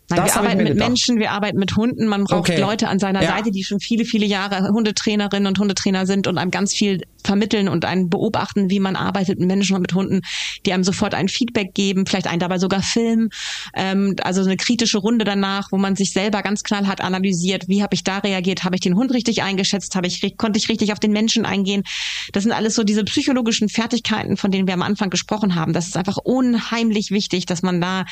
Nein, 0.10 0.26
wir 0.26 0.36
arbeiten 0.36 0.58
mit 0.60 0.68
gedacht. 0.68 0.88
Menschen, 0.88 1.20
wir 1.20 1.32
arbeiten 1.32 1.60
mit 1.60 1.76
Hunden. 1.76 2.08
Man 2.08 2.24
braucht 2.24 2.49
okay. 2.49 2.60
Leute 2.60 2.88
an 2.88 2.97
seiner 2.97 3.22
ja. 3.22 3.30
Seite, 3.30 3.51
die 3.51 3.64
schon 3.64 3.80
viele, 3.80 4.05
viele 4.05 4.26
Jahre 4.26 4.70
Hundetrainerinnen 4.70 5.47
und 5.47 5.60
Hundetrainer 5.60 6.05
sind 6.05 6.28
und 6.28 6.38
einem 6.38 6.51
ganz 6.51 6.74
viel 6.74 7.01
vermitteln 7.24 7.68
und 7.68 7.84
einen 7.84 8.10
beobachten, 8.10 8.70
wie 8.70 8.80
man 8.80 8.95
arbeitet 8.95 9.38
mit 9.39 9.47
Menschen 9.49 9.76
und 9.76 9.82
mit 9.82 9.93
Hunden, 9.93 10.22
die 10.66 10.72
einem 10.72 10.86
sofort 10.86 11.14
ein 11.14 11.28
Feedback 11.28 11.74
geben, 11.74 12.05
vielleicht 12.05 12.28
einen 12.28 12.39
dabei 12.39 12.58
sogar 12.58 12.82
filmen. 12.82 13.30
Ähm, 13.76 14.16
also 14.22 14.41
eine 14.41 14.55
kritische 14.55 14.97
Runde 14.97 15.26
danach, 15.26 15.72
wo 15.72 15.78
man 15.78 15.97
sich 15.97 16.14
selber 16.14 16.41
ganz 16.41 16.64
knallhart 16.64 17.01
analysiert, 17.01 17.68
wie 17.68 17.84
habe 17.84 17.93
ich 17.93 18.03
da 18.03 18.20
reagiert, 18.20 18.64
habe 18.64 18.76
ich 18.76 18.82
den 18.82 18.95
Hund 18.95 19.12
richtig 19.12 19.43
eingeschätzt, 19.43 19.95
habe 19.95 20.08
ich 20.08 20.38
konnte 20.38 20.58
ich 20.58 20.70
richtig 20.70 20.93
auf 20.93 20.99
den 20.99 21.12
Menschen 21.12 21.45
eingehen. 21.45 21.84
Das 22.32 22.43
sind 22.43 22.53
alles 22.53 22.76
so 22.76 22.84
diese 22.84 23.03
psychologischen 23.03 23.68
Fertigkeiten, 23.68 24.38
von 24.38 24.51
denen 24.51 24.68
wir 24.68 24.74
am 24.74 24.82
Anfang 24.82 25.10
gesprochen 25.10 25.55
haben. 25.55 25.74
Das 25.74 25.88
ist 25.88 25.97
einfach 25.97 26.18
unheimlich 26.18 27.12
wichtig, 27.12 27.45
dass 27.45 27.62
man 27.62 27.82
da 27.82 28.05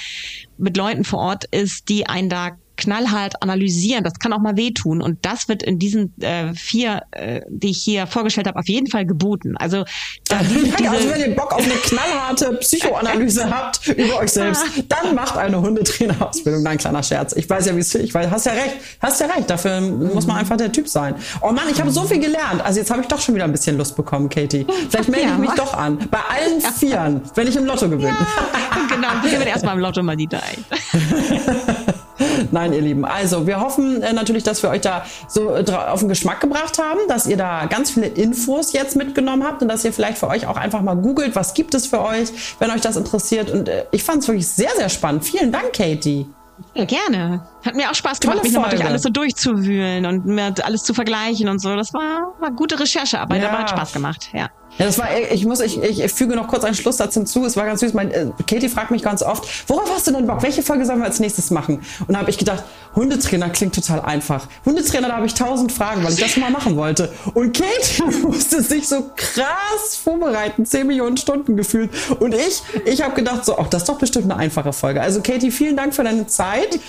mit 0.57 0.77
Leuten 0.77 1.03
vor 1.03 1.19
Ort 1.19 1.45
ist, 1.45 1.84
die 1.87 2.07
einen 2.07 2.29
da 2.29 2.57
knallhart 2.77 3.41
analysieren. 3.41 4.03
Das 4.03 4.13
kann 4.19 4.33
auch 4.33 4.39
mal 4.39 4.57
wehtun. 4.57 5.01
Und 5.01 5.25
das 5.25 5.47
wird 5.47 5.63
in 5.63 5.79
diesen 5.79 6.19
äh, 6.21 6.53
vier, 6.53 7.03
äh, 7.11 7.41
die 7.49 7.71
ich 7.71 7.79
hier 7.83 8.07
vorgestellt 8.07 8.47
habe, 8.47 8.59
auf 8.59 8.67
jeden 8.67 8.87
Fall 8.87 9.05
geboten. 9.05 9.55
Also, 9.57 9.85
da 10.27 10.39
die, 10.43 10.71
diese 10.77 10.89
also 10.89 11.09
wenn 11.09 11.21
ihr 11.21 11.35
Bock 11.35 11.53
auf 11.53 11.63
eine 11.63 11.73
knallharte 11.73 12.53
Psychoanalyse 12.57 13.49
habt 13.55 13.87
über 13.87 14.19
euch 14.19 14.31
selbst, 14.31 14.63
dann 14.87 15.15
macht 15.15 15.37
eine 15.37 15.59
Hundetrainerausbildung. 15.61 16.63
Nein, 16.63 16.77
kleiner 16.77 17.03
Scherz. 17.03 17.33
Ich 17.35 17.49
weiß 17.49 17.65
ja, 17.65 17.75
wie 17.75 17.79
es 17.79 17.95
ich 17.95 18.13
weiß, 18.13 18.29
hast 18.29 18.45
ja 18.45 18.53
recht, 18.53 18.75
hast 18.99 19.21
ja 19.21 19.27
recht. 19.27 19.49
Dafür 19.49 19.81
muss 19.81 20.27
man 20.27 20.37
einfach 20.37 20.57
der 20.57 20.71
Typ 20.71 20.87
sein. 20.87 21.15
Oh 21.41 21.51
Mann, 21.51 21.65
ich 21.71 21.79
habe 21.79 21.91
so 21.91 22.03
viel 22.03 22.19
gelernt. 22.19 22.63
Also 22.63 22.79
jetzt 22.79 22.91
habe 22.91 23.01
ich 23.01 23.07
doch 23.07 23.21
schon 23.21 23.35
wieder 23.35 23.45
ein 23.45 23.51
bisschen 23.51 23.77
Lust 23.77 23.95
bekommen, 23.95 24.29
Katie. 24.29 24.65
Vielleicht 24.89 25.09
melde 25.09 25.31
ich 25.31 25.37
mich 25.37 25.51
doch 25.51 25.73
an. 25.73 25.97
Bei 26.11 26.19
allen 26.19 26.61
Vieren, 26.61 27.21
wenn 27.35 27.47
ich 27.47 27.55
im 27.55 27.65
Lotto 27.65 27.89
gewinne. 27.89 28.07
Ja, 28.09 28.95
genau, 28.95 29.07
wir 29.21 29.31
gewinnen 29.31 29.47
erstmal 29.47 29.75
im 29.75 29.81
Lotto 29.81 30.03
mal 30.03 30.15
die 30.15 30.27
drei. 30.27 30.57
Nein, 32.51 32.73
ihr 32.73 32.81
Lieben. 32.81 33.05
Also, 33.05 33.47
wir 33.47 33.59
hoffen 33.59 34.01
äh, 34.01 34.13
natürlich, 34.13 34.43
dass 34.43 34.63
wir 34.63 34.69
euch 34.69 34.81
da 34.81 35.05
so 35.27 35.55
äh, 35.55 35.65
auf 35.71 35.99
den 35.99 36.09
Geschmack 36.09 36.39
gebracht 36.39 36.79
haben, 36.79 36.99
dass 37.07 37.27
ihr 37.27 37.37
da 37.37 37.65
ganz 37.65 37.91
viele 37.91 38.07
Infos 38.07 38.73
jetzt 38.73 38.95
mitgenommen 38.95 39.43
habt 39.43 39.61
und 39.61 39.67
dass 39.67 39.83
ihr 39.85 39.93
vielleicht 39.93 40.17
für 40.17 40.27
euch 40.27 40.47
auch 40.47 40.57
einfach 40.57 40.81
mal 40.81 40.95
googelt, 40.95 41.35
was 41.35 41.53
gibt 41.53 41.73
es 41.73 41.87
für 41.87 42.01
euch, 42.01 42.29
wenn 42.59 42.71
euch 42.71 42.81
das 42.81 42.95
interessiert. 42.95 43.51
Und 43.51 43.69
äh, 43.69 43.85
ich 43.91 44.03
fand 44.03 44.21
es 44.21 44.27
wirklich 44.27 44.47
sehr, 44.47 44.71
sehr 44.77 44.89
spannend. 44.89 45.25
Vielen 45.25 45.51
Dank, 45.51 45.73
Katie. 45.73 46.27
Ja, 46.73 46.85
gerne. 46.85 47.45
Hat 47.65 47.75
mir 47.75 47.89
auch 47.89 47.95
Spaß 47.95 48.19
gemacht, 48.19 48.43
mich 48.43 48.53
nochmal 48.53 48.69
durch 48.69 48.85
alles 48.85 49.01
so 49.01 49.09
durchzuwühlen 49.09 50.05
und 50.05 50.25
mir 50.25 50.53
alles 50.63 50.83
zu 50.83 50.93
vergleichen 50.93 51.49
und 51.49 51.59
so. 51.59 51.75
Das 51.75 51.93
war, 51.93 52.33
war 52.39 52.51
gute 52.51 52.79
Recherchearbeit, 52.79 53.41
ja. 53.41 53.49
aber 53.49 53.59
hat 53.59 53.69
Spaß 53.69 53.93
gemacht, 53.93 54.29
ja. 54.33 54.49
Ja, 54.77 54.85
das 54.85 54.97
war, 54.97 55.07
ich 55.31 55.45
muss, 55.45 55.61
ich, 55.61 55.81
ich, 55.81 56.11
füge 56.11 56.35
noch 56.35 56.47
kurz 56.49 56.65
einen 56.65 56.75
Schlusssatz 56.75 57.13
hinzu. 57.13 57.45
Es 57.45 57.55
war 57.55 57.65
ganz 57.65 57.79
süß. 57.79 57.93
Mein, 57.93 58.11
äh, 58.11 58.27
Katie 58.45 58.67
fragt 58.67 58.91
mich 58.91 59.01
ganz 59.01 59.23
oft, 59.23 59.47
worauf 59.69 59.89
hast 59.89 60.07
du 60.07 60.11
denn 60.11 60.27
Bock? 60.27 60.43
Welche 60.43 60.63
Folge 60.63 60.85
sollen 60.85 60.99
wir 60.99 61.05
als 61.05 61.19
nächstes 61.19 61.49
machen? 61.49 61.81
Und 62.05 62.13
da 62.13 62.19
habe 62.19 62.29
ich 62.29 62.37
gedacht, 62.37 62.63
Hundetrainer 62.93 63.49
klingt 63.49 63.73
total 63.73 64.01
einfach. 64.01 64.47
Hundetrainer, 64.65 65.07
da 65.07 65.15
habe 65.15 65.27
ich 65.27 65.33
tausend 65.33 65.71
Fragen, 65.71 66.03
weil 66.03 66.11
ich 66.11 66.19
das 66.19 66.31
schon 66.31 66.43
mal 66.43 66.51
machen 66.51 66.75
wollte. 66.75 67.11
Und 67.33 67.57
Katie 67.57 68.03
musste 68.21 68.61
sich 68.61 68.87
so 68.87 69.11
krass 69.15 69.95
vorbereiten, 70.03 70.65
zehn 70.65 70.87
Millionen 70.87 71.15
Stunden 71.15 71.55
gefühlt. 71.55 71.91
Und 72.19 72.33
ich, 72.33 72.61
ich 72.85 73.01
habe 73.01 73.15
gedacht, 73.15 73.45
so, 73.45 73.57
ach, 73.57 73.67
das 73.67 73.83
ist 73.83 73.89
doch 73.89 73.97
bestimmt 73.97 74.25
eine 74.25 74.35
einfache 74.35 74.73
Folge. 74.73 75.01
Also 75.01 75.21
Katie, 75.21 75.51
vielen 75.51 75.77
Dank 75.77 75.95
für 75.95 76.03
deine 76.03 76.27
Zeit 76.27 76.79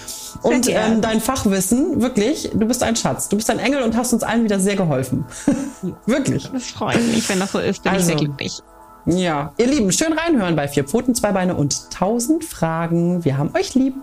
und 0.42 0.68
ähm, 0.68 1.00
dein 1.00 1.20
Fachwissen. 1.20 2.00
Wirklich, 2.00 2.50
du 2.52 2.66
bist 2.66 2.82
ein 2.82 2.96
Schatz. 2.96 3.28
Du 3.28 3.36
bist 3.36 3.50
ein 3.50 3.58
Engel 3.58 3.82
und 3.82 3.96
hast 3.96 4.12
uns 4.12 4.22
allen 4.22 4.44
wieder 4.44 4.60
sehr 4.60 4.76
geholfen. 4.76 5.24
Wirklich. 6.06 6.50
Das 6.52 6.66
freut 6.66 7.00
mich, 7.08 7.28
wenn 7.28 7.40
das 7.40 7.52
so 7.52 7.58
ist 7.58 7.82
bin 7.82 7.92
also, 7.92 8.12
ich 8.12 8.18
sehr 8.18 8.26
glücklich. 8.26 8.62
Ja, 9.06 9.52
ihr 9.56 9.66
Lieben, 9.68 9.92
schön 9.92 10.12
reinhören 10.12 10.56
bei 10.56 10.66
Vier 10.66 10.84
Pfoten, 10.84 11.14
Zwei 11.14 11.30
Beine 11.30 11.54
und 11.54 11.90
tausend 11.90 12.44
Fragen. 12.44 13.24
Wir 13.24 13.38
haben 13.38 13.50
euch 13.54 13.74
lieb. 13.74 13.94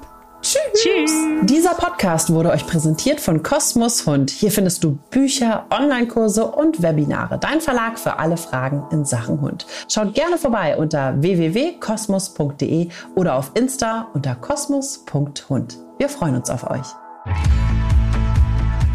Tschüss. 0.43 0.59
Tschüss. 0.75 1.11
Dieser 1.43 1.73
Podcast 1.73 2.29
wurde 2.29 2.49
euch 2.49 2.67
präsentiert 2.67 3.21
von 3.21 3.43
Kosmos 3.43 4.05
Hund. 4.05 4.29
Hier 4.29 4.51
findest 4.51 4.83
du 4.83 4.97
Bücher, 5.09 5.65
Online-Kurse 5.69 6.45
und 6.45 6.81
Webinare. 6.81 7.37
Dein 7.37 7.61
Verlag 7.61 7.97
für 7.97 8.19
alle 8.19 8.35
Fragen 8.35 8.83
in 8.91 9.05
Sachen 9.05 9.39
Hund. 9.39 9.65
Schaut 9.87 10.13
gerne 10.13 10.37
vorbei 10.37 10.77
unter 10.77 11.21
www.kosmos.de 11.21 12.89
oder 13.15 13.35
auf 13.35 13.51
Insta 13.55 14.07
unter 14.13 14.35
kosmos.hund. 14.35 15.82
Wir 15.99 16.09
freuen 16.09 16.35
uns 16.35 16.49
auf 16.49 16.69
euch. 16.69 16.87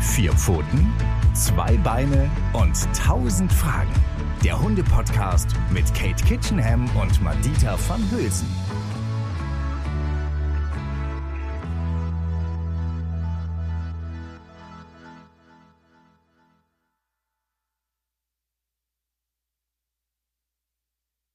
Vier 0.01 0.33
Pfoten, 0.33 0.93
zwei 1.33 1.77
Beine 1.79 2.29
und 2.53 2.77
tausend 2.93 3.53
Fragen. 3.53 3.93
Der 4.43 4.61
Hunde-Podcast 4.61 5.49
mit 5.71 5.87
Kate 5.95 6.25
Kitchenham 6.25 6.89
und 6.97 7.23
Madita 7.23 7.79
van 7.89 8.03
Hülsen. 8.11 8.49